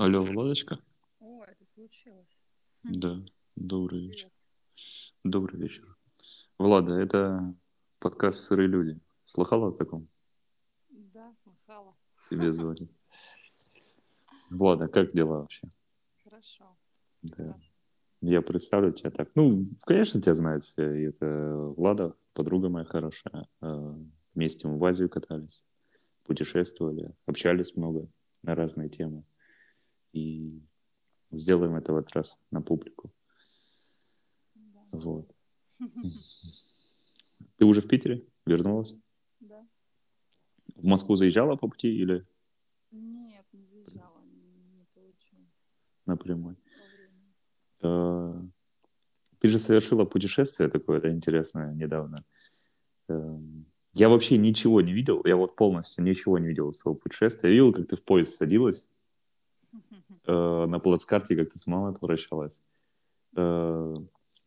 [0.00, 0.78] Алло, Владочка?
[1.18, 2.38] О, это случилось.
[2.84, 3.20] Да,
[3.56, 4.28] добрый вечер.
[4.28, 4.32] Привет.
[5.24, 5.96] Добрый вечер.
[6.56, 7.52] Влада, это
[7.98, 9.00] подкаст «Сырые люди».
[9.24, 10.06] Слыхала о таком?
[10.88, 11.96] Да, слыхала.
[12.30, 12.92] Тебе звонит.
[14.50, 15.68] Влада, как дела вообще?
[16.22, 16.76] Хорошо.
[17.22, 17.34] Да.
[17.36, 17.60] Хорошо.
[18.20, 19.32] Я представлю тебя так.
[19.34, 20.94] Ну, конечно, тебя знают все.
[20.94, 23.48] И Это Влада, подруга моя хорошая.
[23.62, 23.94] Э,
[24.32, 25.66] Вместе мы в Азию катались,
[26.22, 28.06] путешествовали, общались много
[28.44, 29.24] на разные темы.
[30.12, 30.62] И
[31.30, 33.12] сделаем это в этот раз на публику.
[34.54, 34.80] Да.
[34.92, 35.30] Вот.
[37.56, 38.26] Ты уже в Питере?
[38.46, 38.94] Вернулась?
[39.40, 39.66] Да.
[40.74, 42.26] В Москву заезжала по пути или
[42.90, 45.52] Нет, не заезжала, не, получилось
[46.06, 46.56] напрямую?
[47.82, 48.42] Э,
[49.38, 52.24] Ты же совершила путешествие такое да, интересное недавно.
[53.08, 53.38] Э,
[53.94, 57.50] Я вообще ничего не видел, я вот полностью ничего не видел из своего путешествия.
[57.50, 58.90] Я видел, как ты в поезд садилась,
[60.28, 62.62] э, на плацкарте, как ты с мамой попрощалась.
[63.36, 63.96] Э,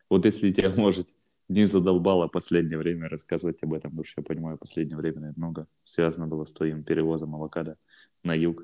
[0.09, 1.09] Вот если тебя, может,
[1.49, 6.27] не задолбало последнее время рассказывать об этом, потому что я понимаю, последнее время много связано
[6.27, 7.77] было с твоим перевозом авокадо
[8.23, 8.63] на юг.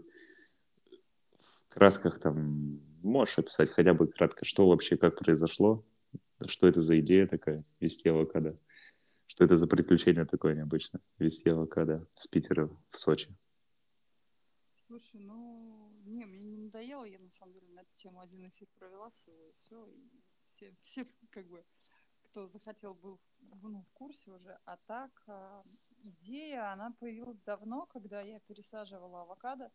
[1.69, 5.83] В красках там можешь описать хотя бы кратко, что вообще, как произошло,
[6.45, 8.57] что это за идея такая, вести авокадо,
[9.27, 13.35] что это за приключение такое необычное, вести авокадо с Питера в Сочи.
[14.87, 18.67] Слушай, ну, не, мне не надоело, я на самом деле на эту тему один эфир
[18.75, 20.09] провела всего, и все, и
[20.45, 21.65] все, все как бы,
[22.23, 23.19] кто захотел, был
[23.61, 25.63] ну, в курсе уже, а так а,
[25.99, 29.71] идея, она появилась давно, когда я пересаживала авокадо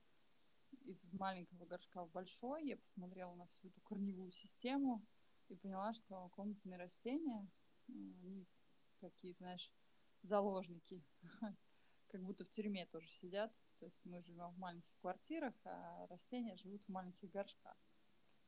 [0.85, 5.05] из маленького горшка в большой, я посмотрела на всю эту корневую систему
[5.49, 7.49] и поняла, что комнатные растения,
[7.89, 8.47] они
[9.01, 9.73] такие, знаешь,
[10.23, 11.05] заложники,
[12.09, 13.53] как будто в тюрьме тоже сидят.
[13.83, 17.77] То есть мы живем в маленьких квартирах, а растения живут в маленьких горшках.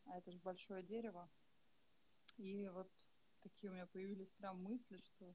[0.05, 1.29] А это же большое дерево.
[2.37, 2.89] И вот
[3.41, 5.35] такие у меня появились прям мысли, что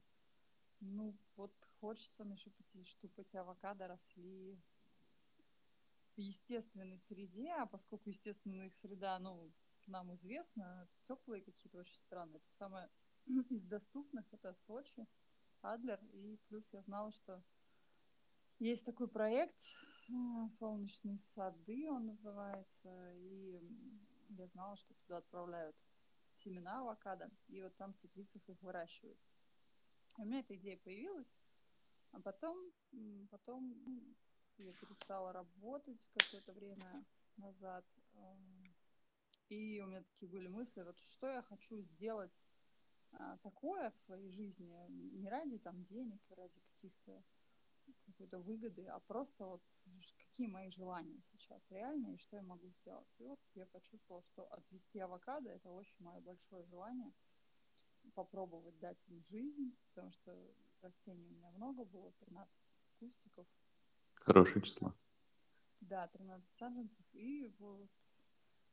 [0.80, 2.56] ну вот хочется мне, чтобы
[3.18, 4.58] эти, авокадо росли
[6.16, 9.52] в естественной среде, а поскольку естественная их среда, ну,
[9.86, 12.38] нам известно, теплые какие-то очень странные.
[12.38, 12.88] Это самое
[13.50, 15.06] из доступных, это Сочи,
[15.60, 17.44] Адлер, и плюс я знала, что
[18.60, 19.56] есть такой проект
[20.50, 23.60] «Солнечные сады» он называется, и
[24.30, 25.76] я знала, что туда отправляют
[26.34, 29.18] семена авокадо, и вот там в теплицах их выращивают.
[30.18, 31.32] У меня эта идея появилась,
[32.12, 32.72] а потом,
[33.30, 34.16] потом м,
[34.58, 37.04] я перестала работать какое-то время
[37.36, 38.74] назад, эм,
[39.48, 42.48] и у меня такие были мысли, вот что я хочу сделать
[43.12, 47.24] а, такое в своей жизни, не ради там денег, ради каких-то
[48.06, 49.62] какой-то выгоды, а просто вот
[50.40, 53.08] какие мои желания сейчас реальные и что я могу сделать.
[53.18, 57.12] И вот я почувствовала, что отвести авокадо это очень мое большое желание
[58.14, 60.34] попробовать дать им жизнь, потому что
[60.80, 63.46] растений у меня много было, 13 кустиков,
[64.14, 64.94] Хорошее число.
[65.82, 67.90] да, 13 саженцев, и вот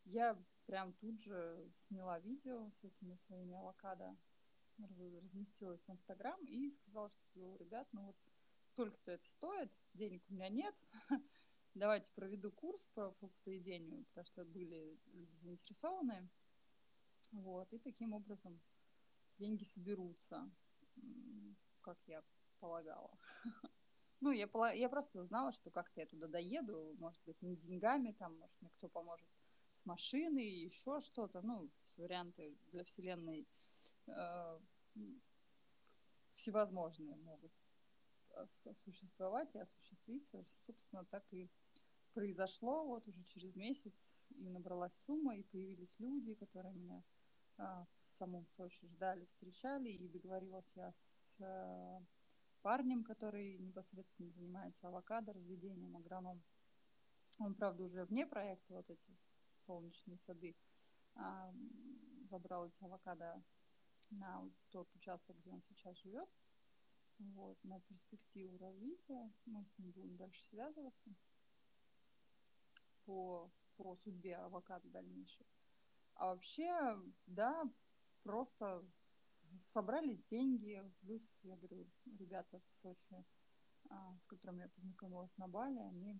[0.06, 4.16] я прям тут же сняла видео с этими своими авокадо,
[4.78, 8.18] раз- разместила их в Инстаграм и сказала, что, ребят, ну вот
[8.72, 10.76] столько-то это стоит, денег у меня нет,
[11.78, 16.28] давайте проведу курс по фруктоедению, потому что были люди заинтересованные,
[17.32, 18.60] вот, и таким образом
[19.38, 20.50] деньги соберутся,
[21.82, 22.24] как я
[22.60, 23.18] полагала.
[24.20, 28.36] Ну, я, я просто знала, что как-то я туда доеду, может быть, не деньгами, там,
[28.40, 29.30] может, мне кто поможет
[29.76, 33.48] с машиной, еще что-то, ну, варианты для Вселенной
[34.08, 34.60] э,
[36.34, 37.52] всевозможные могут
[38.32, 40.44] ос- осуществовать и осуществиться.
[40.62, 41.48] Собственно, так и
[42.18, 47.04] произошло вот уже через месяц, и набралась сумма, и появились люди, которые меня
[47.58, 52.00] а, в самом Сочи ждали, встречали, и договорилась я с э,
[52.64, 56.42] парнем, который непосредственно занимается авокадо, разведением, агроном.
[57.38, 59.16] Он, правда, уже вне проекта, вот эти
[59.68, 60.56] солнечные сады,
[61.14, 61.54] а,
[62.32, 63.44] забрал эти авокадо
[64.10, 66.30] на тот участок, где он сейчас живет,
[67.20, 69.32] вот, на перспективу развития.
[69.46, 71.14] Мы с ним будем дальше связываться
[73.08, 75.48] по, по судьбе авокадо дальнейшей.
[76.16, 77.64] А вообще, да,
[78.24, 78.86] просто
[79.74, 81.88] собрались деньги, плюс, я говорю,
[82.20, 83.26] ребята в Сочи,
[83.90, 86.20] а, с которыми я познакомилась на Бали, они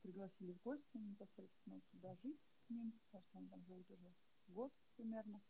[0.00, 4.14] пригласили в гости непосредственно туда жить к ним, потому что они там живут уже
[4.48, 5.42] год примерно.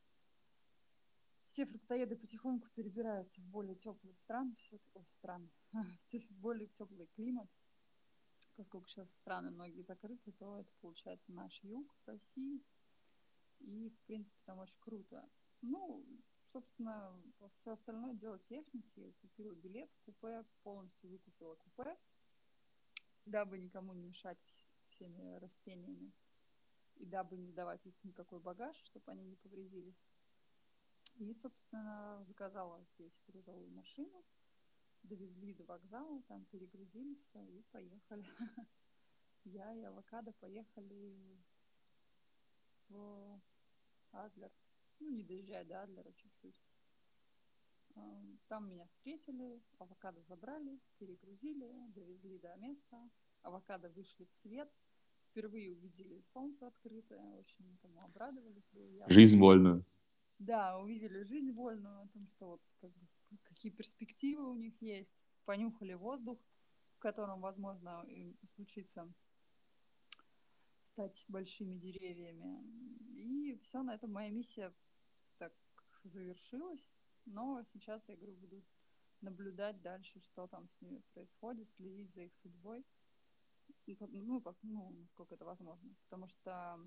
[1.44, 7.48] Все фруктоеды потихоньку перебираются в более теплые страны, все ой, страны, в более теплый климат,
[8.56, 12.62] поскольку сейчас страны многие закрыты, то это получается наш юг России.
[13.60, 15.28] И, в принципе, там очень круто.
[15.62, 16.04] Ну,
[16.52, 17.14] собственно,
[17.60, 19.14] все остальное дело техники.
[19.20, 21.96] Купила билет в купе, полностью выкупила купе,
[23.24, 26.12] дабы никому не мешать всеми растениями
[26.96, 30.00] и дабы не давать их никакой багаж, чтобы они не повредились.
[31.16, 34.24] И, собственно, заказала здесь грузовую машину,
[35.06, 38.26] довезли до вокзала, там перегрузили все и поехали.
[39.44, 41.38] Я и авокадо поехали
[42.88, 43.40] в
[44.12, 44.50] Адлер.
[44.98, 46.62] Ну, не доезжая до Адлера чуть-чуть.
[47.94, 53.10] А, там меня встретили, авокадо забрали, перегрузили, довезли до места.
[53.42, 54.70] Авокадо вышли в свет.
[55.30, 58.70] Впервые увидели солнце открытое, очень этому обрадовались.
[59.08, 59.84] Жизнь вольную.
[60.38, 63.06] Да, увидели жизнь вольную, о том, что вот как бы,
[63.42, 65.24] какие перспективы у них есть.
[65.44, 66.38] Понюхали воздух,
[66.96, 69.12] в котором, возможно, им случится
[70.84, 72.62] стать большими деревьями.
[73.14, 74.74] И все, на этом моя миссия
[75.38, 75.52] так
[76.04, 76.84] завершилась.
[77.26, 78.64] Но сейчас я говорю, буду
[79.20, 82.84] наблюдать дальше, что там с ними происходит, следить за их судьбой.
[83.86, 85.94] Ну, ну, насколько это возможно.
[86.04, 86.80] Потому что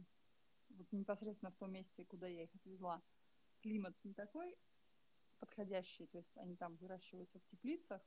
[0.69, 3.01] вот непосредственно в том месте, куда я их отвезла,
[3.61, 4.55] климат не такой
[5.39, 8.01] подходящий, то есть они там выращиваются в теплицах,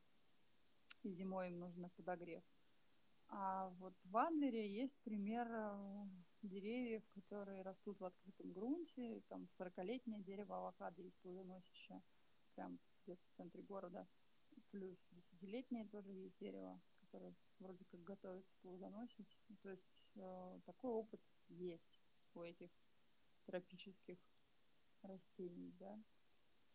[1.03, 2.43] и зимой им нужно подогрев.
[3.29, 6.05] А вот в Адлере есть пример э,
[6.43, 9.21] деревьев, которые растут в открытом грунте.
[9.27, 12.01] Там 40-летнее дерево авокадо есть плодоносящее,
[12.55, 14.07] прям где-то в центре города.
[14.69, 19.39] Плюс десятилетнее тоже есть дерево, которое вроде как готовится плодоносить.
[19.61, 21.99] То есть э, такой опыт есть
[22.35, 22.69] у этих
[23.45, 24.19] тропических
[25.01, 25.99] растений, да.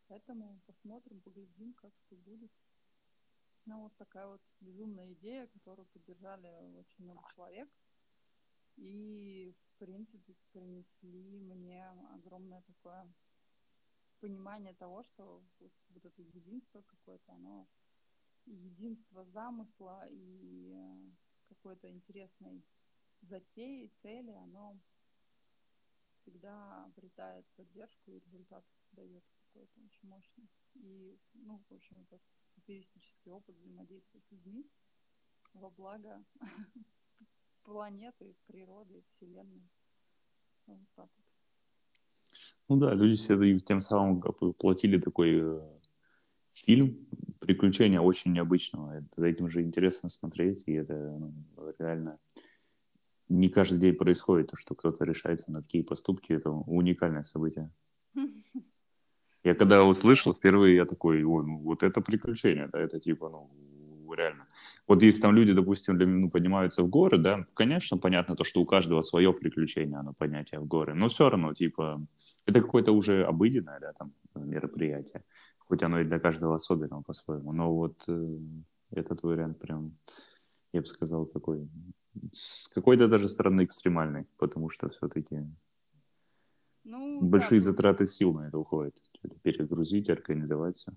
[0.08, 2.50] Поэтому посмотрим, поглядим, как что будет.
[3.66, 7.68] Ну, вот такая вот безумная идея, которую поддержали очень много человек.
[8.76, 13.12] И, в принципе, принесли мне огромное такое
[14.20, 17.68] понимание того, что вот, вот это единство какое-то, оно
[18.46, 21.12] единство замысла и
[21.48, 22.64] какой-то интересной
[23.20, 24.78] затеи, цели, оно
[26.14, 29.24] всегда обретает поддержку и результат дает
[29.58, 30.48] какой-то очень мощный.
[30.74, 32.20] И, ну, в общем, это
[32.54, 34.64] суперистический опыт взаимодействия с людьми
[35.54, 36.22] во благо
[37.64, 39.68] планеты, природы, Вселенной.
[40.66, 41.26] Вот так вот.
[42.68, 45.78] Ну да, люди себе тем самым платили такой э,
[46.52, 47.08] фильм
[47.40, 48.98] приключения очень необычного.
[48.98, 51.34] Это, за этим же интересно смотреть, и это ну,
[51.78, 52.18] реально
[53.28, 56.32] не каждый день происходит, что кто-то решается на такие поступки.
[56.32, 57.72] Это уникальное событие.
[59.48, 64.12] Я когда услышал впервые, я такой, ой, ну вот это приключение, да, это типа, ну,
[64.12, 64.46] реально.
[64.86, 68.60] Вот если там люди, допустим, для, ну, поднимаются в горы, да, конечно, понятно то, что
[68.60, 71.98] у каждого свое приключение, оно поднятие в горы, но все равно, типа,
[72.44, 75.22] это какое-то уже обыденное, да, там, мероприятие,
[75.60, 78.38] хоть оно и для каждого особенного по-своему, но вот э,
[78.90, 79.94] этот вариант прям,
[80.74, 81.66] я бы сказал, такой,
[82.32, 85.46] с какой-то даже стороны экстремальный, потому что все-таки
[86.88, 89.00] ну, большие да, затраты сил на это уходят,
[89.42, 90.92] перегрузить, организовать все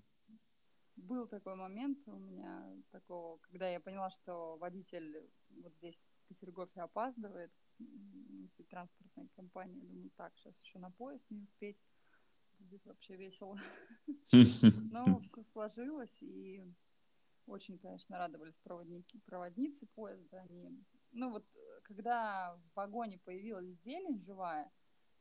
[1.12, 6.80] был такой момент у меня такого, когда я поняла, что водитель вот здесь в Петергофе
[6.80, 9.80] опаздывает, этой транспортной компании.
[9.80, 11.78] Думаю, так, сейчас еще на поезд не успеть.
[12.58, 13.58] Будет вообще весело.
[14.92, 16.64] Но все сложилось, и
[17.46, 20.40] очень, конечно, радовались проводники, проводницы поезда.
[20.42, 20.84] Они...
[21.10, 21.44] Ну вот,
[21.82, 24.70] когда в вагоне появилась зелень живая,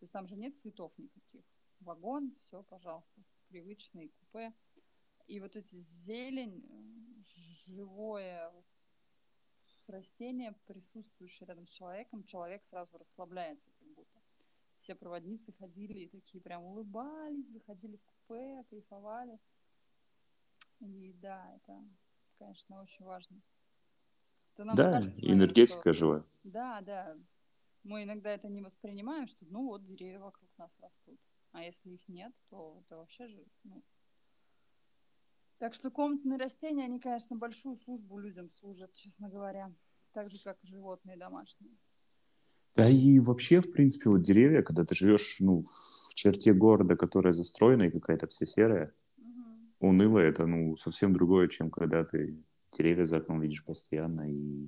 [0.01, 1.45] то есть там же нет цветов никаких.
[1.79, 4.51] Вагон, все, пожалуйста, привычные купе.
[5.27, 6.65] И вот эти зелень,
[7.67, 8.51] живое
[9.85, 14.19] растение, присутствующее рядом с человеком, человек сразу расслабляется как будто.
[14.77, 19.39] Все проводницы ходили и такие прям улыбались, заходили в купе, кайфовали.
[20.79, 21.79] И да, это,
[22.39, 23.39] конечно, очень важно.
[24.55, 25.93] Это нам да, кажется, энергетика что...
[25.93, 26.25] живая.
[26.43, 27.15] Да, да.
[27.83, 31.19] Мы иногда это не воспринимаем, что ну вот деревья вокруг нас растут.
[31.51, 33.83] А если их нет, то это вообще же ну,
[35.61, 39.71] так что комнатные растения, они, конечно, большую службу людям служат, честно говоря.
[40.11, 41.77] Так же, как животные домашние.
[42.75, 47.31] Да и вообще, в принципе, вот деревья, когда ты живешь ну, в черте города, которая
[47.31, 49.87] застроена и какая-то вся серая, угу.
[49.87, 52.43] унылая, это ну, совсем другое, чем когда ты
[52.75, 54.31] деревья за окном видишь постоянно.
[54.31, 54.67] И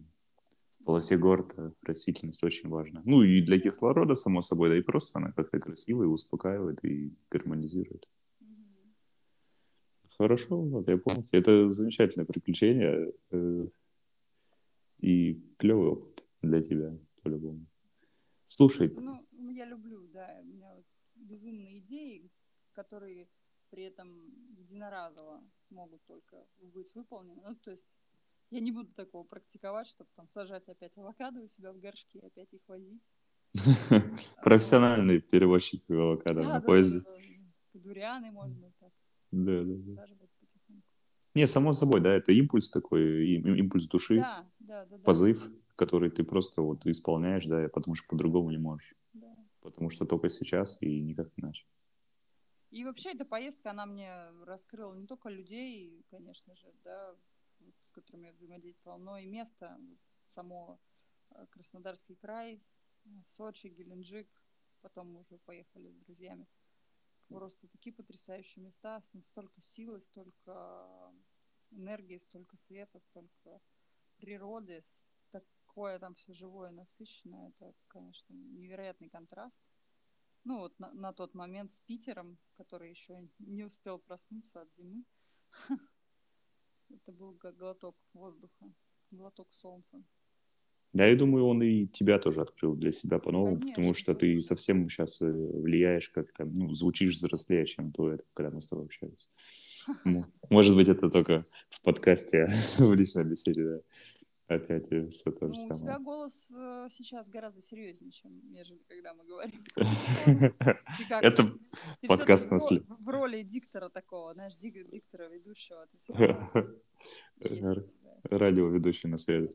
[0.83, 3.01] полосе города растительность очень важна.
[3.05, 8.07] Ну и для кислорода, само собой, да и просто она как-то красивая, успокаивает и гармонизирует.
[10.17, 11.23] Хорошо, вот я понял.
[11.31, 13.11] Это замечательное приключение.
[13.31, 13.67] Э,
[14.99, 17.65] и клевый опыт для тебя, по-любому.
[18.45, 18.93] Слушай.
[19.31, 20.85] Ну, я люблю, да, у меня вот
[21.15, 22.31] безумные идеи,
[22.73, 23.27] которые
[23.69, 24.07] при этом
[24.55, 27.41] единоразово могут только быть выполнены.
[27.43, 27.97] Ну, то есть
[28.53, 32.25] я не буду такого практиковать, чтобы там сажать опять авокадо у себя в горшке и
[32.25, 33.01] опять их возить.
[34.43, 37.01] Профессиональный перевозчик авокадо на поезде.
[37.73, 38.91] Дурианы, может быть, так.
[39.31, 40.07] Да, да, да.
[41.33, 46.23] Не, само собой, да, это импульс такой, импульс души, да, да, да, позыв, который ты
[46.23, 48.93] просто вот исполняешь, да, потому что по-другому не можешь.
[49.13, 49.35] Да.
[49.61, 51.65] Потому что только сейчас и никак иначе.
[52.69, 54.11] И вообще эта поездка, она мне
[54.45, 57.15] раскрыла не только людей, конечно же, да,
[57.93, 59.79] которыми я взаимодействовала, но и место,
[60.25, 60.79] само
[61.31, 62.61] э, Краснодарский край,
[63.27, 64.29] Сочи, Геленджик,
[64.81, 66.47] потом мы уже поехали с друзьями.
[67.27, 71.13] Просто такие потрясающие места, столько силы, столько
[71.71, 73.61] энергии, столько света, столько
[74.17, 74.83] природы,
[75.31, 77.49] такое там все живое, насыщенное.
[77.49, 79.63] Это, конечно, невероятный контраст.
[80.43, 85.05] Ну вот на, на тот момент с Питером, который еще не успел проснуться от зимы.
[86.93, 88.71] Это был как глоток воздуха,
[89.11, 90.03] глоток солнца.
[90.93, 94.87] Да, я думаю, он и тебя тоже открыл для себя по-новому, потому что ты совсем
[94.87, 99.27] сейчас э, влияешь как-то, ну, звучишь взрослее, чем до этого, когда мы с тобой общались.
[100.51, 102.47] Может быть, это только в подкасте,
[102.77, 103.79] в личной беседе, да.
[104.55, 105.75] Опять все то же ну, самое.
[105.75, 109.59] У тебя голос э, сейчас гораздо серьезнее, чем нежели когда мы говорим.
[111.21, 111.43] Это
[112.07, 115.87] подкаст на В роли диктора такого, знаешь, диктора ведущего.
[118.23, 119.49] Радиоведущий на связи.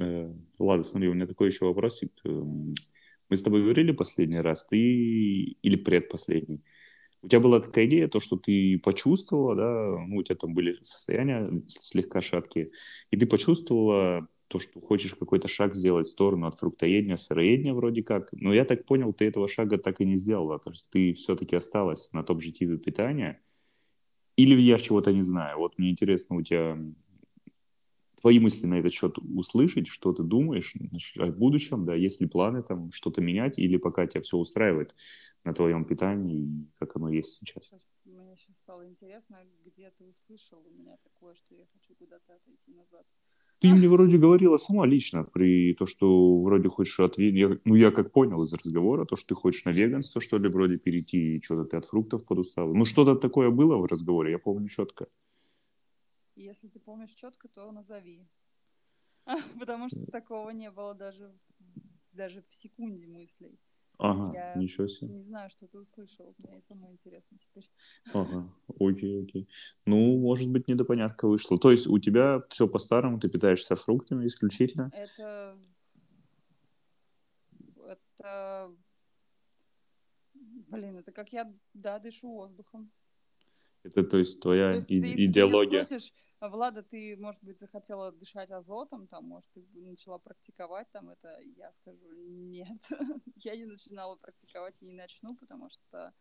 [0.00, 2.12] Э, ладно, смотри, у меня такой еще вопросик.
[2.24, 2.74] Эм,
[3.28, 6.62] мы с тобой говорили последний раз, ты или предпоследний.
[7.22, 10.78] У тебя была такая идея, то, что ты почувствовала, да, ну, у тебя там были
[10.82, 12.72] состояния слегка шаткие,
[13.10, 18.02] и ты почувствовала то, что хочешь какой-то шаг сделать в сторону от фруктоедения, сыроедения вроде
[18.02, 18.28] как.
[18.32, 21.56] Но я так понял, ты этого шага так и не сделала, то есть ты все-таки
[21.56, 23.40] осталась на топ-GTV питания.
[24.36, 25.58] Или я чего-то не знаю.
[25.58, 26.78] Вот мне интересно, у тебя
[28.22, 30.74] твои мысли на этот счет услышать, что ты думаешь
[31.18, 34.94] о будущем, да, есть ли планы там что-то менять, или пока тебя все устраивает
[35.44, 37.74] на твоем питании, как оно есть сейчас?
[38.04, 42.72] Мне сейчас стало интересно, где ты услышал у меня такое, что я хочу куда-то отойти
[42.72, 43.04] назад.
[43.58, 47.60] Ты мне вроде говорила сама лично при то, что вроде хочешь ответить.
[47.64, 50.78] Ну, я как понял из разговора, то, что ты хочешь на веганство, что ли, вроде
[50.78, 52.72] перейти, и что-то ты от фруктов подустала.
[52.72, 55.06] Ну, что-то такое было в разговоре, я помню четко.
[56.34, 58.26] Если ты помнишь четко, то назови.
[59.60, 61.32] Потому что такого не было даже,
[62.12, 63.58] даже в секунде мыслей.
[63.98, 65.12] Ага, я ничего себе.
[65.12, 66.34] Не знаю, что ты услышал.
[66.38, 67.70] Мне самое интересно теперь.
[68.12, 69.48] Ага, окей, окей.
[69.86, 71.58] Ну, может быть, недопонятка вышла.
[71.58, 74.90] То есть у тебя все по-старому, ты питаешься фруктами исключительно?
[74.92, 75.58] Это...
[77.86, 78.74] Это...
[80.34, 82.90] Блин, это как я, да, дышу воздухом.
[83.84, 85.80] Это, то есть, твоя то есть, и- ты, идеология.
[85.80, 91.10] Ты спросишь, Влада, ты, может быть, захотела дышать азотом, там, может, ты начала практиковать там
[91.10, 92.76] это, я скажу, нет,
[93.36, 96.12] я не начинала практиковать и не начну, потому что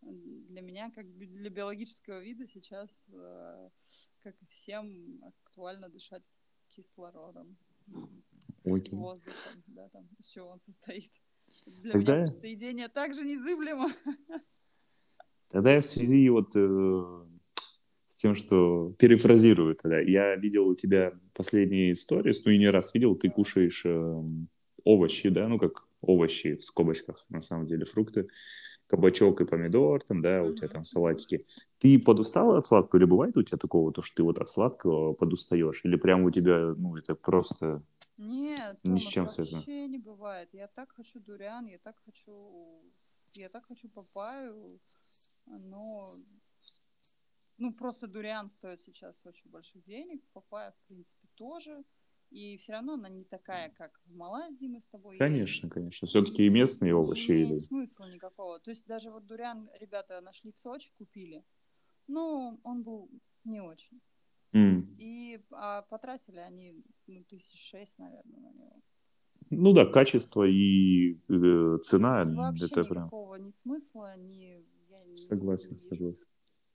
[0.00, 3.70] для меня, как для биологического вида, сейчас, э,
[4.20, 6.22] как и всем, актуально дышать
[6.68, 7.56] кислородом,
[8.64, 8.96] okay.
[8.96, 11.12] воздухом, да, там, из чего он состоит.
[11.66, 12.16] Для Тогда...
[12.16, 13.88] меня это идея также незыблемо.
[15.50, 17.24] Тогда я в связи вот э,
[18.08, 22.94] с тем, что перефразирую тогда, я видел у тебя последние истории, ну и не раз
[22.94, 24.22] видел, ты кушаешь э,
[24.84, 28.28] овощи, да, ну как овощи в скобочках, на самом деле фрукты,
[28.88, 31.46] кабачок и помидор, там, да, у тебя там салатики.
[31.78, 35.12] Ты подустала от сладкого или бывает у тебя такого, то, что ты вот от сладкого
[35.12, 35.82] подустаешь?
[35.84, 37.82] Или прям у тебя, ну, это просто
[38.16, 39.58] нет, ни с чем связано?
[39.58, 40.48] вообще не бывает.
[40.52, 42.82] Я так хочу дуриан, я так хочу
[43.34, 44.78] я так хочу папаю,
[45.46, 45.98] но
[47.58, 51.84] ну просто дуриан стоит сейчас очень больших денег, папая в принципе тоже.
[52.30, 55.16] И все равно она не такая, как в Малайзии мы с тобой.
[55.16, 55.70] Конечно, едем.
[55.70, 56.06] конечно.
[56.06, 57.30] Все-таки и местные овощи.
[57.30, 58.60] Не имеет смысла никакого.
[58.60, 61.42] То есть даже вот дуриан ребята нашли в Сочи, купили.
[62.06, 63.10] Ну, он был
[63.44, 64.02] не очень.
[64.52, 64.96] Mm.
[64.98, 68.82] И а потратили они ну, тысяч шесть, наверное, на него.
[69.50, 72.24] Ну да, качество и э, цена.
[72.24, 73.46] Вообще это никакого прям...
[73.46, 74.64] ни смысла, ни...
[74.90, 76.24] Я не согласен, не согласен.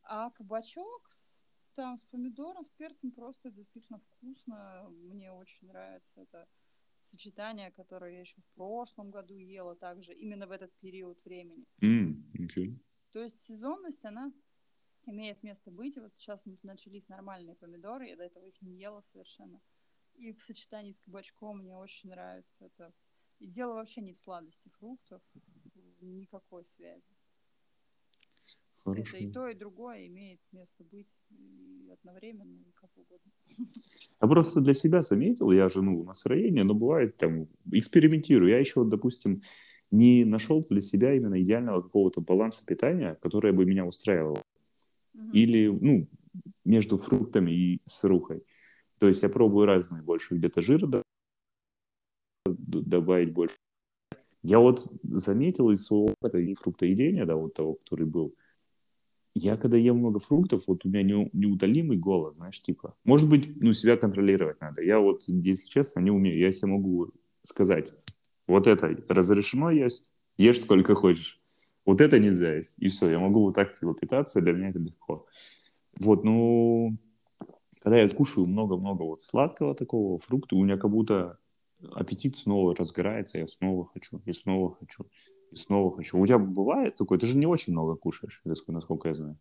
[0.04, 4.88] А кабачок с, там с помидором, с перцем просто действительно вкусно.
[4.90, 6.48] Мне очень нравится это
[7.04, 11.66] сочетание, которое я еще в прошлом году ела также, именно в этот период времени.
[11.82, 12.78] Mm, okay.
[13.12, 14.32] То есть сезонность, она
[15.06, 15.98] имеет место быть.
[15.98, 19.60] И вот сейчас начались нормальные помидоры, я до этого их не ела совершенно.
[20.16, 22.94] И в сочетании с кабачком мне очень нравится это.
[23.40, 25.22] И дело вообще не в сладости фруктов,
[26.02, 27.04] никакой связи.
[28.84, 29.02] Хорошо.
[29.02, 33.32] Это и то, и другое имеет место быть и одновременно, и как угодно.
[34.22, 38.52] Я просто для себя заметил, я жену настроение, но бывает там, экспериментирую.
[38.52, 39.42] Я еще, допустим,
[39.92, 44.42] не нашел для себя именно идеального какого-то баланса питания, которое бы меня устраивало.
[45.14, 45.32] Угу.
[45.34, 46.08] Или, ну,
[46.66, 48.44] между фруктами и сырухой.
[49.04, 51.04] То есть я пробую разные, больше где-то жира
[52.46, 53.58] добавить больше.
[54.44, 58.34] Я вот заметил из своего опыта и фруктоедения, да, вот того, который был,
[59.36, 62.96] я когда ем много фруктов, вот у меня не, неутолимый голод, знаешь, типа.
[63.04, 64.82] Может быть, ну, себя контролировать надо.
[64.82, 66.40] Я вот, если честно, не умею.
[66.40, 67.94] Я себе могу сказать,
[68.48, 71.42] вот это разрешено есть, ешь сколько хочешь.
[71.84, 72.80] Вот это нельзя есть.
[72.80, 75.28] И все, я могу вот так типа питаться, для меня это легко.
[76.00, 76.98] Вот, ну,
[77.84, 81.38] когда я кушаю много-много вот сладкого такого, фрукта, у меня как будто
[81.94, 85.06] аппетит снова разгорается, я снова хочу, и снова хочу
[85.52, 86.18] и снова хочу.
[86.18, 87.20] У тебя бывает такое?
[87.20, 89.38] Ты же не очень много кушаешь, насколько я знаю.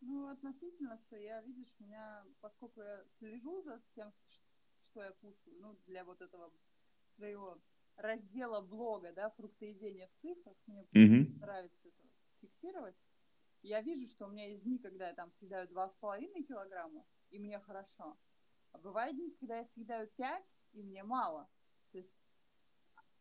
[0.00, 1.24] Ну, относительно все.
[1.24, 4.12] Я, видишь, меня, поскольку я слежу за тем,
[4.80, 6.52] что я кушаю, ну, для вот этого
[7.16, 7.58] своего
[7.96, 11.38] раздела блога, да, фруктоедения в цифрах, мне угу.
[11.40, 12.08] нравится это
[12.40, 12.96] фиксировать.
[13.62, 17.58] Я вижу, что у меня есть дни, когда я там съедаю 2,5 килограмма, и мне
[17.60, 18.18] хорошо.
[18.72, 21.48] А бывают дни, когда я съедаю 5, и мне мало.
[21.92, 22.24] То есть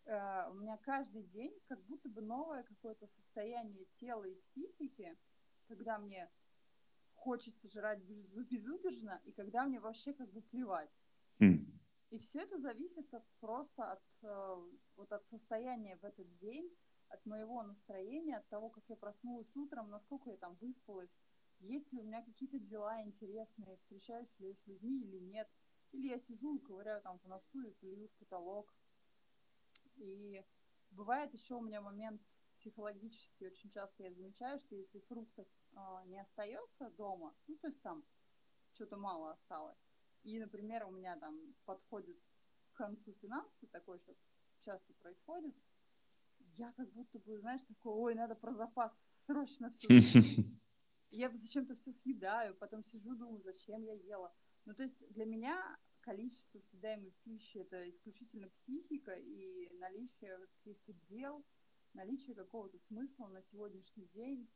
[0.05, 5.17] э, у меня каждый день как будто бы новое какое-то состояние тела и психики,
[5.67, 6.29] когда мне
[7.15, 10.91] хочется жрать безудержно, и когда мне вообще как бы плевать.
[11.39, 11.65] Mm.
[12.09, 14.55] И все это зависит от, просто от, э,
[14.97, 16.71] вот от состояния в этот день,
[17.09, 21.15] от моего настроения, от того, как я проснулась утром, насколько я там выспалась,
[21.63, 25.49] есть ли у меня какие-то дела интересные, встречаюсь ли я с людьми или нет.
[25.91, 28.73] Или я сижу и ковыряю там в носу и плюю в потолок.
[29.95, 30.43] И
[30.91, 32.21] бывает еще у меня момент
[32.55, 37.81] психологический, очень часто я замечаю, что если фруктов э, не остается дома, ну, то есть
[37.81, 38.03] там
[38.71, 39.77] что-то мало осталось,
[40.23, 42.17] и, например, у меня там подходит
[42.71, 44.25] к концу финансы, такое сейчас
[44.63, 45.55] часто происходит,
[46.55, 48.93] я как будто бы, знаешь, такой, ой, надо про запас
[49.25, 49.87] срочно все.
[51.13, 54.33] Я зачем-то все съедаю, потом сижу, думаю, зачем я ела.
[54.65, 61.45] Ну, то есть для меня количество съедаемой пищи это исключительно психика и наличие каких-то дел,
[61.93, 64.49] наличие какого-то смысла на сегодняшний день,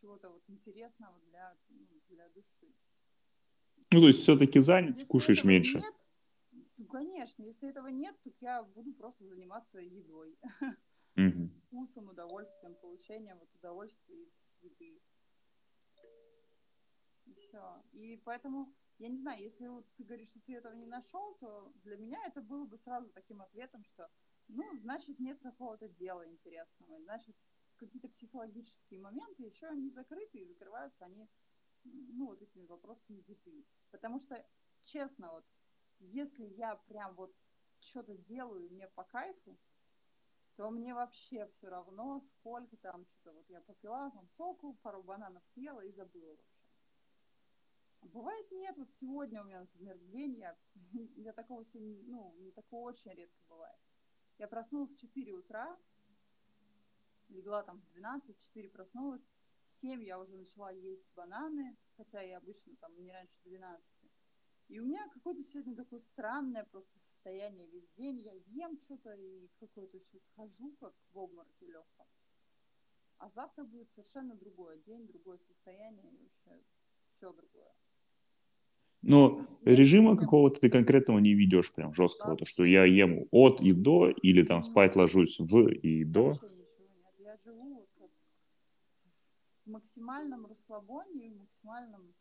[0.00, 2.72] чего-то вот интересного для, ну, для души.
[3.90, 5.78] Ну, то есть все-таки занят, если кушаешь меньше.
[5.78, 5.94] Нет,
[6.76, 10.38] ну, конечно, если этого нет, то я буду просто заниматься едой.
[11.16, 11.50] Угу.
[11.66, 15.00] Вкусом, удовольствием, получением вот удовольствия из еды.
[17.28, 17.82] И все.
[17.92, 21.72] И поэтому я не знаю, если вот ты говоришь, что ты этого не нашел, то
[21.84, 24.10] для меня это было бы сразу таким ответом, что,
[24.48, 27.36] ну, значит, нет какого-то дела интересного, значит,
[27.76, 31.28] какие-то психологические моменты еще не закрыты, и закрываются они,
[31.84, 33.64] ну, вот этими вопросами еды.
[33.90, 34.44] Потому что,
[34.82, 35.44] честно, вот,
[36.00, 37.34] если я прям вот
[37.80, 39.56] что-то делаю, мне по кайфу,
[40.56, 45.46] то мне вообще все равно, сколько там, что-то вот я попила, там, соку, пару бананов
[45.46, 46.36] съела и забыла.
[48.02, 50.56] Бывает нет, вот сегодня у меня, например, день, я,
[51.16, 53.78] я такого себе, ну, не такого очень редко бывает.
[54.38, 55.76] Я проснулась в 4 утра,
[57.28, 59.22] легла там в 12, 4 проснулась,
[59.64, 63.84] в 7 я уже начала есть бананы, хотя я обычно там не раньше 12.
[64.68, 68.20] И у меня какое-то сегодня такое странное просто состояние весь день.
[68.20, 72.06] Я ем что-то и какое-то что-то хожу, как в обмороке легком.
[73.16, 76.62] А завтра будет совершенно другой день, другое состояние и вообще
[77.12, 77.74] все другое.
[79.02, 83.72] Но режима какого-то ты конкретного не ведешь прям жесткого, то что я ем от и
[83.72, 86.34] до, или там спать ложусь в и до.
[87.18, 87.86] Я живу
[89.64, 92.14] в максимальном расслабоне, в максимальном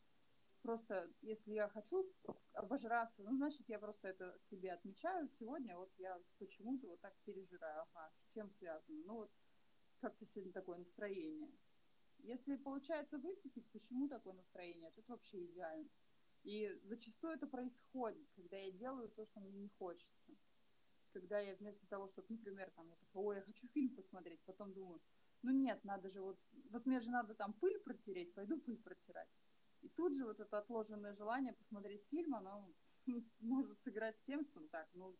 [0.61, 2.05] просто, если я хочу
[2.53, 5.29] обожраться, ну, значит, я просто это себе отмечаю.
[5.29, 7.85] Сегодня вот я почему-то вот так пережираю.
[7.93, 9.03] Ага, с чем связано?
[9.05, 9.31] Ну, вот
[10.01, 11.49] как-то сегодня такое настроение.
[12.19, 15.89] Если получается выцепить, почему такое настроение, это вообще идеально.
[16.47, 20.31] И зачастую это происходит, когда я делаю то, что мне не хочется.
[21.11, 24.71] Когда я вместо того, чтобы, например, там, я такая, ой, я хочу фильм посмотреть, потом
[24.71, 25.01] думаю,
[25.41, 29.27] ну нет, надо же вот, вот мне же надо там пыль протереть, пойду пыль протирать.
[29.81, 32.73] И тут же вот это отложенное желание посмотреть фильм, оно
[33.41, 35.17] может сыграть с тем, что так, ну,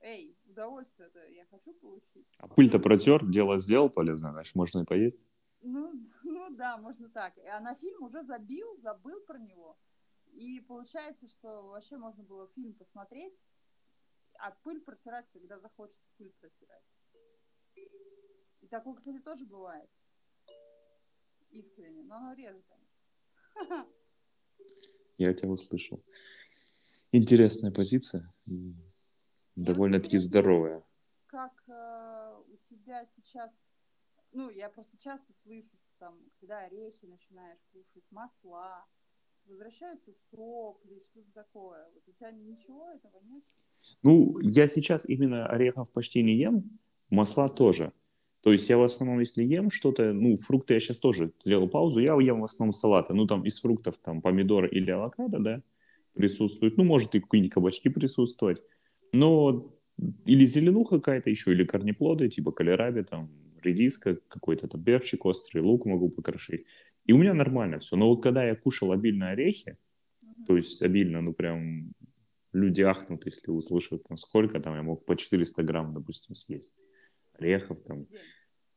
[0.00, 2.26] эй, удовольствие это я хочу получить.
[2.38, 5.26] А пыль-то протер, дело сделал полезно, значит, можно и поесть.
[5.62, 5.92] Ну,
[6.24, 7.34] ну да, можно так.
[7.50, 9.78] А на фильм уже забил, забыл про него.
[10.32, 13.40] И получается, что вообще можно было фильм посмотреть,
[14.38, 16.84] а пыль протирать, когда захочется пыль протирать.
[18.60, 19.90] И такое, кстати, тоже бывает.
[21.50, 23.86] Искренне, но оно реже, конечно.
[25.18, 26.02] Я тебя услышал.
[27.12, 28.32] Интересная позиция.
[29.54, 30.82] Довольно-таки здоровая.
[31.26, 33.66] Как э, у тебя сейчас,
[34.32, 38.84] ну, я просто часто слышу, там, когда орехи начинаешь кушать, масла,
[39.46, 41.86] возвращаются сопли, что-то такое.
[41.94, 43.42] Вот у тебя ничего этого нет?
[44.02, 46.78] Ну, я сейчас именно орехов почти не ем,
[47.10, 47.92] масла тоже.
[48.42, 52.00] То есть я в основном, если ем что-то, ну, фрукты я сейчас тоже сделал паузу,
[52.00, 53.14] я ем в основном салаты.
[53.14, 55.62] Ну, там из фруктов, там, помидор или авокадо, да,
[56.14, 56.76] присутствует.
[56.76, 58.62] Ну, может и какие-нибудь кабачки присутствовать.
[59.12, 59.72] Но
[60.24, 63.30] или зеленуха какая-то еще, или корнеплоды, типа калераби, там,
[63.64, 66.66] редиска, какой-то там перчик острый, лук могу покрошить.
[67.06, 67.96] И у меня нормально все.
[67.96, 69.76] Но вот когда я кушал обильно орехи,
[70.46, 71.92] то есть обильно, ну, прям
[72.52, 76.76] люди ахнут, если услышат, там, сколько там я мог по 400 грамм, допустим, съесть
[77.34, 78.06] орехов там.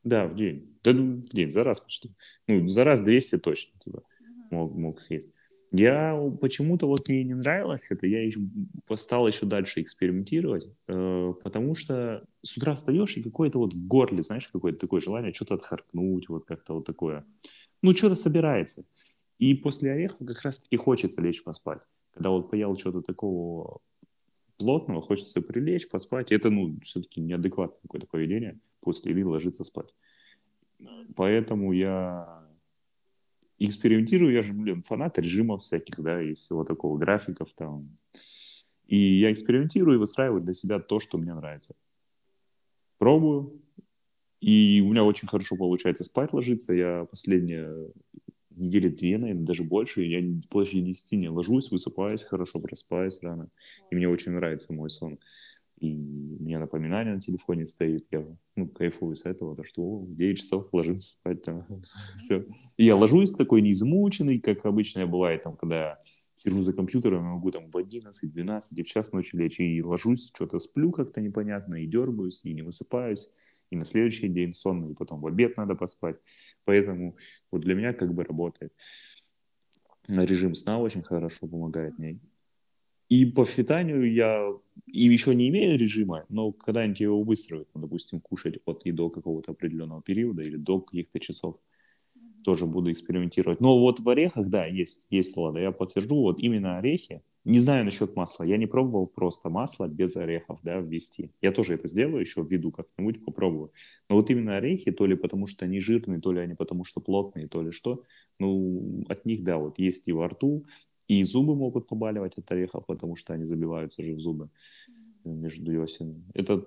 [0.02, 0.78] Да, в день.
[0.84, 2.14] Да, ну, в день, за раз почти.
[2.46, 4.02] Ну, за раз 200 точно, типа,
[4.50, 5.32] мог, мог съесть.
[5.72, 8.40] Я почему-то вот мне не нравилось это, я еще,
[8.94, 14.22] стал еще дальше экспериментировать, э, потому что с утра встаешь и какое-то вот в горле,
[14.22, 17.24] знаешь, какое-то такое желание что-то отхаркнуть, вот как-то вот такое.
[17.82, 18.84] Ну, что-то собирается.
[19.38, 21.82] И после орехов как раз-таки хочется лечь поспать.
[22.12, 23.80] Когда вот поел что-то такого
[24.56, 26.32] плотного, хочется прилечь, поспать.
[26.32, 29.94] Это, ну, все-таки неадекватное какое-то поведение после еды ложиться спать.
[31.14, 32.45] Поэтому я
[33.58, 37.96] экспериментирую, я же, блин, фанат режимов всяких, да, и всего такого, графиков там.
[38.86, 41.74] И я экспериментирую и выстраиваю для себя то, что мне нравится.
[42.98, 43.60] Пробую,
[44.40, 46.72] и у меня очень хорошо получается спать ложиться.
[46.72, 47.90] Я последние
[48.50, 50.02] недели две, наверное, даже больше.
[50.02, 53.48] Я больше 10 не ложусь, высыпаюсь хорошо, просыпаюсь рано.
[53.90, 55.18] И мне очень нравится мой сон.
[55.78, 58.06] И у меня напоминание на телефоне стоит.
[58.10, 58.24] Я
[58.56, 61.42] ну, кайфую с этого, то что в 9 часов ложимся спать.
[61.42, 61.66] Там,
[62.18, 62.44] все.
[62.76, 65.98] И я ложусь такой неизмученный, как обычно бывает, там, когда
[66.34, 70.30] сижу за компьютером, я могу там в 11, 12, в час ночи лечь, и ложусь,
[70.34, 73.32] что-то сплю как-то непонятно, и дергаюсь, и не высыпаюсь
[73.70, 76.20] и на следующий день сонный, и потом в обед надо поспать.
[76.64, 77.16] Поэтому
[77.50, 78.72] вот для меня как бы работает.
[80.08, 82.20] Режим сна очень хорошо помогает мне.
[83.08, 84.48] И по питанию я
[84.86, 89.10] и еще не имею режима, но когда-нибудь его выстроить, ну, допустим, кушать от и до
[89.10, 91.56] какого-то определенного периода или до каких-то часов
[92.44, 93.60] тоже буду экспериментировать.
[93.60, 95.60] Но вот в орехах, да, есть, есть лада.
[95.60, 98.44] Я подтвержу, вот именно орехи, не знаю насчет масла.
[98.44, 101.32] Я не пробовал просто масло без орехов, да, ввести.
[101.40, 103.72] Я тоже это сделаю еще, введу как-нибудь, попробую.
[104.08, 107.00] Но вот именно орехи, то ли потому что они жирные, то ли они потому что
[107.00, 108.04] плотные, то ли что,
[108.38, 110.66] ну, от них, да, вот есть и во рту,
[111.08, 114.48] и зубы могут побаливать от орехов, потому что они забиваются же в зубы
[115.24, 116.24] между десен.
[116.34, 116.64] Это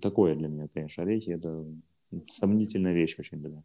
[0.00, 1.64] такое для меня, конечно, орехи, это
[2.28, 3.64] сомнительная вещь очень для меня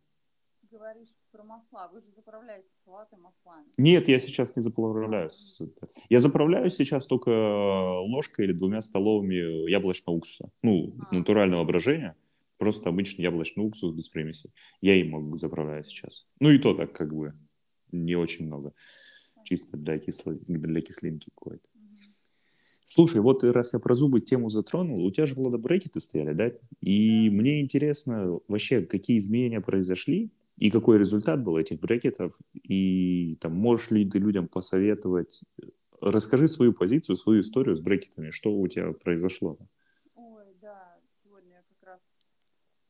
[0.75, 1.89] говоришь про масла.
[1.93, 3.65] Вы же заправляете салаты маслами.
[3.77, 5.29] Нет, я сейчас не заправляю.
[6.09, 7.29] Я заправляю сейчас только
[8.01, 10.49] ложкой или двумя столовыми яблочного уксуса.
[10.61, 11.15] Ну, а.
[11.15, 12.15] натурального брожения.
[12.57, 14.51] Просто обычный яблочный уксус без примесей.
[14.81, 16.27] Я им могу заправлять сейчас.
[16.39, 17.33] Ну и то так как бы
[17.91, 18.73] не очень много.
[19.45, 20.33] Чисто для, кисло...
[20.33, 21.67] для кислинки какой-то.
[22.83, 26.51] Слушай, вот раз я про зубы тему затронул, у тебя же брекеты стояли, да?
[26.81, 33.53] И мне интересно вообще, какие изменения произошли и какой результат был этих брекетов, и там
[33.53, 35.43] можешь ли ты людям посоветовать,
[35.99, 39.57] расскажи свою позицию, свою историю с брекетами, что у тебя произошло.
[40.15, 42.01] Ой, да, сегодня я как раз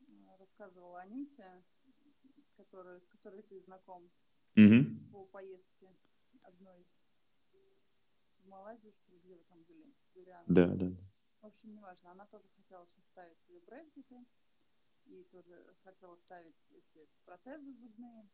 [0.00, 1.44] э, рассказывала Анюте,
[2.56, 4.02] которая, с которой ты знаком
[4.56, 4.86] угу.
[5.10, 5.88] по поездке
[6.42, 6.96] одной из
[8.46, 9.94] в Малайзию, что ли, где вы там были?
[10.48, 10.86] Да, да.
[11.40, 14.26] В общем, неважно, она тоже хотела сейчас ставить себе брекеты
[15.04, 18.28] и тоже хотела ставить эти протезы зубные.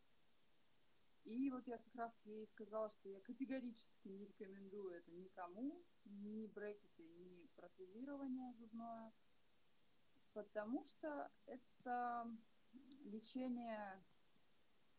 [1.24, 6.46] И вот я как раз ей сказала, что я категорически не рекомендую это никому, ни
[6.46, 9.12] брекеты, ни протезирование зубное,
[10.32, 12.26] потому что это
[13.04, 14.02] лечение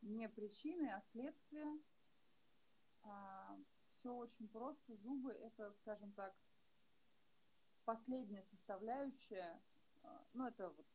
[0.04, 1.66] не причины, а следствие.
[4.04, 4.98] Все очень просто.
[4.98, 6.36] Зубы это, скажем так,
[7.86, 9.64] последняя составляющая.
[10.04, 10.86] А, ну, это вот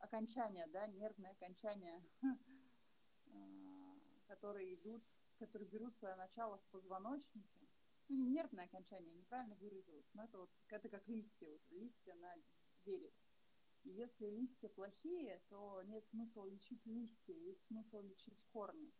[0.00, 2.04] окончания, да, нервные окончания,
[3.32, 5.02] а, которые идут,
[5.38, 7.66] которые берут свое начало в позвоночнике.
[8.10, 12.34] Ну, не нервное окончание, неправильно выразилась, но это вот это как листья, вот, листья на
[12.84, 13.14] дереве.
[13.84, 18.92] И если листья плохие, то нет смысла лечить листья, есть смысл лечить корни.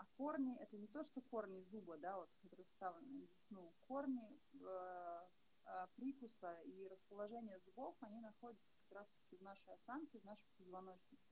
[0.00, 3.74] А корни это не то, что корни зуба, да, вот, которые вставлены на десну.
[3.86, 5.28] Корни э,
[5.66, 11.28] э, прикуса и расположение зубов, они находятся как раз-таки в нашей осанке, в нашем позвоночнике.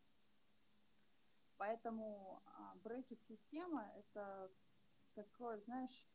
[1.56, 4.52] Поэтому а, брекет-система это
[5.14, 6.06] такое, знаешь,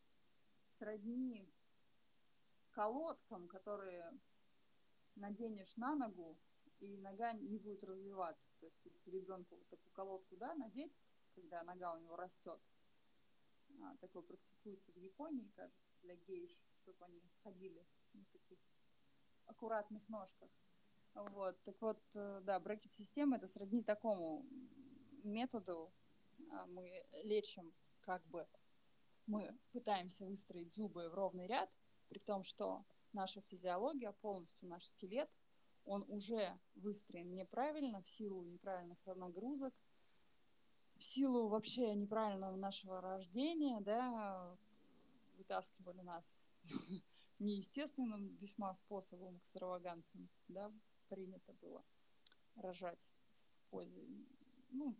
[0.73, 1.51] сродни
[2.69, 4.13] колодкам, которые
[5.15, 6.37] наденешь на ногу,
[6.79, 8.47] и нога не будет развиваться.
[8.59, 10.95] То есть, если ребенку вот такую колодку да, надеть,
[11.35, 12.59] когда нога у него растет,
[13.81, 18.59] а, такое практикуется в Японии, кажется, для гейш, чтобы они ходили на таких
[19.45, 20.49] аккуратных ножках.
[21.13, 24.45] Вот, так вот, э, да, брекет-система это сродни такому
[25.23, 25.93] методу.
[26.51, 28.47] А, мы лечим как бы,
[29.27, 31.69] мы пытаемся выстроить зубы в ровный ряд,
[32.09, 35.29] при том, что наша физиология, полностью наш скелет,
[35.85, 39.73] он уже выстроен неправильно в силу неправильных нагрузок,
[41.03, 44.55] в силу вообще неправильного нашего рождения, да,
[45.37, 46.47] вытаскивали нас
[47.39, 50.71] неестественным весьма способом, экстравагантным, да,
[51.09, 51.83] принято было
[52.55, 53.09] рожать
[53.57, 54.01] в позе,
[54.71, 54.95] ну,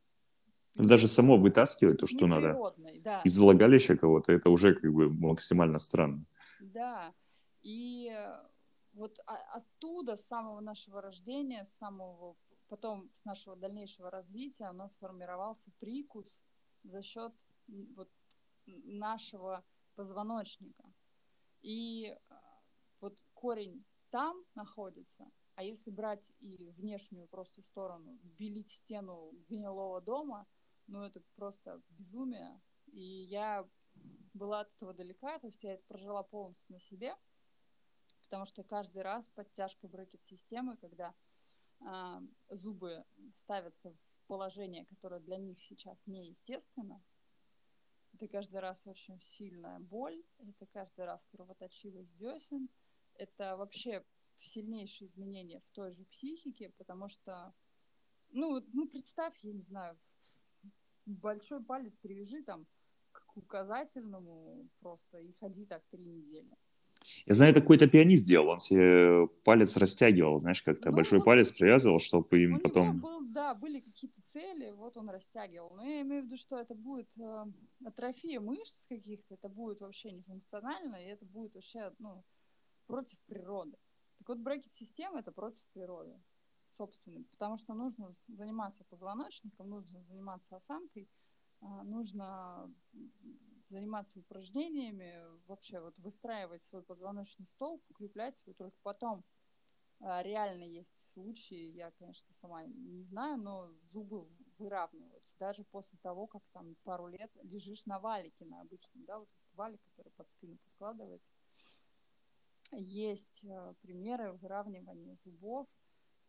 [0.76, 2.58] даже само вытаскивать то, что надо
[3.00, 3.22] да.
[3.22, 6.26] из влагалища кого-то, это уже как бы максимально странно.
[6.60, 7.14] Да,
[7.62, 8.12] и
[8.92, 12.36] вот оттуда, с самого нашего рождения, с самого
[12.74, 16.42] потом с нашего дальнейшего развития нас сформировался прикус
[16.82, 17.32] за счет
[17.68, 18.10] вот
[18.66, 20.92] нашего позвоночника.
[21.62, 22.64] И а,
[23.00, 30.48] вот корень там находится, а если брать и внешнюю просто сторону, белить стену гнилого дома,
[30.88, 32.60] ну это просто безумие.
[32.88, 33.70] И я
[34.34, 37.16] была от этого далека, то есть я это прожила полностью на себе,
[38.24, 41.14] потому что каждый раз подтяжка брекет-системы, когда
[42.50, 47.04] зубы ставятся в положение, которое для них сейчас неестественно,
[48.14, 52.70] это каждый раз очень сильная боль, это каждый раз кровоточивость десен,
[53.16, 54.06] это вообще
[54.40, 57.54] сильнейшие изменения в той же психике, потому что,
[58.30, 59.98] ну, ну представь, я не знаю,
[61.06, 62.68] большой палец привяжи там
[63.12, 66.56] к указательному просто и ходи так три недели.
[67.26, 71.26] Я знаю, это какой-то пианист делал, он себе палец растягивал, знаешь, как-то ну, большой вот
[71.26, 73.00] палец привязывал, чтобы им потом...
[73.00, 75.76] Был, да, были какие-то цели, вот он растягивал.
[75.76, 77.46] Но я имею в виду, что это будет э,
[77.86, 82.24] атрофия мышц каких-то, это будет вообще нефункционально, и это будет вообще, ну,
[82.88, 83.78] против природы.
[84.20, 86.18] Так вот, брекет-система— это против природы,
[86.70, 91.10] собственно, потому что нужно заниматься позвоночником, нужно заниматься осанкой,
[91.62, 92.72] э, нужно
[93.74, 99.24] заниматься упражнениями, вообще вот выстраивать свой позвоночный столб, укреплять его только потом.
[100.00, 104.28] А, реально есть случаи, я, конечно, сама не знаю, но зубы
[104.60, 109.28] выравниваются даже после того, как там пару лет лежишь на валике на обычном, да, вот
[109.28, 111.32] этот валик, который под спину подкладывается.
[112.72, 115.68] Есть э, примеры выравнивания зубов,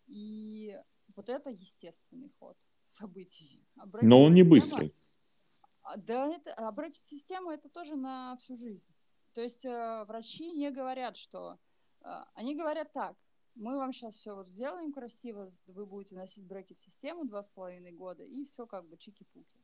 [0.07, 0.79] и
[1.17, 3.67] вот это естественный ход событий.
[3.77, 4.95] Обратите но он не быстрый.
[5.85, 8.91] А, да, это, брекет-система это тоже на всю жизнь.
[9.35, 11.59] То есть э, врачи не говорят, что...
[12.01, 13.17] Э, они говорят так,
[13.55, 18.25] мы вам сейчас все вот сделаем красиво, вы будете носить брекет-систему два с половиной года,
[18.25, 19.59] и все как бы чики-пуки.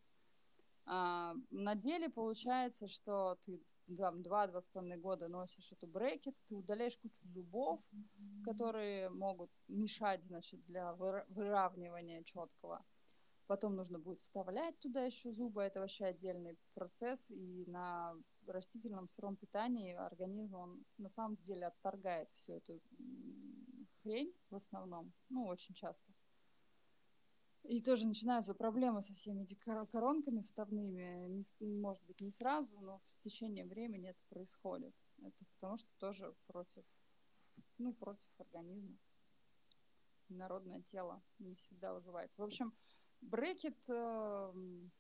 [0.87, 6.99] А, на деле получается, что ты два-два с половиной года носишь эту брекет, ты удаляешь
[6.99, 7.81] кучу зубов,
[8.45, 12.85] которые могут мешать, значит, для выравнивания четкого.
[13.51, 18.15] Потом нужно будет вставлять туда еще зубы, это вообще отдельный процесс, и на
[18.47, 22.81] растительном сыром питании организм, он на самом деле отторгает всю эту
[24.03, 26.13] хрень в основном, ну, очень часто.
[27.65, 31.27] И тоже начинаются проблемы со всеми этими коронками вставными.
[31.29, 31.43] Не,
[31.81, 34.95] может быть, не сразу, но с течением времени это происходит.
[35.19, 36.85] Это потому что тоже против,
[37.79, 38.97] ну, против организма.
[40.29, 42.41] Народное тело не всегда уживается.
[42.41, 42.73] В общем,
[43.21, 44.91] Брекет эм,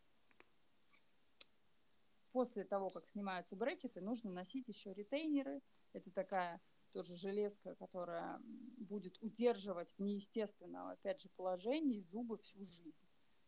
[2.33, 5.63] после того, как снимаются брекеты, нужно носить еще ретейнеры.
[5.93, 8.41] Это такая тоже железка, которая
[8.79, 12.95] будет удерживать в неестественном, опять же, положении зубы всю жизнь.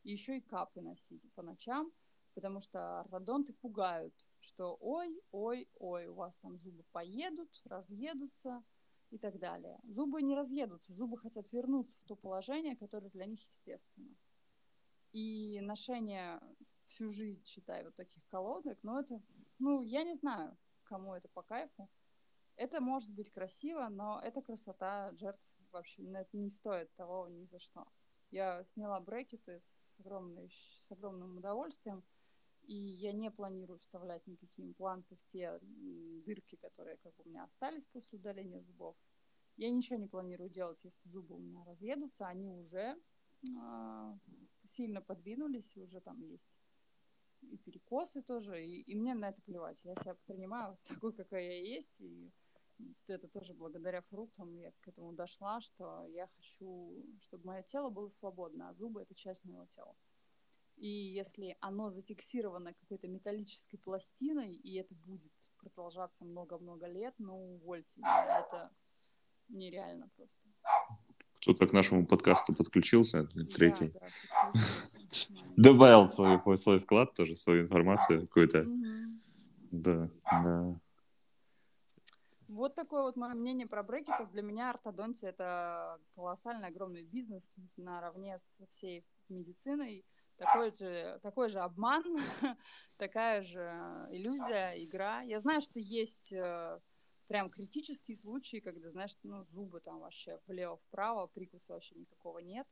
[0.05, 1.93] И еще и капы носить по ночам,
[2.35, 8.65] потому что ортодонты пугают, что ой, ой, ой, у вас там зубы поедут, разъедутся
[9.11, 9.79] и так далее.
[9.85, 14.17] Зубы не разъедутся, зубы хотят вернуться в то положение, которое для них естественно.
[15.13, 16.41] И ношение
[16.87, 19.23] всю жизнь, считай, вот таких колодок, но это,
[19.59, 21.89] ну, я не знаю, кому это по кайфу.
[22.57, 27.87] Это может быть красиво, но эта красота жертв вообще не стоит того ни за что.
[28.31, 32.03] Я сняла брекеты с, огромной, с огромным удовольствием,
[32.63, 37.87] и я не планирую вставлять никакие импланты в те дырки, которые как у меня остались
[37.87, 38.97] после удаления зубов.
[39.57, 42.97] Я ничего не планирую делать, если зубы у меня разъедутся, они уже
[43.49, 44.19] э,
[44.65, 46.59] сильно подвинулись, и уже там есть
[47.51, 49.85] и перекосы тоже, и, и мне на это плевать.
[49.85, 52.31] Я себя принимаю такой, какая я есть, и
[53.07, 58.09] это тоже благодаря фруктам я к этому дошла, что я хочу, чтобы мое тело было
[58.09, 59.95] свободно, а зубы— это часть моего тела.
[60.77, 68.01] И если оно зафиксировано какой-то металлической пластиной, и это будет продолжаться много-много лет, ну, увольте,
[68.01, 68.73] это
[69.49, 70.52] нереально просто.
[71.43, 73.27] Кто-то к нашему подкасту подключился,
[73.57, 73.89] третий.
[73.89, 74.01] Да,
[74.55, 74.61] да,
[75.57, 78.65] Добавил свой, свой вклад тоже, свою информацию какую-то.
[79.73, 80.81] Да, да.
[82.47, 84.31] Вот такое вот мое мнение про брекетов.
[84.31, 90.05] Для меня ортодонтия это колоссальный, огромный бизнес наравне со всей медициной.
[90.37, 92.05] Такой же, такой же обман,
[92.99, 93.65] такая же
[94.13, 95.23] иллюзия, игра.
[95.23, 96.79] Я знаю, что есть э,
[97.27, 102.67] прям критические случаи, когда, знаешь, ну, зубы там вообще влево-вправо, прикуса вообще никакого нет.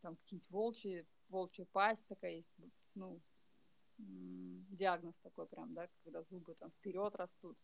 [0.00, 2.52] Там какие-нибудь волчьи, волчья пасть такая есть,
[2.94, 3.20] ну,
[3.98, 7.58] диагноз такой прям, да, когда зубы там вперед растут.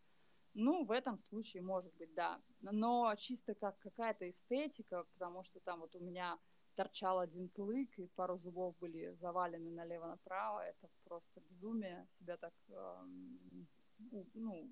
[0.54, 2.42] Ну, в этом случае может быть, да.
[2.60, 6.38] Но чисто как какая-то эстетика, потому что там вот у меня
[6.74, 13.68] торчал один клык, и пару зубов были завалены налево-направо, это просто безумие себя так, эм,
[14.34, 14.70] ну,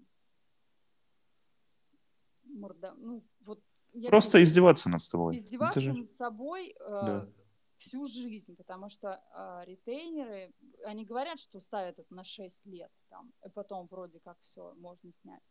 [2.48, 3.62] морда, ну, вот...
[3.92, 5.36] Я Просто издеваться над собой.
[5.36, 5.92] Издеваться же...
[5.92, 7.28] над собой э, да.
[7.76, 10.52] всю жизнь, потому что э, ретейнеры,
[10.84, 15.10] они говорят, что ставят это на 6 лет, там, и потом вроде как все можно
[15.10, 15.42] снять.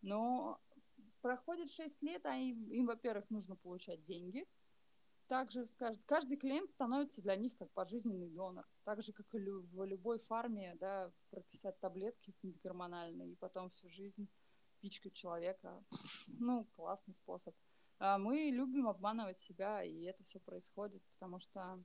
[0.00, 0.58] Но
[1.20, 4.46] проходит 6 лет, а им, им во-первых, нужно получать деньги,
[5.26, 8.64] также скажет, каждый клиент становится для них как пожизненный донор.
[8.84, 14.28] Так же, как и в любой фарме, да, прописать таблетки гормональные и потом всю жизнь
[14.80, 15.84] пичкать человека.
[16.26, 17.54] Ну, классный способ.
[17.98, 21.82] А мы любим обманывать себя, и это все происходит, потому что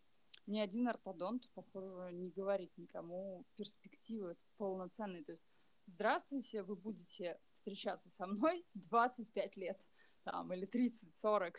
[0.48, 5.24] ни один ортодонт, похоже, не говорит никому перспективы полноценные.
[5.24, 5.46] То есть,
[5.86, 9.80] здравствуйте, вы будете встречаться со мной 25 лет,
[10.24, 11.56] там, или 30-40.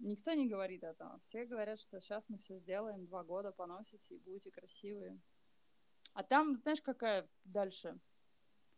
[0.00, 1.18] Никто не говорит этого.
[1.20, 5.20] Все говорят, что сейчас мы все сделаем, два года поносите и будете красивые.
[6.14, 8.00] А там, знаешь, какая дальше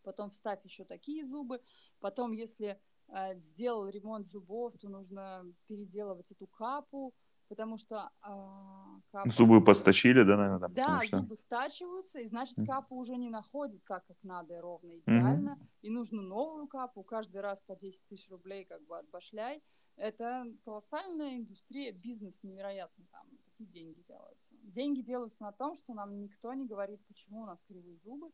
[0.03, 1.61] потом вставь еще такие зубы,
[2.01, 7.15] потом, если э, сделал ремонт зубов, то нужно переделывать эту капу,
[7.49, 9.31] потому что э, капа...
[9.31, 10.61] Зубы постачили, да, наверное?
[10.61, 11.19] Там, да, что...
[11.19, 15.69] зубы стачиваются, и значит, капу уже не находит так, как надо, ровно, идеально, mm-hmm.
[15.83, 19.63] и нужно новую капу, каждый раз по 10 тысяч рублей как бы отбашляй.
[19.97, 24.55] Это колоссальная индустрия, бизнес невероятный, там такие деньги делаются.
[24.63, 28.31] Деньги делаются на том, что нам никто не говорит, почему у нас кривые зубы,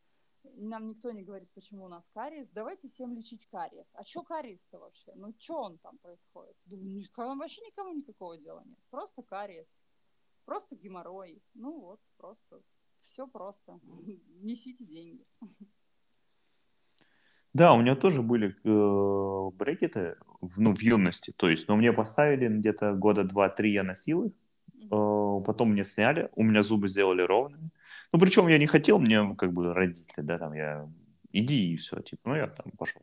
[0.55, 2.51] нам никто не говорит, почему у нас кариес.
[2.51, 3.93] Давайте всем лечить кариес.
[3.95, 5.11] А что кариес-то вообще?
[5.15, 6.55] Ну, что он там происходит?
[6.65, 8.79] Да никому, вообще никому никакого дела нет.
[8.89, 9.75] Просто кариес.
[10.45, 11.41] Просто геморрой.
[11.53, 12.61] Ну вот, просто.
[12.99, 13.79] Все просто.
[14.41, 15.25] Несите деньги.
[17.53, 21.33] Да, у меня тоже были э, брекеты в, ну, в юности.
[21.35, 24.33] То есть, но ну, мне поставили где-то года два-три я носил их.
[24.91, 26.29] Э, потом мне сняли.
[26.35, 27.71] У меня зубы сделали ровными.
[28.13, 30.89] Ну, причем я не хотел, мне как бы родители, да, там я,
[31.31, 33.01] иди и все, типа, ну, я там пошел.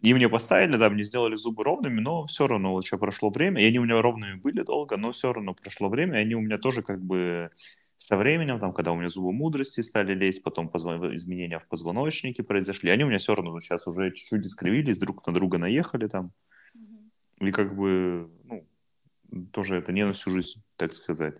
[0.00, 3.62] И мне поставили, да, мне сделали зубы ровными, но все равно, вот что прошло время,
[3.62, 6.40] и они у меня ровными были долго, но все равно прошло время, и они у
[6.40, 7.50] меня тоже как бы
[7.98, 10.86] со временем, там, когда у меня зубы мудрости стали лезть, потом позв...
[10.86, 15.34] изменения в позвоночнике произошли, они у меня все равно сейчас уже чуть-чуть искривились, друг на
[15.34, 16.32] друга наехали там.
[16.76, 17.48] Mm-hmm.
[17.48, 18.66] И как бы, ну,
[19.52, 21.34] тоже это не на всю жизнь, так сказать.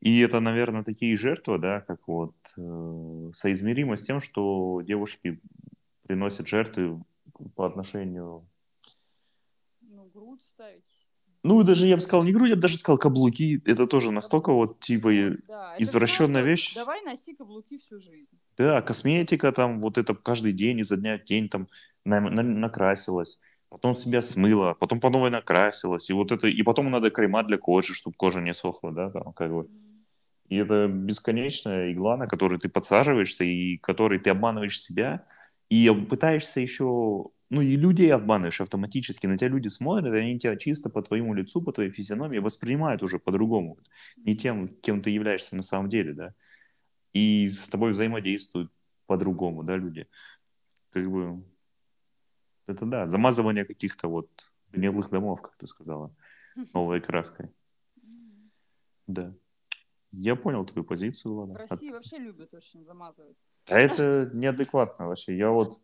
[0.00, 5.40] И это, наверное, такие жертвы, да, как вот э, соизмеримо с тем, что девушки
[6.06, 7.02] приносят жертвы
[7.56, 8.46] по отношению...
[9.80, 11.06] Ну, грудь ставить.
[11.42, 13.60] Ну, даже я бы сказал, не грудь, я бы даже сказал каблуки.
[13.64, 15.10] Это тоже настолько вот, типа,
[15.48, 16.74] да, извращенная вещь.
[16.74, 18.28] Давай носи каблуки всю жизнь.
[18.56, 21.68] Да, косметика там, вот это каждый день, изо дня в день там
[22.04, 26.90] на, на, накрасилась потом себя смыла, потом по новой накрасилась, и вот это, и потом
[26.90, 29.68] надо крема для кожи, чтобы кожа не сохла, да, там, как бы.
[30.48, 35.26] И это бесконечная игла, на которую ты подсаживаешься, и которой ты обманываешь себя,
[35.68, 40.56] и пытаешься еще, ну и людей обманываешь автоматически, на тебя люди смотрят, и они тебя
[40.56, 43.78] чисто по твоему лицу, по твоей физиономии воспринимают уже по-другому,
[44.16, 46.34] не тем, кем ты являешься на самом деле, да,
[47.12, 48.72] и с тобой взаимодействуют
[49.06, 50.06] по-другому, да, люди.
[50.90, 51.44] Как бы,
[52.66, 54.28] это да, замазывание каких-то вот
[54.72, 56.14] гнилых домов, как ты сказала,
[56.72, 57.50] новой краской.
[59.06, 59.34] Да.
[60.10, 61.54] Я понял твою позицию, В Влада.
[61.54, 63.36] А- России вообще любят очень замазывать.
[63.68, 65.36] А это неадекватно вообще.
[65.36, 65.74] Я вот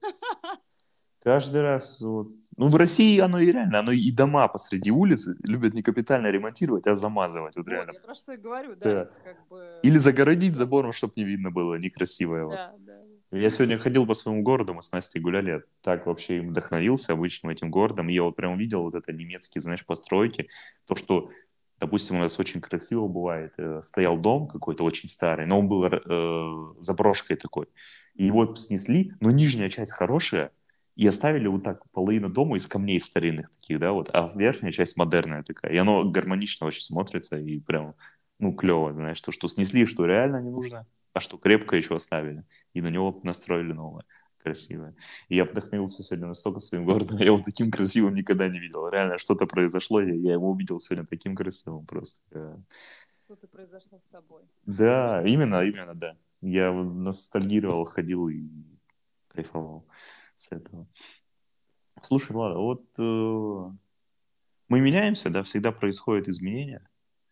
[1.22, 2.29] каждый раз вот...
[2.57, 6.87] Ну, в России оно и реально, оно и дома посреди улицы любят не капитально ремонтировать,
[6.87, 7.93] а замазывать, вот Вот, реально.
[7.93, 9.05] я про что и говорю, Да.
[9.05, 9.81] да, как бы...
[9.83, 12.51] Или загородить забором, чтобы не видно было, некрасиво его.
[12.53, 13.01] Да, да.
[13.33, 17.14] Я сегодня ходил по своему городу, мы с Настей гуляли, я так вообще им вдохновился
[17.14, 18.09] обычным этим городом.
[18.09, 20.49] И я вот прям увидел вот это немецкие, знаешь, постройки.
[20.87, 21.31] То, что,
[21.85, 23.55] допустим, у нас очень красиво бывает.
[23.59, 27.66] э, Стоял дом какой-то очень старый, но он был э, заброшкой такой.
[28.14, 30.51] И его снесли, но нижняя часть хорошая,
[30.97, 34.97] и оставили вот так половину дома из камней старинных таких, да, вот, а верхняя часть
[34.97, 35.72] модерная такая.
[35.72, 37.95] И оно гармонично очень смотрится и прям,
[38.39, 42.45] ну, клево, знаешь, то, что снесли, что реально не нужно, а что крепко еще оставили.
[42.74, 44.05] И на него настроили новое,
[44.45, 44.95] красивое.
[45.29, 48.89] И я вдохновился сегодня настолько своим городом, я вот таким красивым никогда не видел.
[48.89, 52.63] Реально что-то произошло, я, я его увидел сегодня таким красивым просто.
[53.25, 54.43] Что-то произошло с тобой.
[54.67, 56.17] Да, именно, именно, да.
[56.43, 58.43] Я ностальгировал, ходил и
[59.29, 59.87] кайфовал
[60.37, 60.87] с этого.
[62.03, 63.71] Слушай, Влада, вот э,
[64.69, 66.87] мы меняемся, да, всегда происходят изменения,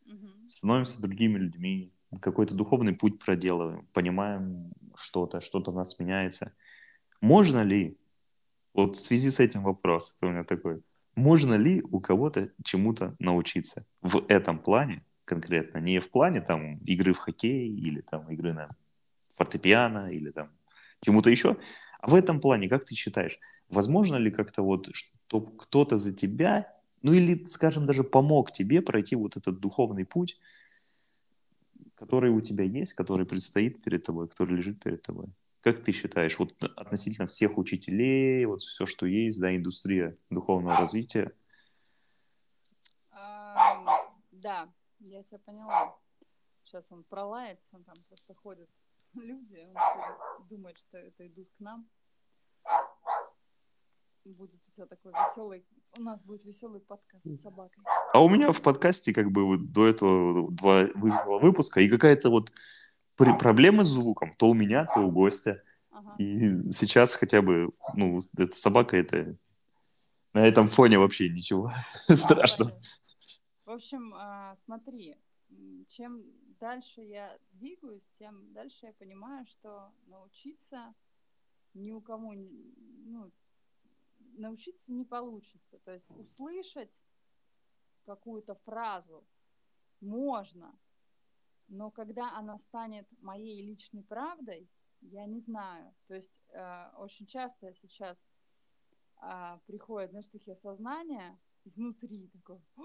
[0.06, 0.48] Мгм.
[0.48, 6.54] становимся другими людьми, какой-то духовный путь проделываем, понимаем что-то, что-то в нас меняется.
[7.22, 7.96] Можно ли,
[8.74, 10.82] вот в связи с этим вопрос у меня такой,
[11.14, 17.12] можно ли у кого-то чему-то научиться в этом плане конкретно, не в плане там игры
[17.12, 18.66] в хоккей или там игры на
[19.36, 20.50] фортепиано или там
[21.00, 21.56] чему-то еще,
[22.00, 26.76] а в этом плане, как ты считаешь, возможно ли как-то вот, чтобы кто-то за тебя,
[27.02, 30.40] ну или, скажем, даже помог тебе пройти вот этот духовный путь,
[31.94, 35.28] который у тебя есть, который предстоит перед тобой, который лежит перед тобой?
[35.62, 41.32] Как ты считаешь, вот относительно всех учителей, вот все, что есть, да, индустрия духовного развития?
[44.42, 45.96] Да, я тебя поняла.
[46.64, 48.68] Сейчас он пролается, там просто ходят
[49.14, 51.88] люди, он думает, что это идут к нам.
[54.24, 55.64] Будет у тебя такой веселый,
[55.96, 57.84] у нас будет веселый подкаст с собакой.
[58.12, 62.52] А у меня в подкасте как бы вот до этого два выпуска, и какая-то вот
[63.24, 65.62] при- проблема с звуком, то у меня, то у гостя.
[65.90, 66.14] Ага.
[66.18, 69.36] И сейчас хотя бы, ну, эта собака, это
[70.32, 71.72] на этом фоне вообще ничего
[72.08, 72.70] страшного.
[72.70, 72.88] Понятно.
[73.64, 75.16] В общем, а, смотри,
[75.88, 76.22] чем
[76.60, 80.94] дальше я двигаюсь, тем дальше я понимаю, что научиться
[81.74, 82.00] ни у
[82.34, 82.74] не-
[83.06, 83.30] ну,
[84.36, 85.78] научиться не получится.
[85.84, 87.02] То есть услышать
[88.04, 89.24] какую-то фразу
[90.00, 90.74] можно,
[91.72, 94.68] но когда она станет моей личной правдой,
[95.00, 95.94] я не знаю.
[96.06, 98.26] То есть э, очень часто сейчас
[99.16, 102.82] а, приходят, знаешь, такие осознания изнутри, такое, «О,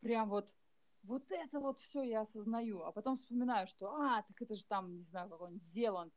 [0.00, 0.54] прям вот,
[1.02, 4.96] вот это вот все я осознаю, а потом вспоминаю, что, а, так это же там,
[4.96, 6.14] не знаю, какой-нибудь Зеланд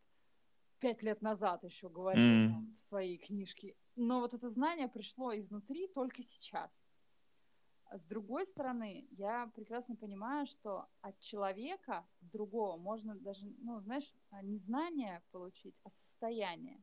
[0.79, 3.75] пять лет назад еще говорил там, в своей книжке.
[3.95, 6.71] Но вот это знание пришло изнутри только сейчас.
[7.91, 14.13] А С другой стороны, я прекрасно понимаю, что от человека другого можно даже, ну, знаешь,
[14.29, 16.81] а, не знание получить, а состояние.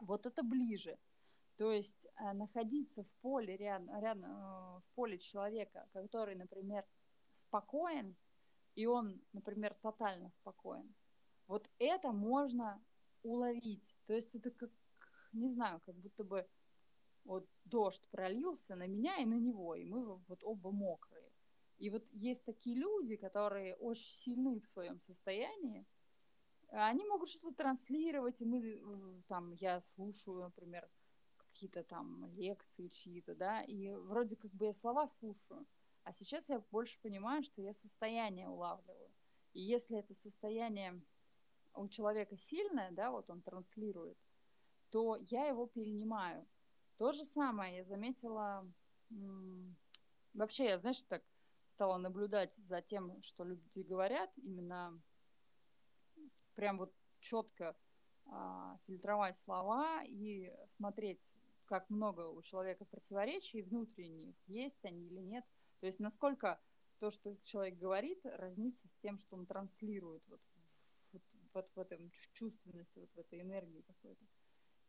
[0.00, 0.98] Вот это ближе.
[1.58, 6.86] То есть э, находиться в поле рядом, рядом э, в поле человека, который, например,
[7.34, 8.16] спокоен,
[8.76, 10.94] и он, например, тотально спокоен.
[11.46, 12.82] Вот это можно
[13.22, 13.94] уловить.
[14.06, 14.70] То есть это как,
[15.34, 16.48] не знаю, как будто бы
[17.24, 21.30] вот дождь пролился на меня и на него, и мы вот оба мокрые.
[21.78, 25.86] И вот есть такие люди, которые очень сильны в своем состоянии,
[26.72, 30.88] они могут что-то транслировать, и мы э, там, я слушаю, например,
[31.36, 35.66] какие-то там лекции чьи-то, да, и вроде как бы я слова слушаю,
[36.04, 39.10] а сейчас я больше понимаю, что я состояние улавливаю.
[39.52, 41.02] И если это состояние
[41.74, 44.18] у человека сильное, да, вот он транслирует,
[44.90, 46.46] то я его перенимаю.
[47.00, 48.70] То же самое я заметила,
[50.34, 51.24] вообще я, знаешь, так
[51.68, 55.00] стала наблюдать за тем, что люди говорят, именно
[56.54, 57.74] прям вот четко
[58.26, 61.34] а, фильтровать слова и смотреть,
[61.64, 65.46] как много у человека противоречий внутренних, есть они или нет.
[65.80, 66.60] То есть насколько
[66.98, 70.42] то, что человек говорит, разнится с тем, что он транслирует вот,
[71.12, 71.22] вот,
[71.54, 74.26] вот в этом чувственности, вот в этой энергии какой-то.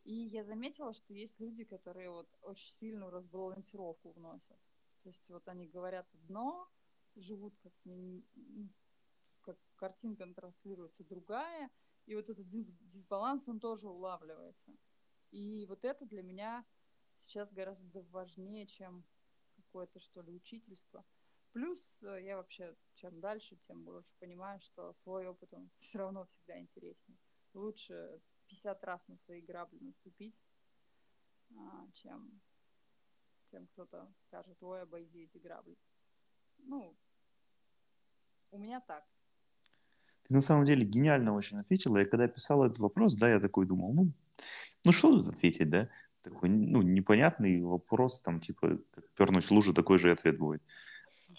[0.04, 4.58] И я заметила, что есть люди, которые вот очень сильную разбалансировку вносят.
[5.04, 6.68] То есть вот они говорят одно,
[7.16, 7.74] живут как,
[9.42, 11.70] как картинка транслируется другая,
[12.06, 14.76] и вот этот дис- дисбаланс, он тоже улавливается.
[15.32, 16.66] И вот это для меня
[17.16, 19.06] сейчас гораздо важнее, чем
[19.56, 21.06] какое-то, что ли, учительство.
[21.52, 26.26] Плюс э, я вообще, чем дальше, тем больше понимаю, что свой опыт, он все равно
[26.26, 27.18] всегда интереснее.
[27.54, 28.22] Лучше
[28.52, 30.36] 50 раз на свои грабли наступить,
[31.58, 32.42] а, чем,
[33.50, 35.78] чем кто-то скажет, ой, обойди эти грабли.
[36.58, 36.96] Ну,
[38.52, 39.06] у меня так.
[40.24, 41.98] Ты на самом деле гениально очень ответила.
[41.98, 44.12] Я когда писал этот вопрос, да, я такой думал, ну,
[44.84, 45.90] ну что тут ответить, да?
[46.22, 48.78] Такой, ну, непонятный вопрос, там, типа,
[49.16, 50.62] пернуть лужу, такой же ответ будет.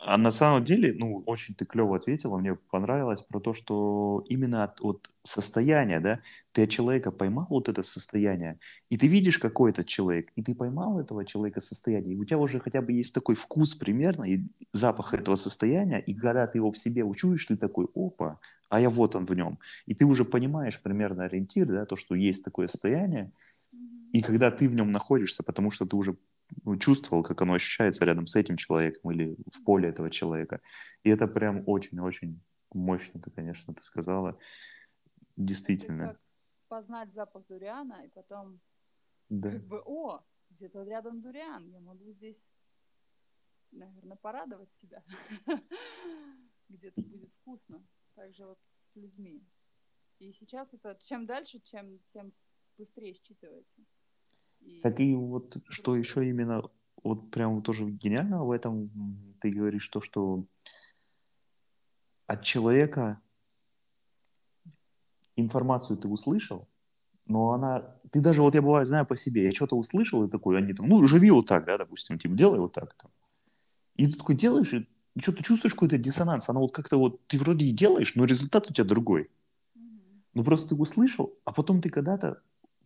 [0.04, 4.64] А на самом деле, ну, очень ты клево ответила, мне понравилось про то, что именно
[4.64, 6.18] от, от состояния, да,
[6.50, 8.58] ты от человека поймал вот это состояние,
[8.90, 12.38] и ты видишь, какой этот человек, и ты поймал этого человека состояние, и у тебя
[12.38, 14.40] уже хотя бы есть такой вкус примерно, и
[14.72, 18.40] запах этого состояния, и когда ты его в себе учуешь, ты такой, опа,
[18.70, 19.60] а я вот он в нем.
[19.86, 23.30] И ты уже понимаешь примерно ориентир, да, то, что есть такое состояние,
[24.12, 26.16] и когда ты в нем находишься, потому что ты уже
[26.78, 30.60] чувствовал, как оно ощущается рядом с этим человеком или в поле этого человека.
[31.02, 32.40] И это прям очень-очень
[32.72, 34.38] мощно, ты, конечно, ты сказала.
[35.36, 36.08] Действительно.
[36.08, 36.20] как
[36.68, 38.58] познать запах дуриана и потом
[39.28, 39.50] да.
[39.50, 42.42] как бы, о, где-то рядом дуриан, я могу здесь,
[43.70, 45.04] наверное, порадовать себя.
[46.68, 47.86] Где-то будет вкусно.
[48.14, 49.42] Также вот с людьми.
[50.18, 52.32] И сейчас это чем дальше, чем тем
[52.78, 53.84] быстрее считывается.
[54.82, 56.62] Так и вот что еще именно,
[57.02, 58.90] вот прям тоже гениально в этом
[59.40, 60.44] ты говоришь, то, что
[62.26, 63.20] от человека
[65.36, 66.68] информацию ты услышал,
[67.26, 67.96] но она...
[68.10, 70.88] Ты даже, вот я бываю, знаю по себе, я что-то услышал и такой, они там,
[70.88, 72.94] ну, живи вот так, да, допустим, типа, делай вот так.
[72.94, 73.10] Там.
[73.96, 74.86] И ты такой делаешь, и
[75.20, 78.72] что-то чувствуешь какой-то диссонанс, она вот как-то вот, ты вроде и делаешь, но результат у
[78.72, 79.30] тебя другой.
[80.34, 82.42] Ну, просто ты услышал, а потом ты когда-то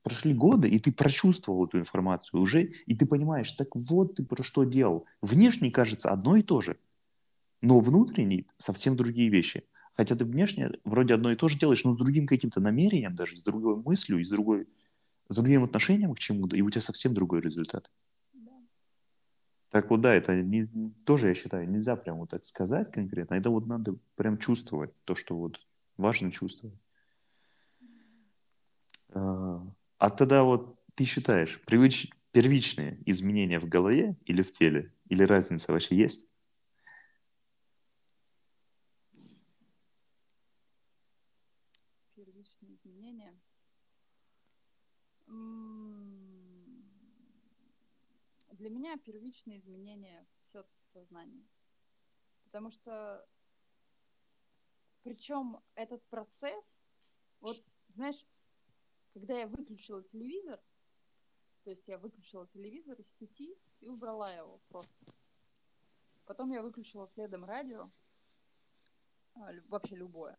[0.07, 4.44] прошли годы, и ты прочувствовал эту информацию уже, и ты понимаешь, так вот ты про
[4.44, 5.04] что делал.
[5.20, 6.78] Внешне кажется одно и то же,
[7.61, 9.64] но внутренне совсем другие вещи.
[9.96, 13.36] Хотя ты внешне вроде одно и то же делаешь, но с другим каким-то намерением даже,
[13.36, 14.68] с другой мыслью, и с, другой,
[15.28, 17.90] с другим отношением к чему-то, и у тебя совсем другой результат.
[18.32, 18.52] Да.
[19.70, 20.68] Так вот, да, это не,
[21.04, 25.16] тоже, я считаю, нельзя прям вот так сказать конкретно, это вот надо прям чувствовать, то,
[25.16, 25.61] что вот
[25.96, 26.78] важно чувствовать.
[29.09, 29.66] А,
[29.99, 32.11] а тогда вот ты считаешь, привыч...
[32.32, 34.92] первичные изменения в голове или в теле?
[35.09, 36.28] Или разница вообще есть?
[42.14, 43.38] Первичные изменения.
[48.53, 51.47] Для меня первичные изменения все-таки в сознании.
[52.44, 53.26] Потому что
[55.03, 56.78] причем этот процесс,
[57.40, 58.24] вот знаешь,
[59.16, 60.60] когда я выключила телевизор,
[61.64, 65.10] то есть я выключила телевизор из сети и убрала его просто.
[66.26, 67.90] Потом я выключила следом радио,
[69.36, 70.38] а, вообще любое,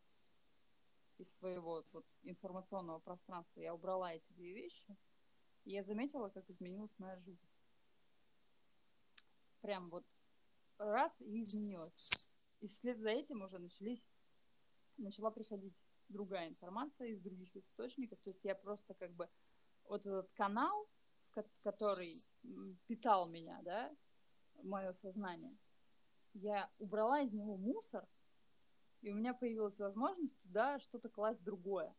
[1.17, 3.61] из своего вот, информационного пространства.
[3.61, 4.95] Я убрала эти две вещи,
[5.63, 7.49] и я заметила, как изменилась моя жизнь.
[9.61, 10.05] Прям вот
[10.77, 12.31] раз и изменилась.
[12.59, 14.05] И вслед за этим уже начались,
[14.97, 15.73] начала приходить
[16.09, 18.19] другая информация из других источников.
[18.23, 19.29] То есть я просто как бы
[19.85, 20.87] вот этот канал,
[21.63, 22.07] который
[22.87, 23.95] питал меня, да,
[24.63, 25.55] мое сознание,
[26.33, 28.07] я убрала из него мусор,
[29.01, 31.95] и у меня появилась возможность туда что-то класть другое.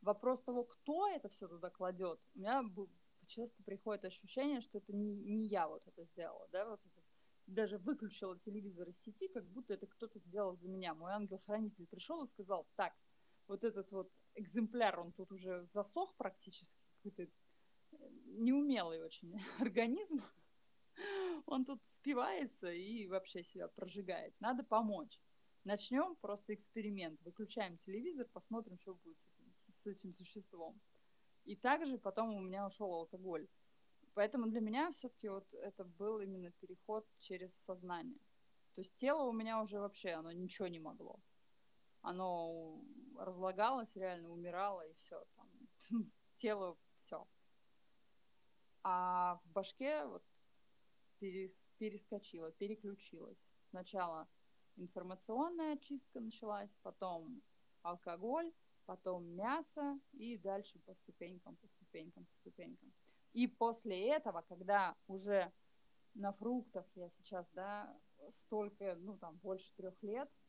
[0.00, 2.62] Вопрос того, кто это все туда кладет, у меня
[3.26, 7.02] часто приходит ощущение, что это не, не я вот это сделала, да, вот это,
[7.46, 10.94] даже выключила телевизор из сети, как будто это кто-то сделал за меня.
[10.94, 12.94] Мой ангел-хранитель пришел и сказал, так,
[13.48, 17.28] вот этот вот экземпляр, он тут уже засох практически, какой-то э,
[18.38, 20.20] неумелый очень организм.
[21.46, 24.34] Он тут спивается и вообще себя прожигает.
[24.40, 25.20] Надо помочь.
[25.64, 27.20] Начнем просто эксперимент.
[27.22, 30.80] Выключаем телевизор, посмотрим, что будет с этим, с этим существом.
[31.44, 33.48] И также потом у меня ушел алкоголь.
[34.14, 38.20] Поэтому для меня все-таки вот это был именно переход через сознание.
[38.74, 41.20] То есть тело у меня уже вообще, оно ничего не могло
[42.04, 42.78] оно
[43.18, 45.48] разлагалось, реально умирало, и все, там,
[46.34, 47.26] тело, все.
[48.82, 50.24] А в башке вот
[51.18, 53.48] перес, перескочила, переключилась.
[53.70, 54.28] Сначала
[54.76, 57.42] информационная чистка началась, потом
[57.82, 58.52] алкоголь,
[58.86, 62.92] потом мясо, и дальше по ступенькам, по ступенькам, по ступенькам.
[63.32, 65.52] И после этого, когда уже
[66.14, 67.98] на фруктах я сейчас, да,
[68.30, 70.30] столько, ну, там, больше трех лет–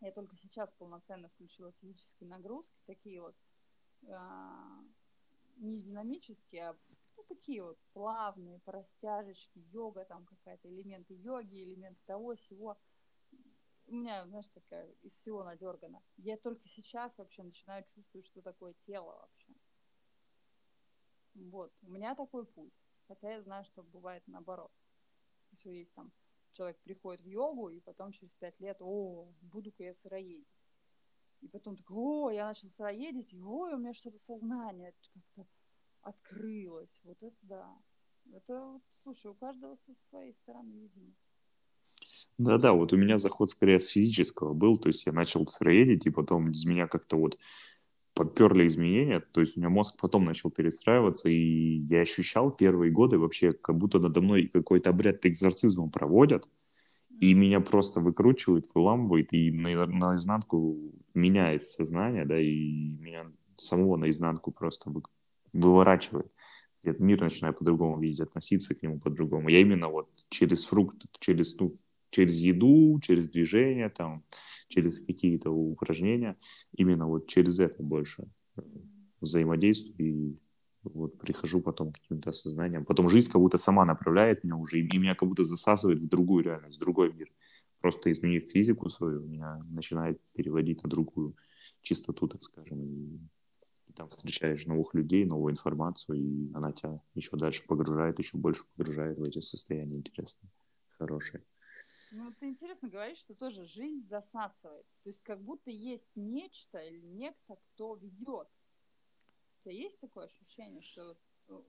[0.00, 3.36] я только сейчас полноценно включила физические нагрузки, такие вот
[4.08, 4.80] а,
[5.56, 6.76] не динамические, а
[7.16, 12.78] ну, такие вот плавные, по растяжечке, йога, там какая-то элементы йоги, элементы того, всего.
[13.86, 16.02] У меня, знаешь, такая из всего надергана.
[16.18, 19.54] Я только сейчас вообще начинаю чувствовать, что такое тело вообще.
[21.34, 22.74] Вот, у меня такой путь.
[23.06, 24.70] Хотя я знаю, что бывает наоборот.
[25.54, 26.12] Все есть там,
[26.52, 30.48] человек приходит в йогу, и потом через пять лет, о, буду-ка я сыроедить.
[31.40, 35.46] И потом такой, о, я начал сыроедить, и ой, у меня что-то сознание как-то
[36.02, 37.00] открылось.
[37.04, 37.78] Вот это да.
[38.32, 41.14] Это, слушай, у каждого со своей стороны, видимо.
[42.38, 46.10] Да-да, вот у меня заход скорее с физического был, то есть я начал сыроедить, и
[46.10, 47.38] потом из меня как-то вот
[48.18, 53.16] поперли изменения, то есть у меня мозг потом начал перестраиваться, и я ощущал первые годы
[53.16, 56.48] вообще, как будто надо мной какой-то обряд экзорцизма проводят,
[57.20, 60.76] и меня просто выкручивает, выламывает, и на, наизнанку
[61.14, 65.02] меняет сознание, да, и меня самого наизнанку просто вы,
[65.52, 66.26] выворачивает.
[66.82, 69.48] Я мир начинаю по-другому видеть, относиться к нему по-другому.
[69.48, 71.76] Я именно вот через фрукт, через, ну,
[72.10, 74.24] через еду, через движение, там,
[74.68, 76.36] через какие-то упражнения,
[76.76, 78.28] именно вот через это больше
[79.20, 80.36] взаимодействую и
[80.84, 82.84] вот прихожу потом к каким-то осознаниям.
[82.84, 86.44] Потом жизнь как будто сама направляет меня уже, и меня как будто засасывает в другую
[86.44, 87.30] реальность, в другой мир.
[87.80, 91.36] Просто изменив физику свою, меня начинает переводить на другую
[91.82, 92.82] чистоту, так скажем.
[92.82, 93.20] И,
[93.88, 98.64] и там встречаешь новых людей, новую информацию, и она тебя еще дальше погружает, еще больше
[98.76, 100.50] погружает в эти состояния интересные,
[100.98, 101.42] хорошие.
[102.12, 104.86] Ну, ты интересно говоришь, что тоже жизнь засасывает.
[105.02, 108.48] То есть как будто есть нечто или некто, кто ведет.
[109.60, 111.16] У тебя есть такое ощущение, что
[111.48, 111.60] э,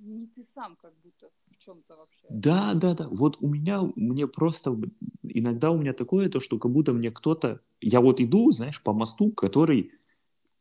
[0.00, 2.26] не ты сам как будто в чем-то вообще.
[2.30, 3.08] Да, да, да.
[3.08, 4.76] Вот у меня, мне просто
[5.22, 8.92] иногда у меня такое то, что как будто мне кто-то, я вот иду, знаешь, по
[8.92, 9.92] мосту, который,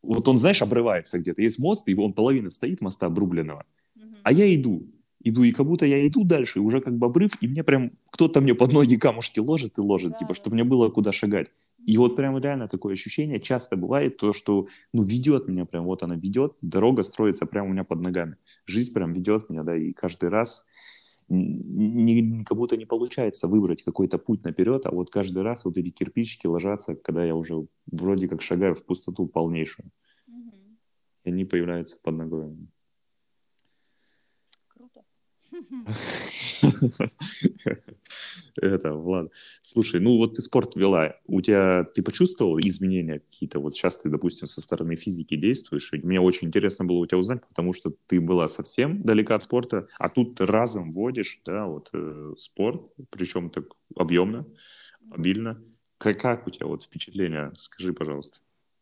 [0.01, 1.41] вот он, знаешь, обрывается где-то.
[1.41, 4.15] Есть мост, и он половина стоит моста обрубленного, угу.
[4.23, 4.92] а я иду
[5.23, 7.91] иду, и как будто я иду дальше, и уже как бы обрыв, и мне прям
[8.09, 11.51] кто-то мне под ноги камушки ложит и ложит, да, типа, чтобы мне было куда шагать.
[11.85, 16.03] И вот прям реально такое ощущение часто бывает, то, что, ну, ведет меня прям, вот
[16.03, 18.35] она ведет, дорога строится прямо у меня под ногами.
[18.65, 20.65] Жизнь прям ведет меня, да, и каждый раз
[21.29, 25.89] не, как будто не получается выбрать какой-то путь наперед, а вот каждый раз вот эти
[25.89, 29.89] кирпичики ложатся, когда я уже вроде как шагаю в пустоту полнейшую.
[30.27, 30.51] Угу.
[31.25, 32.55] И они появляются под ногой.
[38.55, 39.31] Это, Влад.
[39.61, 43.59] Слушай, ну вот ты спорт вела, у тебя, ты почувствовал изменения какие-то?
[43.59, 47.45] Вот сейчас ты, допустим, со стороны физики действуешь, мне очень интересно было у тебя узнать,
[47.47, 52.33] потому что ты была совсем далека от спорта, а тут разом вводишь, да, вот э,
[52.37, 54.45] спорт, причем так объемно,
[55.11, 55.61] обильно.
[55.97, 57.51] Как, как у тебя вот впечатление?
[57.57, 58.39] Скажи, пожалуйста.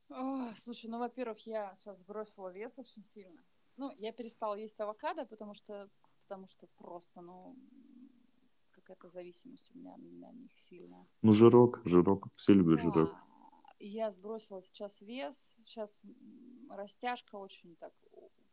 [0.09, 3.41] О, слушай, ну, во-первых, я сейчас сбросила вес очень сильно.
[3.77, 5.89] Ну, я перестала есть авокадо, потому что
[6.27, 7.55] потому что просто, ну,
[8.71, 11.07] какая-то зависимость у меня на них сильная.
[11.21, 12.81] Ну, жирок, жирок, все любят да.
[12.83, 13.15] жирок.
[13.79, 16.03] Я сбросила сейчас вес, сейчас
[16.69, 17.93] растяжка очень так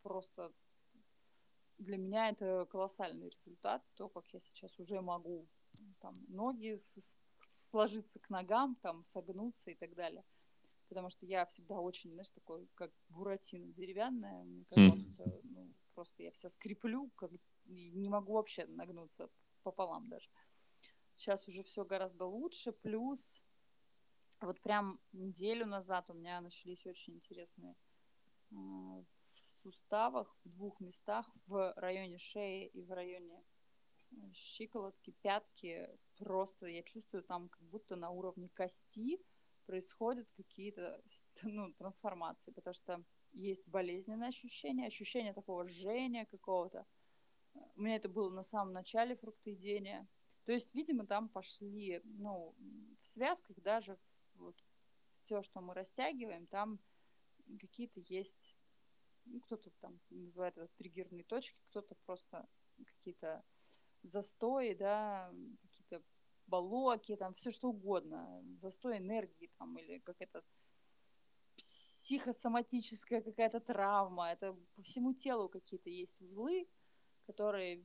[0.02, 0.52] просто
[1.78, 5.46] для меня это колоссальный результат, то, как я сейчас уже могу
[6.00, 6.78] там, ноги
[7.46, 10.24] сложиться к ногам, там, согнуться и так далее.
[10.88, 14.42] Потому что я всегда очень, знаешь, такой, как буратино деревянная.
[14.44, 15.12] Мне казалось, хм.
[15.12, 17.30] что ну, просто я вся скреплю, как
[17.68, 19.28] не могу вообще нагнуться
[19.62, 20.28] пополам даже.
[21.16, 23.42] Сейчас уже все гораздо лучше, плюс
[24.40, 27.74] вот прям неделю назад у меня начались очень интересные
[28.50, 29.04] в
[29.34, 33.44] суставах, в двух местах, в районе шеи и в районе
[34.12, 35.88] э, щиколотки, пятки.
[36.16, 39.20] Просто я чувствую там как будто на уровне кости
[39.66, 41.02] происходят какие-то
[41.42, 46.86] ну, трансформации, потому что есть болезненное ощущение, ощущение такого жжения какого-то,
[47.76, 50.08] у меня это было на самом начале фруктоедения.
[50.44, 52.54] То есть, видимо, там пошли, ну,
[53.02, 53.98] в связках даже
[54.34, 54.56] вот
[55.10, 56.80] все, что мы растягиваем, там
[57.60, 58.56] какие-то есть,
[59.24, 62.48] ну, кто-то там называет это триггерные точки, кто-то просто
[62.84, 63.44] какие-то
[64.02, 65.32] застои, да,
[65.62, 66.02] какие-то
[66.46, 70.42] балоки, там все что угодно, застой энергии там или какая-то
[71.56, 76.66] психосоматическая какая-то травма, это по всему телу какие-то есть узлы,
[77.28, 77.84] которые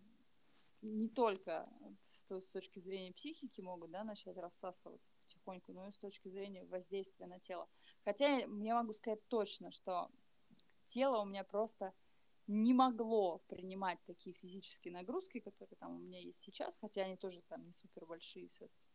[0.81, 1.69] не только
[2.05, 6.65] с, с точки зрения психики могут да, начать рассасываться потихоньку, но и с точки зрения
[6.65, 7.67] воздействия на тело.
[8.05, 10.09] Хотя я могу сказать точно, что
[10.85, 11.93] тело у меня просто
[12.47, 17.41] не могло принимать такие физические нагрузки, которые там у меня есть сейчас, хотя они тоже
[17.47, 18.89] там не супер большие все-таки.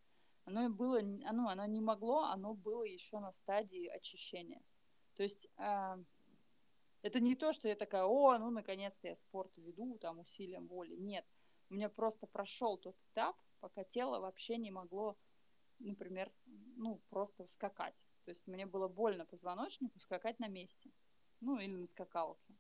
[0.44, 4.62] Оно было, оно, оно не могло, оно было еще на стадии очищения.
[5.14, 6.05] То есть э,
[7.03, 10.96] Это не то, что я такая, о, ну, наконец-то я спорт веду, там, усилием воли.
[10.96, 11.24] Нет.
[11.70, 15.16] У меня просто прошел тот этап, пока тело вообще не могло,
[15.78, 18.03] например, ну, просто скакать.
[18.24, 20.90] То есть мне было больно позвоночнику скакать на месте.
[21.40, 22.55] Ну, или на скакалке.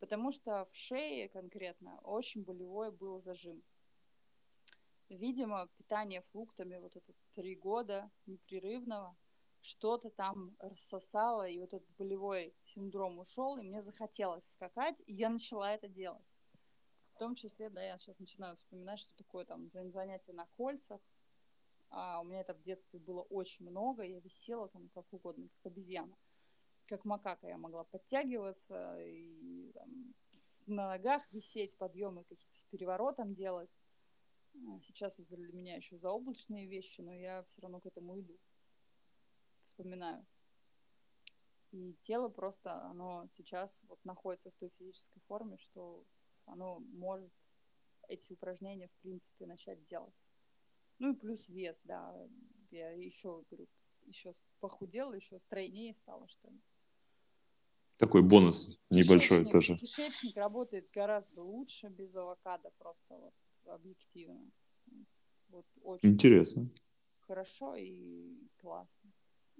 [0.00, 3.62] Потому что в шее конкретно очень болевой был зажим.
[5.08, 9.16] Видимо, питание фруктами вот это три года непрерывного
[9.62, 15.28] что-то там рассосало, и вот этот болевой синдром ушел, и мне захотелось скакать, и я
[15.28, 16.24] начала это делать.
[17.14, 21.00] В том числе, да, я сейчас начинаю вспоминать, что такое там занятие на кольцах.
[21.90, 25.72] А у меня это в детстве было очень много, я висела там как угодно, как
[25.72, 26.16] обезьяна.
[26.86, 30.14] Как макака я могла подтягиваться и там,
[30.66, 33.70] на ногах висеть, подъемы какие-то с переворотом делать.
[34.54, 38.38] А, сейчас это для меня еще заоблачные вещи, но я все равно к этому иду.
[39.70, 40.26] Вспоминаю.
[41.70, 46.04] И тело просто, оно сейчас вот находится в той физической форме, что
[46.44, 47.32] оно может
[48.08, 50.14] эти упражнения, в принципе, начать делать.
[50.98, 52.28] Ну и плюс вес, да.
[52.72, 53.68] Я еще, говорю,
[54.06, 56.60] еще похудела, еще стройнее стала, что ли.
[57.98, 59.76] Такой бонус небольшой кишечник, тоже.
[59.78, 63.34] Кишечник работает гораздо лучше без авокадо, просто вот
[63.66, 64.50] объективно.
[65.48, 66.68] Вот очень Интересно.
[67.20, 69.09] хорошо и классно.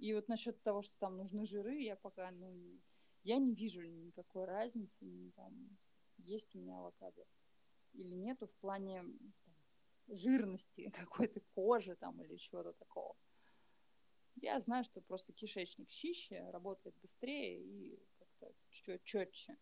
[0.01, 2.81] И вот насчет того, что там нужны жиры, я пока, ну,
[3.23, 5.77] я не вижу никакой разницы, там,
[6.17, 7.23] есть у меня авокадо
[7.93, 9.03] или нету в плане
[9.45, 9.55] там,
[10.07, 13.15] жирности какой-то кожи там или чего-то такого.
[14.37, 18.55] Я знаю, что просто кишечник чище, работает быстрее и как-то
[19.03, 19.55] четче,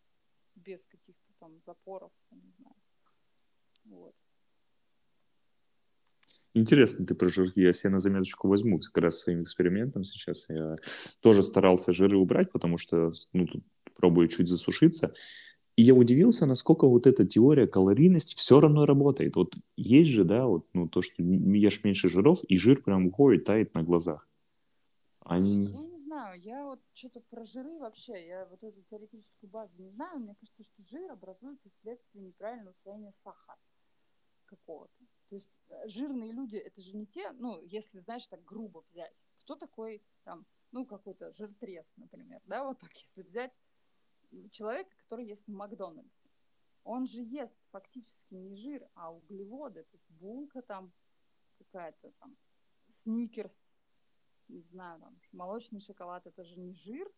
[0.56, 2.76] без каких-то там запоров, не знаю.
[3.84, 4.16] Вот.
[6.54, 7.60] Интересно ты про жирки.
[7.60, 10.50] Я себе на заметочку возьму как раз своим экспериментом сейчас.
[10.50, 10.76] Я
[11.22, 13.64] тоже старался жиры убрать, потому что ну, тут
[13.96, 15.14] пробую чуть засушиться.
[15.76, 19.38] И я удивился, насколько вот эта теория калорийности все равно работает.
[19.38, 23.46] Вот есть же, да, вот, ну, то, что ешь меньше жиров, и жир прям уходит,
[23.46, 24.28] тает на глазах.
[25.22, 25.68] Они...
[25.68, 29.90] Я не знаю, я вот что-то про жиры вообще, я вот эту теоретическую базу не
[29.92, 30.20] знаю.
[30.20, 33.58] Мне кажется, что жир образуется вследствие неправильного усвоения сахара
[34.48, 35.06] какого-то.
[35.30, 39.28] То есть э, жирные люди, это же не те, ну, если, знаешь, так грубо взять.
[39.40, 43.54] Кто такой там, ну, какой-то жиртрес, например, да, вот так, если взять
[44.52, 46.30] человека, который ест в Макдональдсе.
[46.84, 49.84] Он же ест фактически не жир, а углеводы.
[49.84, 50.92] То есть булка там
[51.58, 52.38] какая-то там,
[52.92, 53.76] сникерс,
[54.48, 57.12] не знаю, там, молочный шоколад, это же не жир,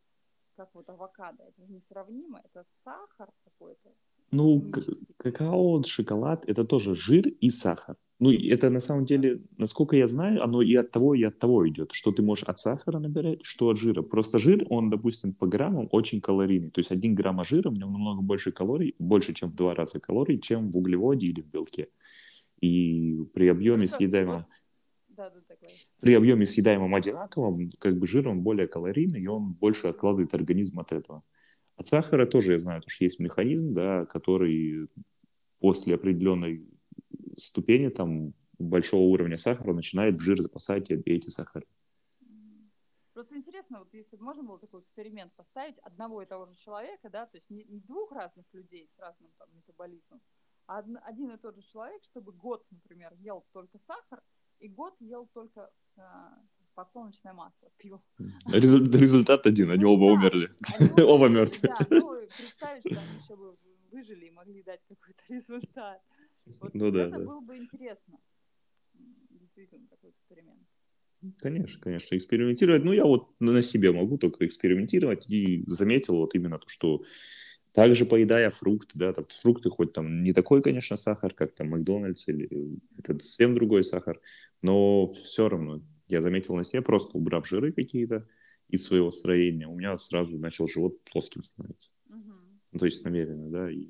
[0.56, 3.96] как вот авокадо, это же несравнимо, это сахар какой-то,
[4.32, 4.72] Ну,
[5.18, 7.98] какао, шоколад– это тоже жир и сахар.
[8.20, 11.68] Ну, это на самом деле, насколько я знаю, оно и от того, и от того
[11.68, 14.04] идет, что ты можешь от сахара набирать, что от жира.
[14.04, 16.70] Просто жир, он, допустим, по граммам очень калорийный.
[16.70, 20.00] То есть один грамм жира в нем намного больше калорий, больше, чем в два раза
[20.00, 21.88] калорий, чем в углеводе или в белке.
[22.62, 23.88] И при объеме.
[25.10, 25.58] Да, да, так,
[26.00, 30.80] При объеме съедаемом одинаковом, как бы жир, он более калорийный, и он больше откладывает организм
[30.80, 31.24] от этого.
[31.78, 34.88] От сахара тоже я знаю, что есть механизм, да, который
[35.60, 36.68] после определенной
[37.38, 41.66] ступени там большого уровня сахара начинает в жир запасать эти сахары.
[43.14, 47.10] Просто интересно, вот если бы можно было такой эксперимент поставить одного и того же человека,
[47.10, 50.22] да, то есть не, не двух разных людей с разным там метаболизмом,
[50.66, 54.24] а один, один и тот же человек, чтобы год, например, ел только сахар,
[54.60, 56.40] и год ел только а,
[56.76, 58.02] подсолнечное масло, пил.
[58.48, 60.52] Резу- результат один, они оба умерли.
[60.80, 61.70] Они Оба мертвы.
[61.70, 63.56] Да, ну, представить, что они еще бы
[63.92, 66.02] выжили и могли дать какой-то результат.
[66.60, 67.26] Вот Ну да, это да.
[67.26, 68.18] было бы интересно.
[69.30, 70.60] Действительно, такой эксперимент.
[71.40, 72.84] Конечно, конечно, экспериментировать.
[72.84, 77.04] Ну, я вот на себе могу только экспериментировать и заметил вот именно то, что
[77.74, 82.28] также поедая фрукты, да, там фрукты хоть там не такой, конечно, сахар, как там Макдональдс
[82.28, 82.50] или
[82.98, 84.20] этот совсем другой сахар,
[84.62, 85.82] но все равно
[86.12, 88.28] я заметил на себе, просто убрав жиры какие-то
[88.68, 91.92] из своего строения, у меня сразу начал живот плоским становиться.
[92.06, 92.62] Мгм.
[92.72, 93.88] Ну, то есть намеренно, да, и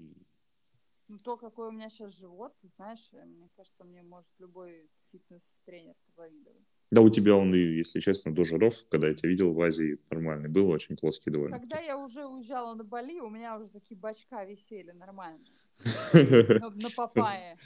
[1.07, 4.89] Ну, то, какой у меня сейчас живот, ты знаешь, э, мне кажется, мне может любой
[5.11, 6.63] фитнес-тренер позавидовать.
[6.89, 10.49] да, у тебя он, если честно, до жиров, когда я тебя видел в Азии, нормальный
[10.49, 11.59] был, очень плоский довольно.
[11.59, 15.43] Когда я уже уезжала на Бали, у меня уже такие бачка висели нормально.
[16.59, 17.57] На, папае.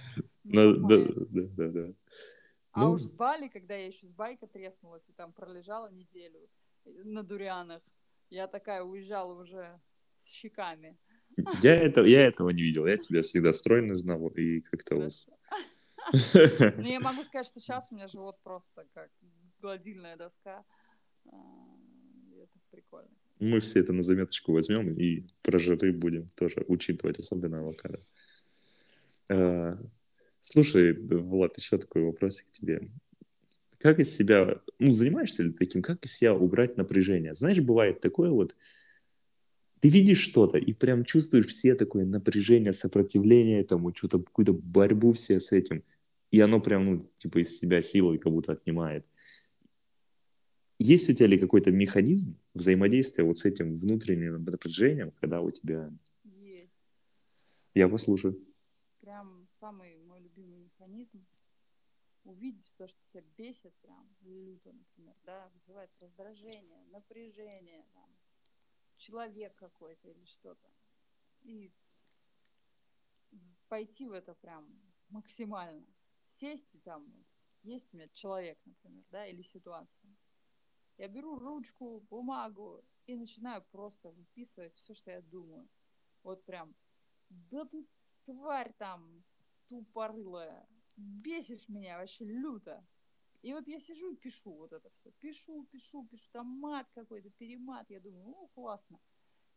[0.44, 1.94] Да, да, да.
[2.76, 2.92] А Ну.
[2.92, 6.50] уж с Бали, когда я еще с байка треснулась и там пролежала неделю
[6.84, 7.82] на дурианах,
[8.30, 9.80] я такая уезжала уже
[10.14, 10.98] с щеками.
[11.62, 15.14] Я, это, я этого не видел, я тебя всегда стройно знал, и как-то вот...
[16.78, 19.10] Но я могу сказать, что сейчас у меня живот просто как
[19.62, 20.66] гладильная доска.
[21.28, 21.38] А,
[22.34, 23.10] Это прикольно.
[23.40, 28.00] Мы все это на заметочку возьмем и прожиты будем тоже учитывать, особенно авокадо.
[30.46, 32.90] Слушай, Влад, еще такой вопросик к тебе.
[33.80, 37.34] Как из себя, ну, занимаешься ли таким, как из себя убрать напряжение?
[37.34, 38.56] Знаешь, бывает такое вот,
[39.82, 45.40] ты видишь что-то и прям чувствуешь все такое напряжение, сопротивление этому, что-то, какую-то борьбу все
[45.40, 45.84] с этим.
[46.32, 49.06] И оно прям, ну, типа из себя силой как будто отнимает.
[50.78, 55.92] Есть у тебя ли какой-то механизм взаимодействия вот с этим внутренним напряжением, когда у тебя...
[56.24, 56.72] Есть.
[57.74, 58.40] Я послушаю.
[59.02, 60.05] Прям самый
[62.26, 68.10] увидеть то, что тебя бесит прям люто, например, да, вызывает раздражение, напряжение, там,
[68.98, 70.70] человек какой-то или что-то.
[71.42, 71.72] И
[73.70, 74.68] пойти в это прям
[75.10, 75.88] максимально.
[76.24, 77.26] Сесть и там,
[77.64, 80.16] есть у меня человек, например, да, или ситуация
[80.98, 85.68] я беру ручку, бумагу и начинаю просто выписывать все, что я думаю.
[86.24, 86.76] Вот прям,
[87.30, 87.86] да ты
[88.24, 89.24] тварь там
[89.68, 90.68] тупорылая,
[90.98, 92.86] бесишь меня вообще люто.
[93.42, 95.12] И вот я сижу и пишу вот это все.
[95.20, 96.30] Пишу, пишу, пишу.
[96.32, 97.90] Там мат какой-то, перемат.
[97.90, 99.00] Я думаю, о, классно.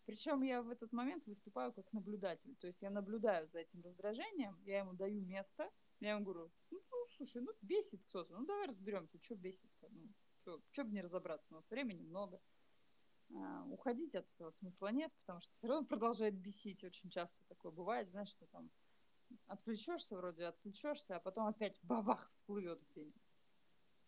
[0.04, 2.54] Причем я в этот момент выступаю как наблюдатель.
[2.56, 5.70] То есть я наблюдаю за этим раздражением, я ему даю место,
[6.00, 9.88] я ему говорю, ну, ну слушай, ну бесит кто-то, ну давай разберемся, что бесит-то.
[9.90, 12.40] Ну, что, бы не разобраться, у нас времени много.
[13.34, 16.82] А, уходить от этого смысла нет, потому что все равно продолжает бесить.
[16.84, 18.70] Очень часто такое бывает, знаешь, что там
[19.46, 23.22] отвлечешься вроде, отвлечешься, а потом опять бабах всплывет где-нибудь.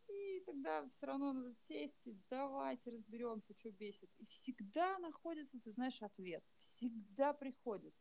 [0.09, 4.11] И тогда все равно надо сесть и давайте разберемся, что бесит.
[4.19, 6.45] И всегда находится, ты знаешь, ответ.
[6.59, 7.95] Всегда приходит.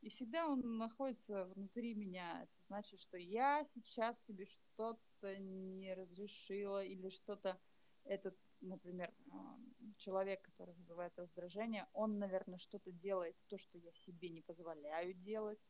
[0.00, 2.42] И всегда он находится внутри меня.
[2.42, 7.58] Это значит, что я сейчас себе что-то не разрешила или что-то
[8.04, 9.58] этот, например, а,
[9.98, 15.60] человек, который вызывает раздражение, он, наверное, что-то делает, то, что я себе не позволяю делать,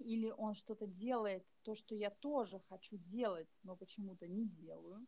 [0.00, 5.06] или он что-то делает, то, что я тоже хочу делать, но почему-то не делаю.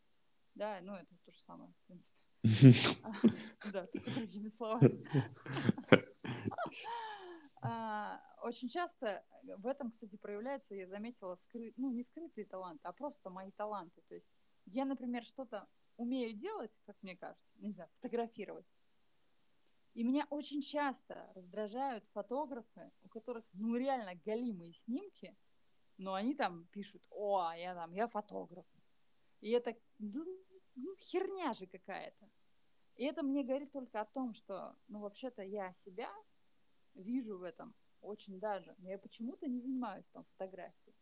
[0.54, 2.16] Да, ну это то же самое, в принципе.
[3.72, 5.04] Да, другими словами.
[7.64, 11.72] А, очень часто в этом, кстати, проявляются, я заметила, скры...
[11.76, 14.02] ну, не скрытые таланты, а просто мои таланты.
[14.08, 14.28] То есть
[14.66, 18.66] я, например, что-то умею делать, как мне кажется, не знаю, фотографировать.
[19.94, 25.36] И меня очень часто раздражают фотографы, у которых, ну, реально галимые снимки,
[25.98, 28.66] но они там пишут, о, я там, я фотограф.
[29.40, 30.24] И это, ну,
[30.74, 32.30] ну херня же какая-то.
[32.96, 36.10] И это мне говорит только о том, что, ну, вообще-то я себя
[36.94, 40.94] вижу в этом очень даже, но я почему-то не занимаюсь там фотографией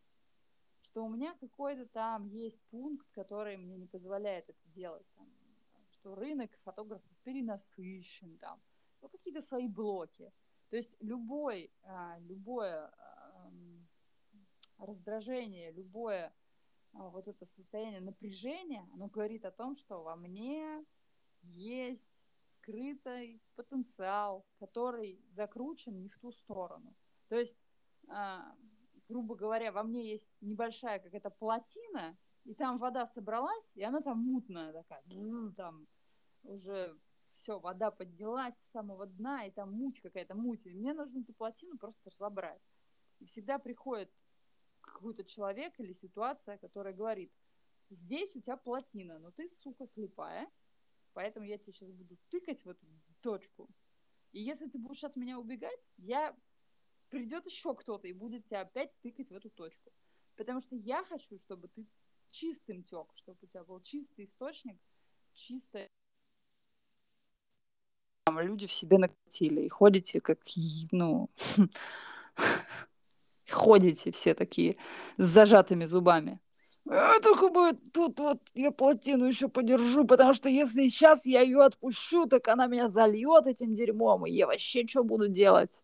[0.91, 5.07] что у меня какой-то там есть пункт, который мне не позволяет это делать.
[5.15, 5.29] Там,
[5.93, 8.61] что рынок фотографов перенасыщен, там,
[9.01, 10.33] ну, какие-то свои блоки.
[10.71, 13.51] То есть любой, а, любое а,
[14.79, 16.33] раздражение, любое
[16.93, 20.85] а, вот это состояние напряжения, оно говорит о том, что во мне
[21.43, 22.13] есть
[22.47, 26.95] скрытый потенциал, который закручен не в ту сторону.
[27.29, 27.57] То есть
[29.11, 34.19] грубо говоря, во мне есть небольшая какая-то плотина, и там вода собралась, и она там
[34.19, 35.03] мутная такая,
[35.57, 35.87] там
[36.45, 36.97] уже
[37.41, 40.67] все, вода поднялась с самого дна, и там муть какая-то, муть.
[40.67, 42.63] И мне нужно эту плотину просто разобрать.
[43.19, 44.11] И всегда приходит
[44.81, 47.33] какой-то человек или ситуация, которая говорит,
[47.89, 50.51] здесь у тебя плотина, но ты, сука, слепая,
[51.13, 52.87] поэтому я тебе сейчас буду тыкать в эту
[53.21, 53.69] точку.
[54.33, 56.37] И если ты будешь от меня убегать, я
[57.09, 59.93] придет еще кто-то и будет тебя опять тыкать в эту точку.
[60.37, 61.87] Потому что я хочу, чтобы ты
[62.31, 64.79] чистым тек, чтобы у тебя был чистый источник,
[68.27, 70.39] люди в себе накатили и ходите как,
[70.93, 71.31] ну,
[73.49, 74.77] ходите все такие
[75.17, 76.41] с зажатыми зубами.
[76.89, 81.63] А, только бы тут вот я плотину еще подержу, потому что если сейчас я ее
[81.63, 85.83] отпущу, так она меня зальет этим дерьмом, и я вообще что буду делать?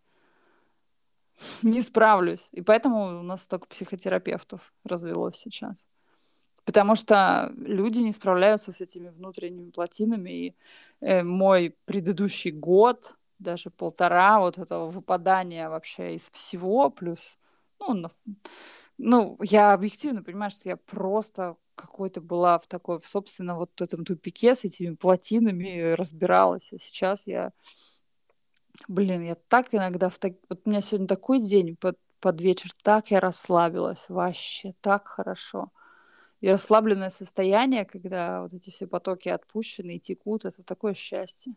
[1.63, 2.49] не справлюсь.
[2.53, 5.85] И поэтому у нас столько психотерапевтов развелось сейчас.
[6.67, 10.31] Потому что люди не справляются с этими внутренними плотинами.
[10.31, 10.57] И
[11.01, 17.39] э, мой предыдущий год, даже полтора вот этого выпадания вообще из всего, плюс,
[17.79, 18.11] ну,
[18.99, 24.05] ну, я объективно понимаю, что я просто какой-то была в такой, в, собственно, вот этом
[24.05, 26.73] тупике с этими плотинами разбиралась.
[26.73, 27.53] А сейчас я
[28.89, 30.35] Блин, я так иногда в так...
[30.49, 35.71] Вот у меня сегодня такой день под, под вечер, так я расслабилась, вообще так хорошо.
[36.41, 41.55] И расслабленное состояние, когда вот эти все потоки отпущены и текут, это такое счастье.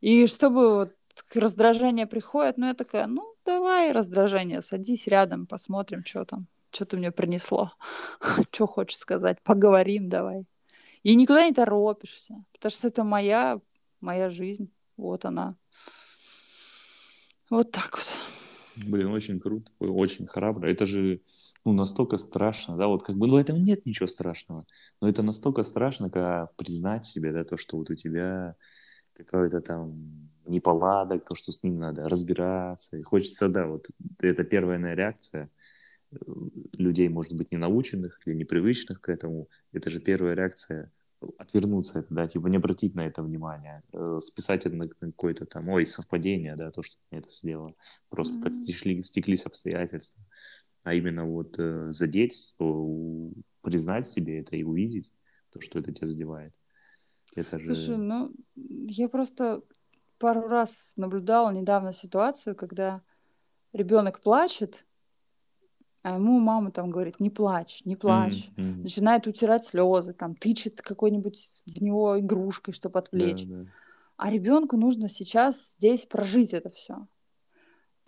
[0.00, 0.92] И чтобы вот
[1.34, 6.96] раздражение приходит, ну я такая, ну давай раздражение, садись рядом, посмотрим, что там, что ты
[6.96, 7.72] мне принесло,
[8.52, 10.44] что хочешь сказать, поговорим давай.
[11.02, 13.60] И никуда не торопишься, потому что это моя,
[14.00, 15.56] моя жизнь, вот она.
[17.50, 18.86] Вот так вот.
[18.86, 20.68] Блин, очень круто, очень храбро.
[20.70, 21.22] Это же
[21.68, 24.64] ну, настолько страшно, да, вот как бы, ну, в этом нет ничего страшного,
[25.00, 28.56] но это настолько страшно, как признать себе, да, то, что вот у тебя
[29.12, 33.86] какой-то там неполадок, то, что с ним надо разбираться, и хочется, да, вот
[34.20, 35.50] это первая наверное, реакция
[36.12, 36.16] э,
[36.72, 40.90] людей, может быть, не наученных или непривычных к этому, это же первая реакция
[41.36, 45.84] отвернуться, да, типа не обратить на это внимание, э, списать это на какое-то там, ой,
[45.84, 47.74] совпадение, да, то, что я это сделала,
[48.08, 48.42] просто mm-hmm.
[48.42, 50.22] так стекли, стеклись обстоятельства,
[50.82, 52.56] а именно вот э, задеть,
[53.62, 55.12] признать себе это и увидеть
[55.50, 56.52] то, что это тебя задевает.
[57.34, 57.74] Это же...
[57.74, 59.62] Слушай, ну, я просто
[60.18, 63.02] пару раз наблюдала недавно ситуацию, когда
[63.72, 64.84] ребенок плачет,
[66.02, 68.50] а ему мама там говорит, не плачь, не плачь.
[68.56, 68.82] Mm-hmm.
[68.82, 73.44] Начинает утирать слезы, там, тычет какой-нибудь в него игрушкой, чтобы отвлечь.
[73.44, 73.70] Да, да.
[74.16, 77.06] А ребенку нужно сейчас здесь прожить это все.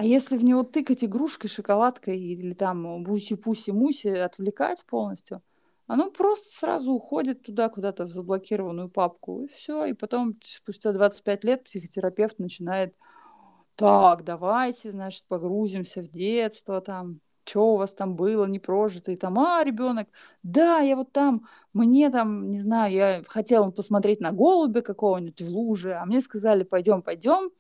[0.01, 5.43] А если в него тыкать игрушкой, шоколадкой или там буси-пуси-муси, отвлекать полностью,
[5.87, 9.85] оно просто сразу уходит туда, куда-то в заблокированную папку, и все.
[9.85, 12.95] И потом, спустя 25 лет, психотерапевт начинает,
[13.75, 19.17] так, давайте, значит, погрузимся в детство, там, что у вас там было, не прожито, и
[19.17, 20.09] там, а, ребенок,
[20.43, 25.49] да, я вот там, мне там, не знаю, я хотела посмотреть на голубя какого-нибудь в
[25.51, 27.51] луже, а мне сказали, пойдем, пойдем,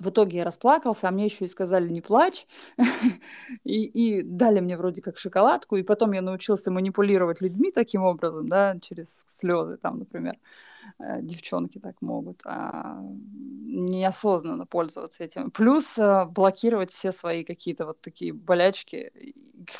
[0.00, 2.46] в итоге я расплакался, а мне еще и сказали не плачь,
[3.64, 8.48] и, и дали мне вроде как шоколадку, и потом я научился манипулировать людьми таким образом,
[8.48, 10.36] да, через слезы там, например.
[10.98, 15.50] Э, девчонки так могут, а неосознанно пользоваться этим.
[15.50, 19.12] Плюс э, блокировать все свои какие-то вот такие болячки,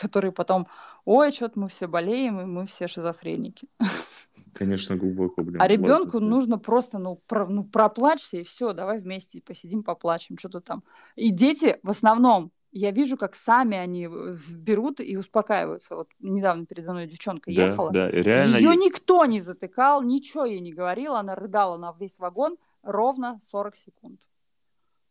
[0.00, 0.66] которые потом,
[1.04, 3.68] ой, что-то мы все болеем, и мы все шизофреники.
[4.52, 5.60] Конечно, глубоко, блин.
[5.60, 10.60] А ребенку нужно просто, ну, про, ну, проплачься, и все, давай вместе посидим, поплачем, что-то
[10.60, 10.82] там.
[11.16, 14.08] И дети в основном я вижу, как сами они
[14.52, 15.96] берут и успокаиваются.
[15.96, 17.90] Вот недавно передо мной девчонка да, ехала.
[17.90, 18.84] Да, реально Ее есть.
[18.84, 21.14] никто не затыкал, ничего ей не говорил.
[21.14, 24.20] Она рыдала на весь вагон ровно 40 секунд.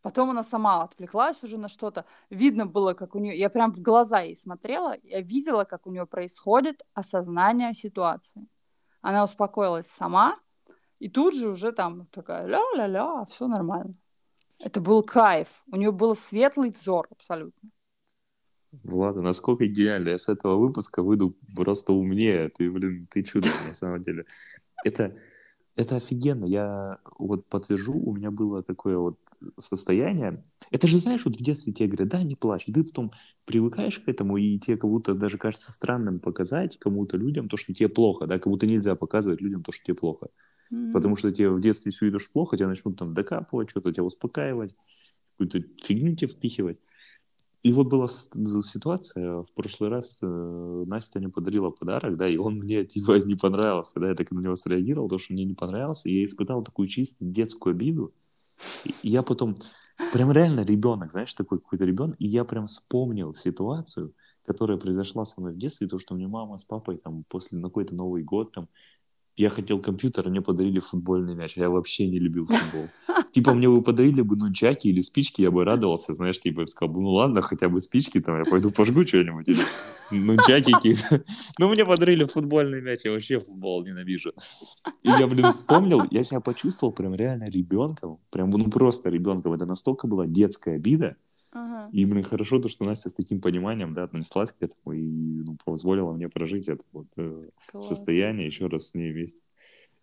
[0.02, 2.06] Потом она сама отвлеклась уже на что-то.
[2.30, 3.38] Видно было, как у нее...
[3.38, 8.48] Я прям в глаза ей смотрела, я видела, как у нее происходит осознание ситуации.
[9.02, 10.40] Она успокоилась сама,
[11.00, 13.96] и тут же уже там такая ля-ля-ля, все нормально.
[14.60, 15.48] Это был кайф.
[15.72, 17.70] У нее был светлый взор абсолютно.
[18.72, 20.10] Влада, насколько идеально.
[20.10, 22.50] Я с этого выпуска выйду просто умнее.
[22.50, 24.26] Ты, блин, ты чудо на самом деле.
[24.84, 25.18] Это,
[25.80, 26.44] это офигенно.
[26.44, 29.18] Я вот подтвержу, у меня было такое вот
[29.58, 30.44] состояние.
[30.72, 32.68] Это же, знаешь, вот в детстве тебе говорят, да, не плачь.
[32.68, 33.14] И ты потом
[33.46, 37.74] привыкаешь к этому, и тебе как будто даже кажется странным показать кому-то людям то, что
[37.74, 40.28] тебе плохо, да, кому-то нельзя показывать людям то, что тебе плохо.
[40.70, 40.92] Mm-hmm.
[40.92, 44.76] Потому что тебе в детстве все идешь плохо, тебя начнут там докапывать, что-то тебя успокаивать,
[45.38, 46.78] какую-то фигню тебе впихивать.
[47.62, 52.60] И вот была ситуация, в прошлый раз э, Настя мне подарила подарок, да, и он
[52.60, 56.08] мне типа не понравился, да, я так на него среагировал, потому что мне не понравился,
[56.08, 58.14] и я испытал такую чисто детскую обиду,
[58.86, 59.56] и, и я потом,
[60.14, 64.14] прям реально ребенок, знаешь, такой какой-то ребенок, и я прям вспомнил ситуацию,
[64.46, 67.68] которая произошла со мной в детстве, то, что мне мама с папой там после на
[67.68, 68.70] какой-то Новый год там
[69.40, 72.90] я хотел компьютер, а мне подарили футбольный мяч, а я вообще не любил футбол.
[73.32, 76.68] Типа мне бы подарили бы нунчаки или спички, я бы радовался, знаешь, типа, я бы
[76.68, 79.62] сказал, ну ладно, хотя бы спички, там, я пойду пожгу что-нибудь, или
[80.12, 81.24] нунчаки какие-то.
[81.58, 84.34] Ну, мне подарили футбольный мяч, я вообще футбол ненавижу.
[85.04, 89.54] И я, блин, вспомнил, я себя почувствовал прям реально ребенком, прям, ну, просто ребенком.
[89.54, 91.16] Это настолько была детская обида,
[91.52, 91.90] Ага.
[91.92, 95.58] И, блин, хорошо то, что Настя с таким пониманием, да, отнеслась к этому и ну,
[95.66, 99.42] позволила мне прожить это вот э, состояние еще раз с ней вместе.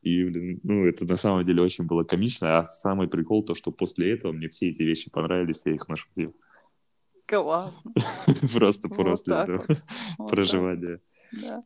[0.03, 2.59] И, блин, ну, это на самом деле очень было комично.
[2.59, 6.35] А самый прикол то, что после этого мне все эти вещи понравились, я их нашутил.
[7.27, 7.93] Классно.
[8.55, 9.67] Просто после этого
[10.29, 11.01] проживания.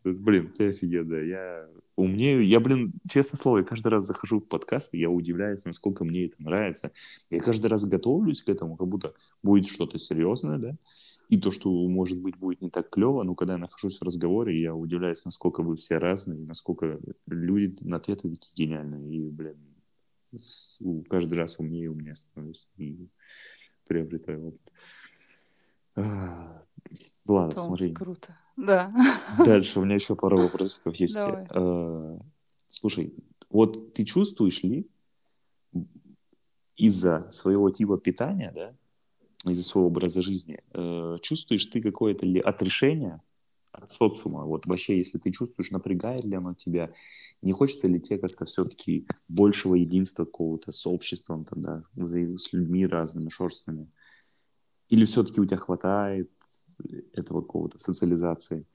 [0.04, 1.24] Блин, ты офигенная.
[1.24, 2.46] Я умнею.
[2.46, 6.26] Я, блин, честное слово, я каждый раз захожу в подкаст, и я удивляюсь, насколько мне
[6.26, 6.92] это нравится.
[7.30, 10.76] Я каждый раз готовлюсь к этому, как будто будет что-то серьезное, да,
[11.28, 14.60] и то, что, может быть, будет не так клево, но когда я нахожусь в разговоре,
[14.60, 19.56] я удивляюсь, насколько вы все разные, насколько люди на ответы такие гениальные, и, блин,
[21.08, 23.08] каждый раз умнее и умнее становлюсь, и
[23.86, 24.72] приобретаю опыт.
[25.96, 26.62] А,
[27.26, 27.92] ладно, Томас, смотри.
[27.92, 28.36] круто.
[28.56, 28.92] Да.
[29.44, 31.16] Дальше у меня еще пару вопросов есть.
[31.18, 32.18] А,
[32.68, 33.14] слушай,
[33.48, 34.88] вот ты чувствуешь ли
[36.76, 38.74] из-за своего типа питания, да,
[39.50, 43.20] из-за своего образа жизни, э, чувствуешь ты какое-то ли отрешение
[43.72, 44.44] от социума?
[44.44, 46.92] Вот вообще, если ты чувствуешь, напрягает ли оно тебя,
[47.42, 52.86] не хочется ли тебе как-то все-таки большего единства какого-то с обществом, там, да, с людьми
[52.86, 53.90] разными, шорстными?
[54.90, 56.30] Или все-таки у тебя хватает
[57.14, 58.66] этого какого-то социализации?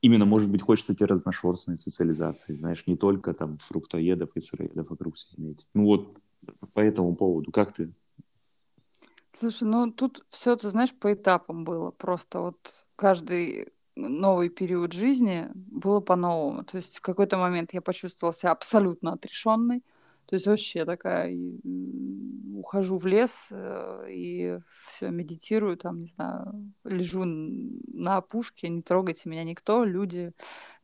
[0.00, 5.16] Именно, может быть, хочется тебе разношерстной социализации, знаешь, не только там фруктоедов и сыроедов вокруг
[5.16, 5.68] себя иметь.
[5.74, 6.18] Ну вот
[6.72, 7.92] по этому поводу, как ты?
[9.38, 11.90] Слушай, ну тут все, ты знаешь, по этапам было.
[11.90, 16.64] Просто вот каждый новый период жизни было по-новому.
[16.64, 19.82] То есть в какой-то момент я почувствовала себя абсолютно отрешенной.
[20.26, 21.36] То есть вообще такая,
[22.54, 29.28] ухожу в лес э, и все, медитирую, там, не знаю, лежу на опушке, не трогайте
[29.28, 30.32] меня никто, люди,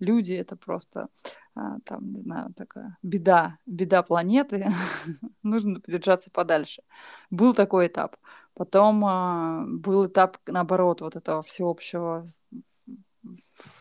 [0.00, 1.08] люди это просто,
[1.54, 4.66] а, там, не знаю, такая беда, беда планеты,
[5.42, 6.82] нужно держаться подальше.
[7.30, 8.16] Был такой этап.
[8.54, 12.26] Потом а, был этап, наоборот, вот этого всеобщего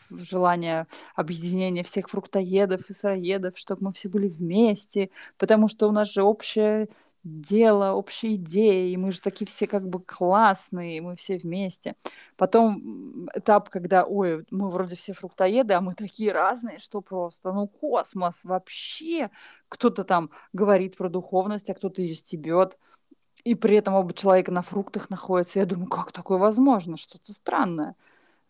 [0.10, 6.12] желание объединения всех фруктоедов и сыроедов, чтобы мы все были вместе, потому что у нас
[6.12, 6.88] же общее
[7.24, 11.96] дело, общая идея, и мы же такие все как бы классные, и мы все вместе.
[12.38, 17.68] Потом этап, когда, ой, мы вроде все фруктоеды, а мы такие разные, что просто, ну,
[17.68, 19.30] космос вообще.
[19.70, 22.78] Кто-то там говорит про духовность, а кто-то ее стебет,
[23.44, 25.60] и при этом оба человека на фруктах находятся.
[25.60, 26.98] Я думаю, как такое возможно?
[26.98, 27.96] Что-то странное.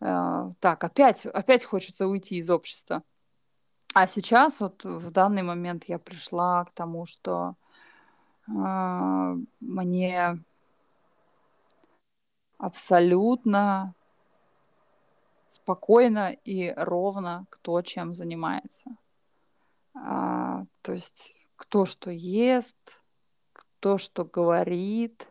[0.00, 3.02] Э, так, опять, опять хочется уйти из общества.
[3.94, 7.56] А сейчас вот в данный момент я пришла к тому, что
[8.48, 10.38] э, мне
[12.58, 13.94] абсолютно
[15.48, 18.90] спокойно и ровно кто чем занимается.
[19.94, 22.76] А, то есть кто что ест,
[23.52, 25.26] кто что говорит,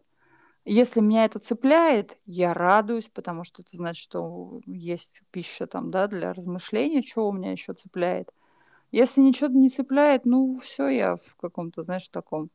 [0.70, 6.07] если меня это цепляет, я радуюсь, потому что это значит, что есть пища там, да,
[6.07, 8.34] для размышления, что у меня еще цепляет.
[8.91, 12.49] Если ничего не цепляет, ну, все, я в каком-то, знаешь, таком...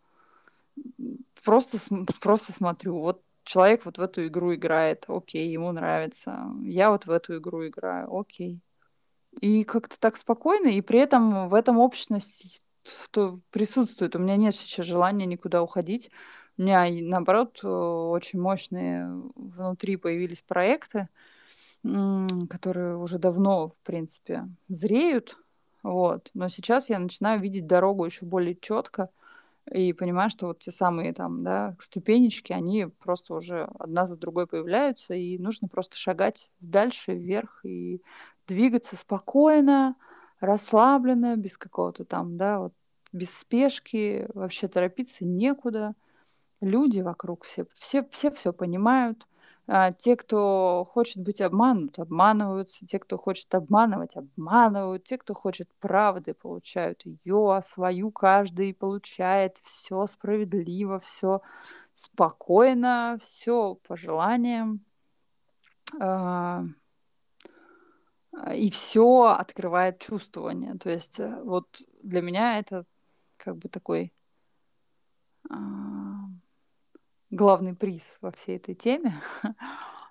[1.43, 1.79] Просто,
[2.21, 2.99] просто смотрю.
[2.99, 6.47] Вот человек вот в эту игру играет, окей, ему нравится.
[6.63, 8.61] Я вот в эту игру играю, окей.
[9.41, 12.63] И как-то так спокойно, и при этом в этом общность
[13.51, 14.17] присутствует.
[14.17, 16.11] У меня нет сейчас желания никуда уходить.
[16.59, 21.09] У меня, наоборот, э, очень мощные внутри появились проекты,
[21.83, 25.37] которые уже давно, в принципе, зреют.
[25.83, 26.31] Вот.
[26.35, 29.11] Но сейчас я начинаю видеть дорогу еще более четко
[29.71, 34.47] и понимаю, что вот те самые там, да, ступенечки, они просто уже одна за другой
[34.47, 38.01] появляются, и нужно просто шагать дальше, вверх и
[38.47, 39.97] двигаться спокойно,
[40.41, 42.75] расслабленно, без какого-то там, да, вот
[43.13, 45.95] без спешки, вообще торопиться некуда
[46.63, 49.27] люди вокруг все, все, все все понимают.
[49.69, 52.87] А, те, кто хочет быть обманут, обманываются.
[52.87, 55.05] Те, кто хочет обманывать, обманывают.
[55.05, 59.59] Те, кто хочет правды, получают ее, а свою каждый получает.
[59.63, 61.43] Все справедливо, все
[61.95, 64.85] спокойно, все по желаниям.
[66.01, 66.65] А,
[68.55, 70.75] и все открывает чувствование.
[70.79, 71.67] То есть э, вот
[72.03, 72.85] для меня это
[73.37, 74.13] как бы такой
[75.51, 76.13] а,
[77.33, 79.21] главный приз во всей этой теме.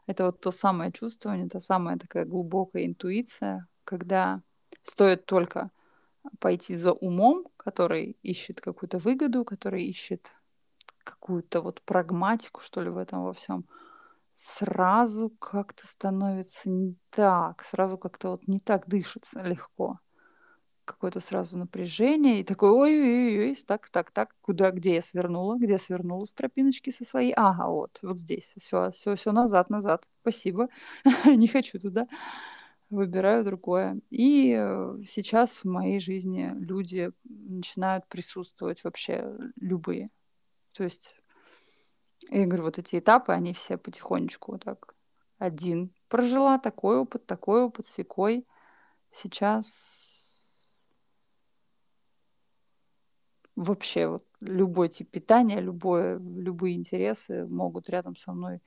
[0.07, 4.41] Это вот то самое чувствование, та самая такая глубокая интуиция, когда
[4.83, 5.71] стоит только
[6.39, 10.29] пойти за умом, который ищет какую-то выгоду, который ищет
[11.03, 13.65] какую-то вот прагматику, что ли, в этом во всем,
[14.33, 19.99] сразу как-то становится не так, сразу как-то вот не так дышится легко
[20.85, 26.25] какое-то сразу напряжение, и такой, ой-ой-ой, так, так, так, куда, где я свернула, где свернула
[26.25, 30.69] с тропиночки со своей, ага, вот, вот здесь, все, все, все назад, назад, спасибо,
[31.25, 32.07] не хочу туда,
[32.89, 33.99] выбираю другое.
[34.09, 40.09] И э, сейчас в моей жизни люди начинают присутствовать вообще любые,
[40.73, 41.15] то есть,
[42.29, 44.95] я говорю, вот эти этапы, они все потихонечку вот так,
[45.37, 45.93] один.
[46.07, 48.47] Прожила такой опыт, такой опыт, секой,
[49.11, 50.00] сейчас
[53.61, 58.59] вообще вот любой тип питания, любое, любые интересы могут рядом со мной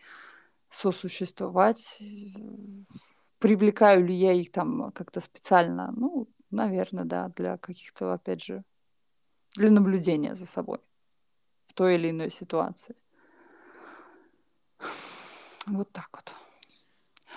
[0.70, 2.00] сосуществовать.
[3.38, 5.92] Привлекаю ли я их там как-то специально?
[5.96, 8.62] Ну, наверное, да, для каких-то, опять же,
[9.56, 10.78] для наблюдения за собой
[11.66, 12.94] в той или иной ситуации.
[15.66, 16.32] Вот так вот.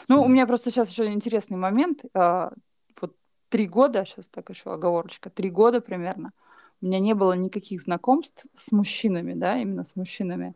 [0.09, 2.03] Ну, у меня просто сейчас еще интересный момент.
[2.13, 2.53] А,
[3.01, 3.15] вот
[3.49, 6.33] три года, сейчас так еще оговорочка, три года примерно–
[6.81, 10.53] у меня не было никаких знакомств с мужчинами, да, именно с мужчинами,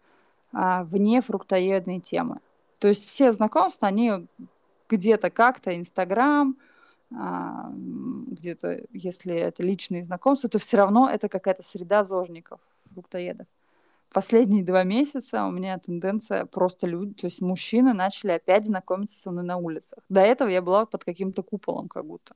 [0.54, 2.40] а, вне фруктоедной темы.
[2.80, 4.28] То есть все знакомства, они
[4.90, 6.58] где-то как-то, Инстаграм,
[7.16, 12.60] а, где-то, если это личные знакомства, то все равно это какая-то среда зожников,
[12.94, 13.48] фруктоедов.
[14.14, 19.32] Последние два месяца у меня тенденция просто люди, то есть мужчины начали опять знакомиться со
[19.32, 20.00] мной на улицах.
[20.10, 22.36] До этого я была под каким-то куполом как будто.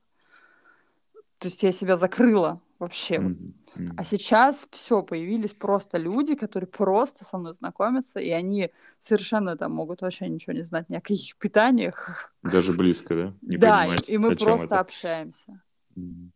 [1.38, 3.16] То есть я себя закрыла вообще.
[3.16, 3.94] Mm-hmm.
[3.96, 9.72] А сейчас все, появились просто люди, которые просто со мной знакомятся, и они совершенно там
[9.72, 12.34] могут вообще ничего не знать ни о каких питаниях.
[12.42, 13.34] Даже близко, да?
[13.42, 14.80] Не да, и мы просто это.
[14.80, 15.62] общаемся.
[15.96, 16.30] Mm-hmm.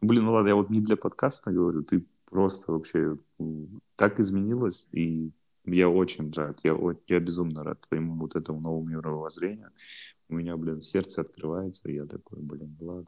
[0.00, 3.18] Блин, ну ладно, я вот не для подкаста говорю, ты просто вообще
[3.96, 5.30] так изменилась, и
[5.64, 6.76] я очень рад, я,
[7.06, 9.70] я безумно рад твоему вот этому новому мировоззрению.
[10.28, 13.06] У меня, блин, сердце открывается, и я такой, блин, ладно.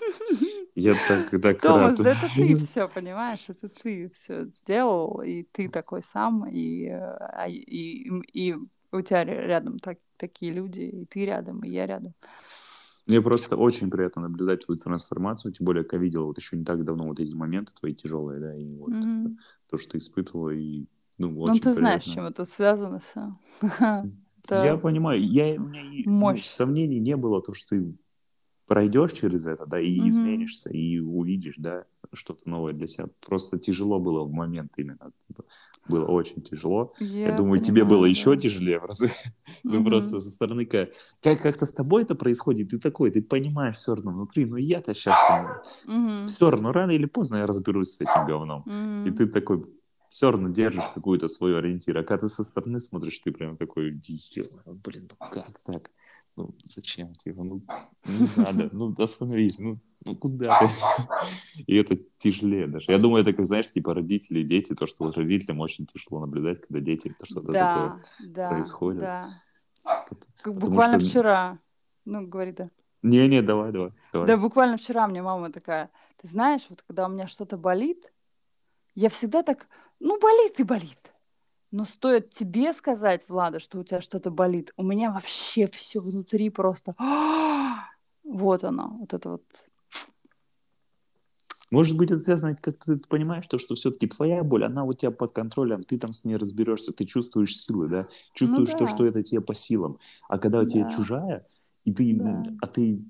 [0.74, 2.16] Я так, так Томас, рад.
[2.16, 3.44] это ты все, понимаешь?
[3.48, 8.54] Это ты все сделал, и ты такой сам, и, а, и, и,
[8.90, 12.14] у тебя рядом так, такие люди, и ты рядом, и я рядом.
[13.06, 16.84] Мне просто очень приятно наблюдать твою трансформацию, тем более, я видел вот еще не так
[16.84, 19.36] давно вот эти моменты твои тяжелые, да, и вот mm-hmm.
[19.70, 20.86] то, что ты испытывала, и
[21.18, 21.80] ну, ну очень Ну, ты приятно.
[21.80, 23.38] знаешь, чем это связано все.
[24.50, 27.94] Я понимаю, я, у меня ну, сомнений не было, то, что ты
[28.66, 30.08] пройдешь через это, да, и mm-hmm.
[30.08, 33.08] изменишься, и увидишь, да, что-то новое для себя.
[33.26, 35.10] Просто тяжело было в момент именно.
[35.88, 36.94] Было очень тяжело.
[36.98, 38.08] Я, Я думаю, понимаю, тебе было да.
[38.08, 39.06] еще тяжелее в разы.
[39.06, 39.40] Mm-hmm.
[39.64, 43.76] ну, просто со стороны как, как как-то с тобой это происходит, ты такой, ты понимаешь
[43.76, 45.18] все равно внутри, ну я-то сейчас.
[45.86, 46.26] Mm-hmm.
[46.26, 48.64] Все равно, рано или поздно я разберусь с этим говном.
[48.66, 49.08] Mm-hmm.
[49.08, 49.62] И ты такой,
[50.14, 51.98] все равно держишь какую-то свою ориентир.
[51.98, 55.90] А когда ты со стороны смотришь, ты прям такой, блин, ну как так?
[56.36, 57.12] Ну зачем?
[57.12, 57.62] Типа, ну
[58.06, 60.68] не надо, ну остановись, ну, ну куда ты?
[61.66, 62.90] И это тяжелее даже.
[62.90, 66.60] Я думаю, это как, знаешь, типа родители и дети, то, что родителям очень тяжело наблюдать,
[66.60, 69.00] когда дети, то что-то да, такое да, происходит.
[69.00, 69.28] Да.
[70.42, 71.08] Как буквально что...
[71.08, 71.58] вчера.
[72.04, 72.70] Ну, говори, да.
[73.02, 74.26] Не-не, давай, давай, давай.
[74.26, 75.90] Да, буквально вчера мне мама такая,
[76.20, 78.12] ты знаешь, вот когда у меня что-то болит,
[78.94, 79.68] я всегда так,
[80.00, 81.13] ну, болит и болит.
[81.74, 86.48] Но стоит тебе сказать, Влада, что у тебя что-то болит, у меня вообще все внутри
[86.48, 86.94] просто...
[88.22, 89.42] Вот оно, вот это вот.
[91.70, 95.10] Может быть, это связано, как ты понимаешь, то, что все-таки твоя боль, она у тебя
[95.10, 98.78] под контролем, ты там с ней разберешься, ты чувствуешь силы, да, чувствуешь ну, да.
[98.78, 99.98] то, что это тебе по силам.
[100.28, 101.44] А когда у тебя чужая,
[101.84, 102.42] и ты, да.
[102.62, 103.04] а ты,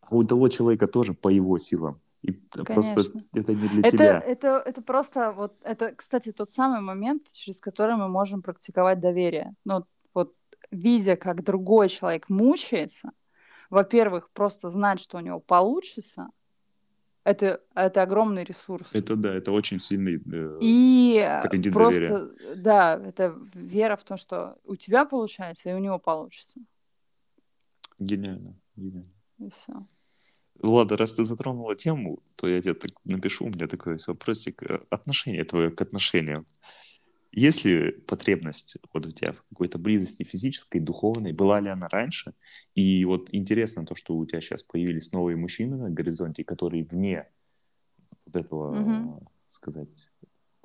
[0.00, 2.00] а у того человека тоже по его силам.
[2.22, 2.94] И Конечно.
[2.94, 4.18] просто это не для это, тебя.
[4.18, 9.54] Это, это просто вот, это, кстати, тот самый момент, через который мы можем практиковать доверие.
[9.64, 9.84] Ну,
[10.14, 10.34] вот,
[10.70, 13.12] видя, как другой человек мучается,
[13.70, 16.30] во-первых, просто знать, что у него получится,
[17.24, 18.94] это, это огромный ресурс.
[18.94, 21.40] Это да, это очень сильный э, И
[21.72, 22.56] просто, доверия.
[22.56, 26.58] да, это вера в то, что у тебя получается, и у него получится.
[27.98, 29.12] Гениально, гениально.
[29.38, 29.86] И все.
[30.62, 34.62] Ладно, раз ты затронула тему, то я тебе так напишу, у меня такой вопросик.
[34.62, 36.44] Э, отношение твое к отношениям.
[37.30, 41.32] Есть ли потребность вот у тебя в какой-то близости физической, духовной?
[41.32, 42.32] Была ли она раньше?
[42.74, 47.28] И вот интересно то, что у тебя сейчас появились новые мужчины на горизонте, которые вне
[48.26, 49.30] вот этого, угу.
[49.46, 50.10] сказать,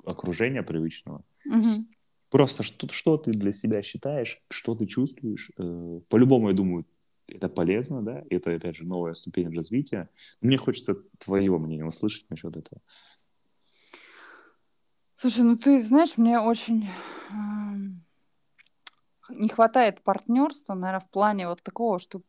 [0.04, 1.22] окружения привычного.
[1.46, 1.86] Угу.
[2.30, 5.50] Просто что, что ты для себя считаешь, что ты чувствуешь?
[5.58, 6.86] Э, по-любому, я думаю,
[7.28, 10.08] это полезно, да, это, опять же, новая ступень развития.
[10.40, 12.80] Мне хочется твое мнение услышать насчет этого.
[15.16, 16.88] Слушай, ну ты знаешь, мне очень
[19.30, 22.20] не хватает партнерства, наверное, в плане вот такого, что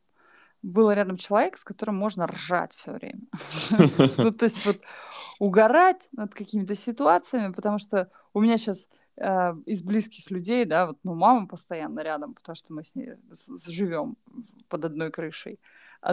[0.61, 3.21] был рядом человек, с которым можно ржать все время.
[4.17, 4.79] Ну, то есть вот
[5.39, 10.97] угорать над какими-то ситуациями, потому что у меня сейчас э, из близких людей, да, вот,
[11.03, 13.13] ну, мама постоянно рядом, потому что мы с ней
[13.67, 14.17] живем
[14.69, 15.59] под одной крышей.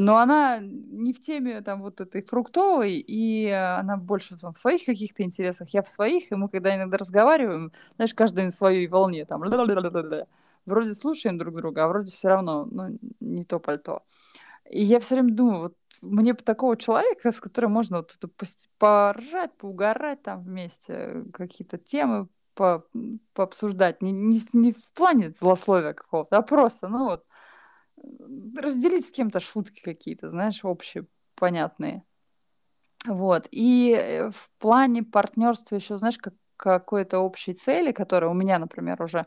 [0.00, 4.86] Но она не в теме там вот этой фруктовой, и она больше там, в своих
[4.86, 9.26] каких-то интересах, я в своих, и мы когда иногда разговариваем, знаешь, каждый на своей волне,
[9.26, 9.42] там,
[10.66, 14.02] вроде слушаем друг друга, а вроде все равно, ну, не то пальто.
[14.70, 18.28] И я все время думаю, вот мне бы такого человека, с которым можно вот это
[18.78, 22.86] поржать, поугарать там вместе, какие-то темы по,
[23.34, 24.02] пообсуждать.
[24.02, 27.24] Не, не, не в плане злословия какого-то, а просто, ну вот,
[28.56, 32.04] разделить с кем-то шутки какие-то, знаешь, общие, понятные.
[33.06, 33.48] Вот.
[33.50, 39.02] И э, в плане партнерства еще, знаешь, как какой-то общей цели, которая у меня, например,
[39.02, 39.26] уже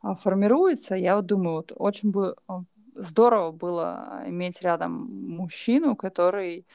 [0.00, 2.60] а, формируется, я вот думаю, вот очень бы а,
[2.94, 6.66] здорово было иметь рядом мужчину, который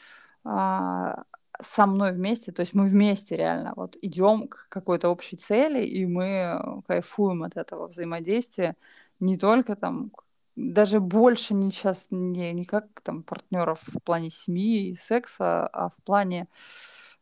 [0.43, 1.23] а,
[1.71, 6.05] со мной вместе, то есть мы вместе реально вот идем к какой-то общей цели, и
[6.05, 8.75] мы кайфуем от этого взаимодействия
[9.19, 10.11] не только там
[10.55, 15.89] даже больше не сейчас не, не как там партнеров в плане семьи и секса, а
[15.89, 16.47] в плане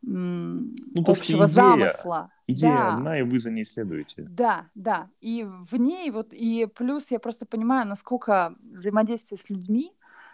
[0.06, 2.32] м, ну, общего идея, замысла.
[2.48, 2.96] Идея да.
[2.96, 4.28] одна, и вы за ней следуете.
[4.30, 5.08] Да, да.
[5.22, 9.94] И в ней вот, и плюс я просто понимаю, насколько взаимодействие с людьми,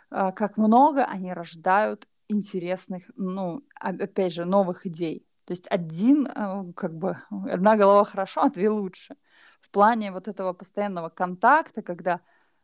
[0.09, 5.25] а, как много они рождают интересных, ну, опять же, новых идей.
[5.45, 7.17] То есть один, а, как бы,
[7.49, 9.15] одна голова хорошо, а две лучше.
[9.61, 12.21] В плане вот этого постоянного контакта, когда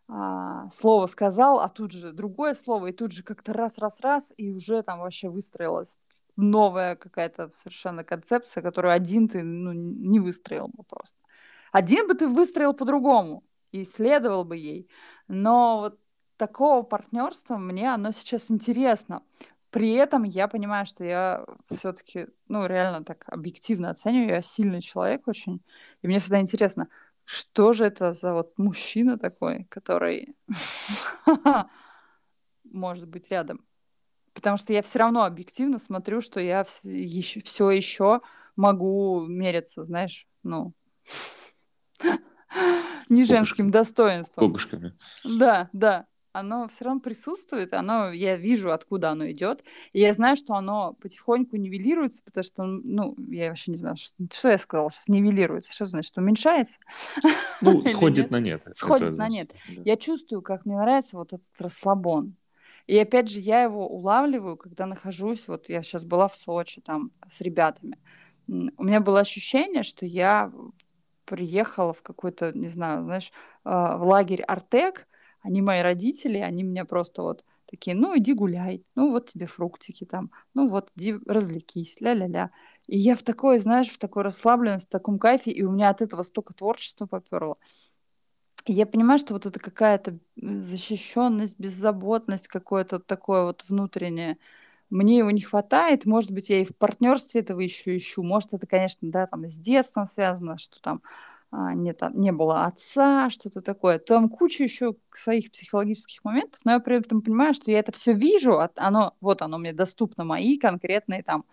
[0.07, 4.83] а, слово сказал, а тут же другое слово, и тут же как-то раз-раз-раз, и уже
[4.83, 5.99] там вообще выстроилась
[6.35, 11.17] новая какая-то совершенно концепция, которую один ты ну, не выстроил бы просто.
[11.71, 14.89] Один бы ты выстроил по-другому и следовал бы ей.
[15.27, 15.99] Но вот
[16.37, 19.23] такого партнерства мне оно сейчас интересно.
[19.73, 21.43] При этом я понимаю, что я
[21.75, 25.63] все-таки, ну, реально так объективно оцениваю, я сильный человек очень.
[26.03, 26.89] И мне всегда интересно,
[27.25, 30.35] что же это за вот мужчина такой, который
[32.63, 33.65] может быть рядом.
[34.35, 38.21] Потому что я все равно объективно смотрю, что я все еще
[38.55, 40.75] могу мериться, знаешь, ну,
[43.09, 44.49] не женским достоинством.
[44.49, 44.95] Кокушками.
[45.23, 50.35] Да, да оно все равно присутствует, оно, я вижу, откуда оно идет, и я знаю,
[50.35, 54.89] что оно потихоньку нивелируется, потому что, ну, я вообще не знаю, что, что я сказала
[54.89, 56.79] сейчас, нивелируется, что значит, уменьшается?
[57.61, 58.67] Ну, сходит на нет.
[58.73, 59.53] Сходит на нет.
[59.69, 62.35] Я чувствую, как мне нравится вот этот расслабон.
[62.87, 67.11] И опять же, я его улавливаю, когда нахожусь, вот я сейчас была в Сочи там
[67.29, 67.97] с ребятами.
[68.47, 70.51] У меня было ощущение, что я
[71.23, 73.31] приехала в какой-то, не знаю, знаешь,
[73.63, 75.07] а, в лагерь Артек,
[75.43, 80.05] они мои родители, они меня просто вот такие, ну, иди гуляй, ну, вот тебе фруктики
[80.05, 82.51] там, ну, вот иди развлекись, ля-ля-ля.
[82.87, 86.01] И я в такой, знаешь, в такой расслабленности, в таком кайфе, и у меня от
[86.01, 87.57] этого столько творчества поперло.
[88.65, 94.37] И я понимаю, что вот это какая-то защищенность, беззаботность, какое-то такое вот внутреннее.
[94.89, 98.67] Мне его не хватает, может быть, я и в партнерстве этого еще ищу, может, это,
[98.67, 101.01] конечно, да, там с детством связано, что там
[101.53, 103.99] нет, не было отца, что-то такое.
[103.99, 108.13] Там куча еще своих психологических моментов, но я при этом понимаю, что я это все
[108.13, 111.45] вижу, оно, вот оно мне доступно, мои конкретные там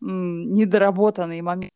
[0.00, 1.70] недоработанные моменты.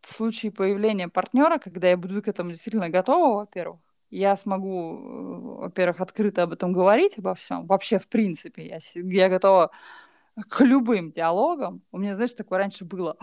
[0.00, 3.80] В случае появления партнера, когда я буду к этому действительно готова, во-первых,
[4.10, 7.66] я смогу, э, во-первых, открыто об этом говорить, обо всем.
[7.66, 9.70] Вообще, в принципе, я, я готова
[10.44, 11.82] к любым диалогам.
[11.92, 13.16] У меня, знаешь, такое раньше было,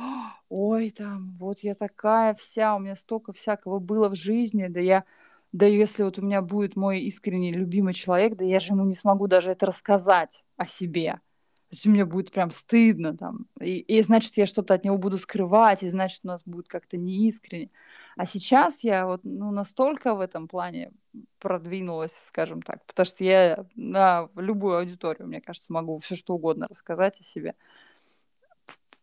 [0.49, 5.03] ой, там, вот я такая вся, у меня столько всякого было в жизни, да я,
[5.51, 8.95] да если вот у меня будет мой искренний любимый человек, да я же ему не
[8.95, 11.21] смогу даже это рассказать о себе.
[11.69, 13.47] То есть мне будет прям стыдно там.
[13.59, 16.97] И, и значит, я что-то от него буду скрывать, и значит, у нас будет как-то
[16.97, 17.71] неискренне.
[18.15, 20.91] А сейчас я вот ну, настолько в этом плане
[21.39, 26.67] продвинулась, скажем так, потому что я на любую аудиторию, мне кажется, могу все что угодно
[26.69, 27.55] рассказать о себе.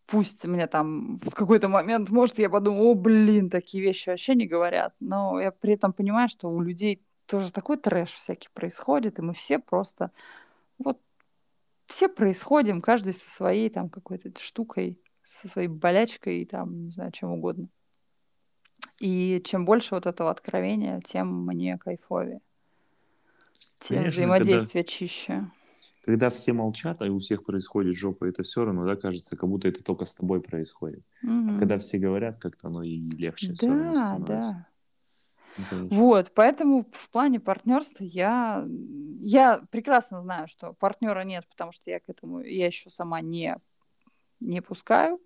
[0.06, 4.46] Пусть мне там в какой-то момент, может, я подумаю, о, блин, такие вещи вообще не
[4.46, 9.22] говорят, но я при этом понимаю, что у людей тоже такой трэш всякий происходит, и
[9.22, 10.10] мы все просто
[10.78, 11.00] вот
[11.86, 17.12] все происходим, каждый со своей там какой-то штукой, со своей болячкой и там, не знаю,
[17.12, 17.68] чем угодно.
[19.00, 22.40] И чем больше вот этого откровения, тем мне кайфовее.
[23.78, 25.50] Тем Конечно, взаимодействие когда, чище.
[26.04, 29.68] Когда все молчат, а у всех происходит жопа, это все равно, да, кажется, как будто
[29.68, 31.02] это только с тобой происходит.
[31.22, 31.56] Угу.
[31.56, 34.50] А когда все говорят, как-то оно и легче да, все равно становится.
[34.50, 34.66] Да.
[35.70, 38.64] Ну, вот, поэтому в плане партнерства я,
[39.18, 43.56] я прекрасно знаю, что партнера нет, потому что я к этому, я еще сама не,
[44.40, 45.20] не пускаю.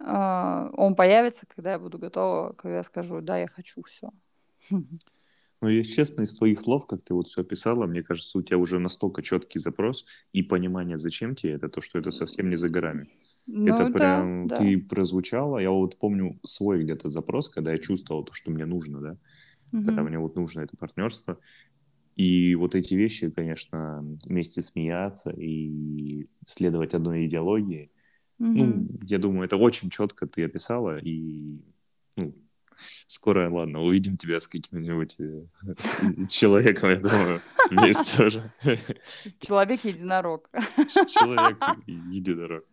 [0.00, 4.10] А, он появится, когда я буду готова, когда я скажу, да, я хочу все.
[5.60, 8.58] Ну, если честно, из твоих слов, как ты вот все описала, мне кажется, у тебя
[8.58, 10.04] уже настолько четкий запрос
[10.34, 13.08] и понимание, зачем тебе это, то, что это совсем не за горами.
[13.46, 15.56] Ну, это прям да, ты прозвучала.
[15.56, 19.18] Я вот помню свой где-то запрос, когда я чувствовал то, что мне нужно, да,
[19.72, 19.86] угу.
[19.86, 21.38] когда мне вот нужно это партнерство.
[22.14, 27.90] И вот эти вещи, конечно, вместе смеяться и следовать одной идеологии,
[28.38, 28.52] Угу.
[28.52, 31.60] Ну, я думаю, это очень четко ты описала, и
[32.16, 32.34] ну,
[33.06, 35.46] скоро, ладно, увидим тебя с каким-нибудь э,
[36.28, 37.40] человеком, я думаю,
[37.70, 38.52] вместе уже.
[39.40, 40.48] Человек-единорог.
[40.86, 42.64] Человек-единорог.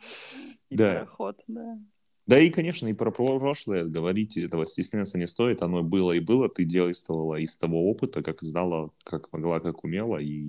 [0.70, 1.08] Да.
[1.48, 1.80] да.
[2.28, 5.62] Да и, конечно, и про прошлое говорить этого стесняться не стоит.
[5.62, 6.48] Оно было и было.
[6.50, 10.18] Ты действовала из того опыта, как знала, как могла, как умела.
[10.18, 10.48] И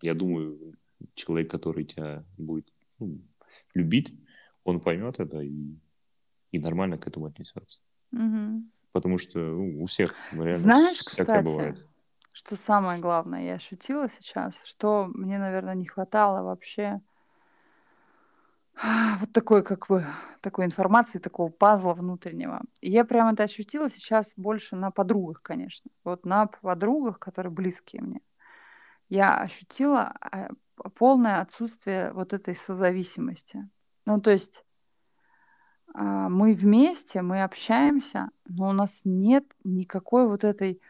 [0.00, 0.76] я думаю,
[1.14, 3.20] человек, который тебя будет ну,
[3.74, 4.14] любить,
[4.64, 5.76] он поймет это и,
[6.50, 7.80] и нормально к этому отнесется.
[8.12, 8.64] Угу.
[8.92, 11.86] Потому что ну, у всех реально Знаешь, всякое кстати, бывает.
[12.32, 17.00] что самое главное, я ощутила сейчас, что мне, наверное, не хватало вообще
[19.20, 20.06] вот такой, как бы,
[20.40, 22.62] такой информации, такого пазла внутреннего.
[22.80, 25.90] И я прямо это ощутила сейчас больше на подругах, конечно.
[26.04, 28.20] Вот на подругах, которые близкие мне.
[29.08, 30.48] Я ощутила а,
[30.94, 33.68] полное отсутствие вот этой созависимости.
[34.04, 34.64] Ну, то есть
[35.94, 40.80] а, мы вместе, мы общаемся, но у нас нет никакой вот этой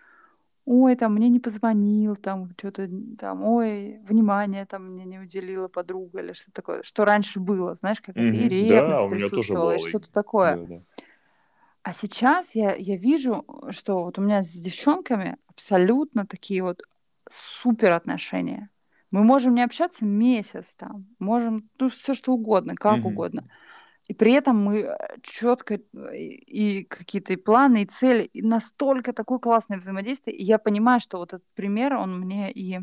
[0.64, 6.20] ой, там мне не позвонил, там что-то там, ой, внимание там мне не уделила подруга
[6.20, 10.12] или что такое, что раньше было, знаешь, как это и ревность Да, присутствовала, и что-то
[10.12, 10.56] такое.
[10.56, 10.80] Да, да.
[11.82, 16.80] А сейчас я, я вижу, что вот у меня с девчонками абсолютно такие вот
[17.28, 18.70] супер отношения.
[19.12, 23.06] Мы можем не общаться месяц там, можем, ну, все что угодно, как Мгм.
[23.06, 23.44] угодно.
[24.08, 29.38] И при этом мы четко и, и какие-то и планы, и цели, и настолько такое
[29.38, 30.36] классное взаимодействие.
[30.36, 32.80] И я понимаю, что вот этот пример, он мне и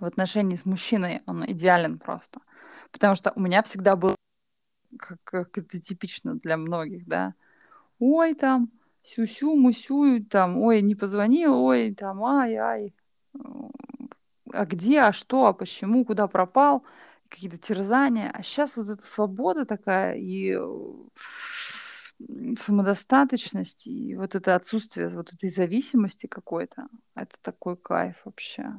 [0.00, 2.40] в отношении с мужчиной, он идеален просто.
[2.92, 4.14] Потому что у меня всегда был,
[4.98, 7.34] как, как это типично для многих, да,
[7.98, 8.70] ой, там,
[9.02, 12.94] сю-сю, мусю, там, ой, не позвонил, ой, там, ай-ай,
[14.56, 16.84] а где, а что, а почему, куда пропал,
[17.28, 18.30] какие-то терзания.
[18.32, 21.10] А сейчас вот эта свобода такая и м,
[22.58, 28.72] самодостаточность, и вот это отсутствие вот этой зависимости какой-то, это такой кайф вообще.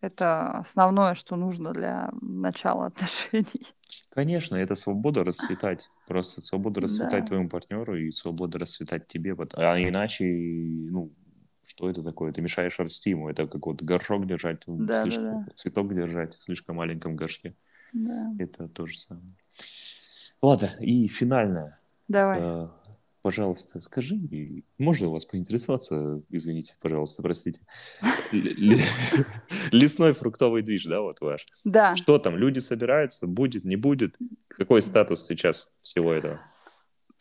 [0.00, 3.74] Это основное, что нужно для начала отношений.
[4.10, 5.90] Конечно, это свобода расцветать.
[6.06, 7.26] Просто свобода расцветать Да.
[7.26, 9.36] твоему партнеру и свобода расцветать тебе.
[9.54, 11.12] А иначе, ну,
[11.66, 12.32] что это такое?
[12.32, 13.28] Ты мешаешь расти ему.
[13.28, 15.52] Это как вот горшок держать, в Да, да, слишком, да.
[15.54, 17.54] цветок держать в слишком маленьком горшке.
[17.92, 18.34] Да.
[18.38, 19.26] Это то же самое.
[20.42, 21.78] Ладно, и финальное.
[22.08, 22.38] Давай.
[22.40, 22.68] Э,
[23.24, 24.20] Пожалуйста, скажи,
[24.76, 27.58] можно у вас поинтересоваться, извините, пожалуйста, простите,
[29.72, 31.46] лесной фруктовый движ, да, вот ваш.
[31.64, 31.96] Да.
[31.96, 34.14] Что там, люди собираются, будет, не будет?
[34.48, 36.38] Какой статус сейчас всего этого?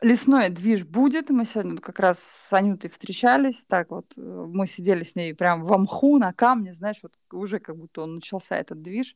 [0.03, 1.29] Лесной движ будет.
[1.29, 3.63] Мы сегодня как раз с Анютой встречались.
[3.65, 7.59] Так вот, э, мы сидели с ней прям в мху на камне, знаешь, вот уже
[7.59, 9.15] как будто он начался этот движ.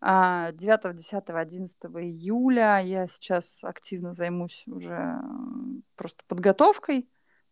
[0.00, 5.18] А, 9, 10, 11 июля я сейчас активно займусь уже
[5.96, 7.08] просто подготовкой,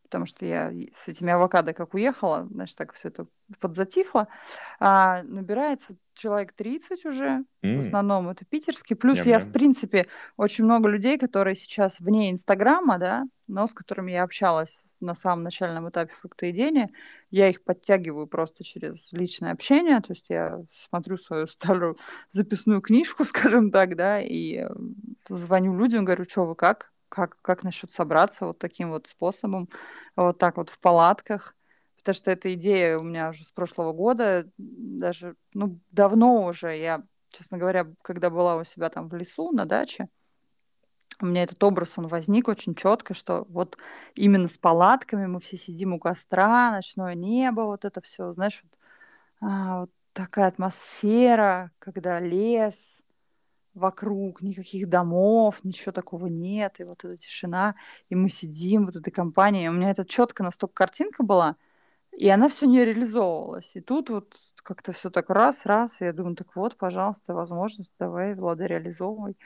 [0.08, 3.26] потому что я с этими авокадо как уехала, значит, так все это
[3.60, 4.28] подзатихло.
[4.80, 8.96] А, набирается человек 30 уже, в М, основном это питерские.
[8.96, 9.52] Плюс я, в Ням-ням.
[9.52, 10.06] принципе,
[10.36, 15.44] очень много людей, которые сейчас вне Инстаграма, да, но с которыми я общалась на самом
[15.44, 16.90] начальном этапе фруктоедения,
[17.30, 20.60] я их подтягиваю просто через личное общение, то есть я
[20.90, 21.98] смотрю свою старую
[22.32, 24.68] записную книжку, скажем так, да, и э,
[25.28, 26.92] звоню людям, говорю, что вы как?
[27.08, 29.68] Как, как насчет собраться вот таким вот способом,
[30.16, 31.54] вот так вот в палатках,
[31.96, 37.02] потому что эта идея у меня уже с прошлого года, даже, ну, давно уже, я,
[37.30, 40.08] честно говоря, когда была у себя там в лесу на даче,
[41.20, 43.76] у меня этот образ, он возник очень четко, что вот
[44.14, 48.78] именно с палатками мы все сидим у костра, ночное небо, вот это все, знаешь, вот,
[49.50, 52.97] а, вот такая атмосфера, когда лес
[53.74, 57.74] вокруг, никаких домов, ничего такого нет, и вот эта тишина,
[58.08, 59.68] и мы сидим вот этой компанией.
[59.68, 61.56] У меня это четко настолько картинка была,
[62.12, 63.70] и она все не реализовывалась.
[63.74, 67.92] И тут вот как-то все так раз, раз, и я думаю, так вот, пожалуйста, возможность,
[67.98, 69.36] давай, Влада, реализовывай.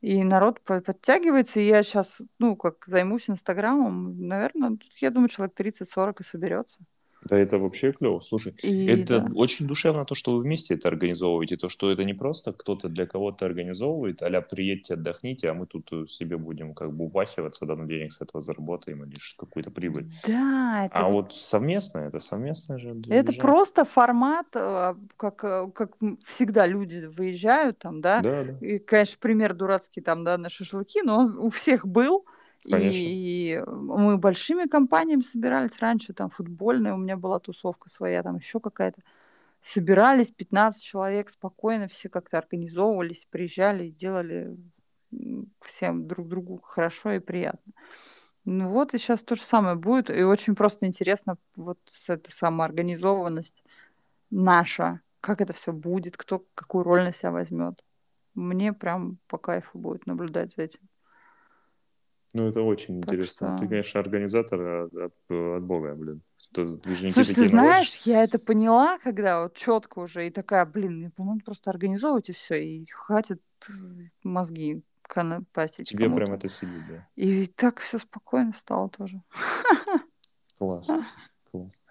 [0.00, 5.54] И народ по- подтягивается, и я сейчас, ну, как займусь Инстаграмом, наверное, я думаю, человек
[5.54, 6.78] 30-40 и соберется.
[7.24, 8.20] Да это вообще клево.
[8.20, 9.30] Слушай, И это да.
[9.34, 13.06] очень душевно то, что вы вместе это организовываете, то, что это не просто кто-то для
[13.06, 17.76] кого-то организовывает, а приедьте, отдохните, а мы тут э, себе будем как бы упахиваться, да,
[17.76, 20.06] на денег с этого заработаем или какую-то прибыль.
[20.26, 23.40] Да, это А вот совместно, это совместное же Это движение.
[23.40, 25.92] просто формат, э, как, э, как
[26.26, 31.02] всегда люди выезжают там, да, Да, да, и, конечно, пример дурацкий там, да, на шашлыки,
[31.02, 32.26] но он у всех был,
[32.70, 33.02] конечно.
[33.02, 38.60] и мы большими компаниями собирались раньше, там футбольная у меня была тусовка своя, там еще
[38.60, 39.00] какая-то.
[39.62, 44.56] Собирались 15 человек спокойно, все как-то организовывались, приезжали, и делали
[45.62, 47.72] всем друг другу хорошо и приятно.
[48.44, 50.10] Ну вот, и сейчас то же самое будет.
[50.10, 53.64] И очень просто интересно вот с эта самоорганизованность
[54.30, 57.82] наша, как это все будет, кто какую роль на себя возьмет.
[58.34, 60.80] Мне прям по кайфу будет наблюдать за этим.
[62.34, 63.52] Ну, это очень Так интересно.
[63.52, 63.68] Ты, что...
[63.68, 66.20] конечно, организатор от, от, от бога, блин.
[66.52, 67.76] То движники Слушай, ты такие наводишь.
[67.76, 72.28] знаешь, я это поняла, когда вот четко уже и такая, блин, мне надо просто организовывать
[72.28, 73.40] и все, и хватит
[74.22, 75.88] мозги конопатить.
[75.88, 77.08] Тебе прям это сидит, да.
[77.16, 79.22] И так все спокойно стало тоже.
[80.58, 80.90] Класс.
[81.50, 81.82] Класс.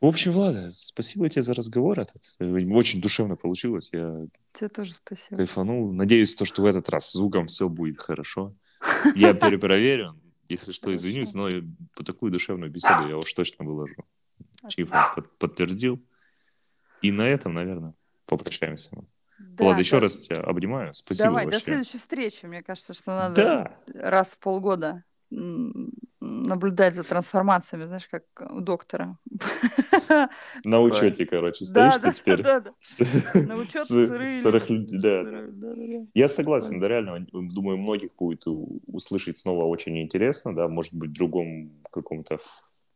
[0.00, 2.22] В общем, Влада, спасибо тебе за разговор этот.
[2.40, 3.88] Очень душевно получилось.
[3.92, 5.36] Я Тебе тоже спасибо.
[5.36, 5.92] кайфанул.
[5.92, 8.52] Надеюсь, то, что в этот раз с звуком все будет хорошо.
[9.14, 10.20] Я перепроверю.
[10.48, 11.48] Если что, извинюсь, но
[11.96, 14.04] по такую душевную беседу я уж точно выложу.
[14.68, 16.00] Чифа под- подтвердил.
[17.02, 17.94] И на этом, наверное,
[18.26, 19.04] попрощаемся.
[19.38, 20.00] Да, еще да.
[20.02, 20.94] раз тебя обнимаю.
[20.94, 21.64] Спасибо Давай, до вообще.
[21.64, 22.46] следующей встречи.
[22.46, 25.04] Мне кажется, что надо Да, раз в полгода
[26.20, 29.18] наблюдать за трансформациями, знаешь, как у доктора.
[30.64, 32.42] на учете, короче, Да, стоишь да, ты теперь.
[32.42, 32.74] да, да.
[32.80, 33.00] С-
[33.46, 36.06] На учет с- сырых людей, да.
[36.14, 38.44] Я согласен, да, реально, думаю, многих будет
[38.86, 42.38] услышать снова очень интересно, да, может быть, в другом каком-то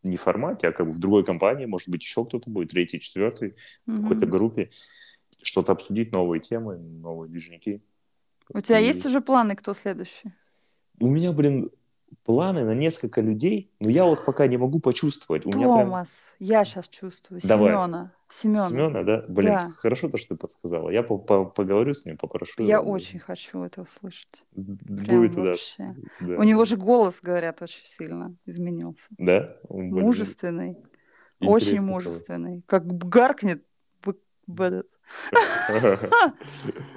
[0.03, 3.55] не формате, а как бы в другой компании, может быть, еще кто-то будет, третий, четвертый,
[3.87, 4.71] в какой-то группе,
[5.43, 7.83] что-то обсудить, новые темы, новые движники.
[8.53, 10.33] У тебя И есть уже планы, кто следующий?
[10.99, 11.71] У меня, блин,
[12.25, 15.47] планы на несколько людей, но я вот пока не могу почувствовать.
[15.47, 15.87] У меня прям...
[15.87, 16.09] Томас,
[16.39, 17.41] я сейчас чувствую.
[17.45, 17.71] Давай.
[17.73, 18.13] Семена.
[18.33, 18.69] Семена.
[18.69, 19.25] Семена, да?
[19.29, 19.69] Блин, Да.
[19.69, 20.91] хорошо то, что ты подсказала.
[20.91, 22.63] Я по- по- поговорю с ним, попрошу.
[22.63, 22.91] Я его.
[22.91, 24.45] очень хочу это услышать.
[24.55, 25.57] Будет, да, вообще.
[25.83, 26.37] с- да.
[26.37, 29.03] У него же голос, говорят, очень сильно изменился.
[29.19, 29.57] Да?
[29.69, 30.77] Он Мужественный.
[31.41, 32.63] Очень мужественный.
[32.67, 33.65] Как б- гаркнет.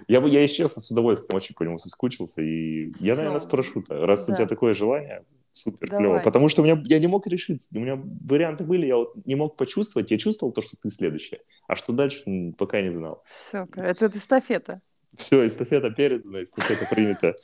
[0.07, 4.06] Я бы, я, если честно, с удовольствием очень по нему соскучился, и я, наверное, спрошу-то,
[4.06, 5.23] раз у тебя такое желание,
[5.53, 6.06] супер Давай.
[6.06, 6.19] клево.
[6.19, 9.35] Потому что у меня, я не мог решиться, у меня варианты были, я вот не
[9.35, 12.23] мог почувствовать, я чувствовал то, что ты следующая, а что дальше,
[12.57, 13.23] пока не знал.
[13.27, 14.81] Все, это эстафета.
[15.15, 17.35] Все, эстафета передана, эстафета принята.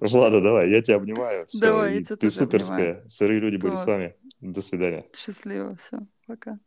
[0.00, 1.46] Влада, давай, я тебя обнимаю.
[1.46, 3.04] Всё, Давай, я тебя ты суперская.
[3.06, 3.84] Сырые люди были Класс.
[3.84, 4.16] с вами.
[4.40, 5.04] До свидания.
[5.14, 6.58] Счастливо, все, пока.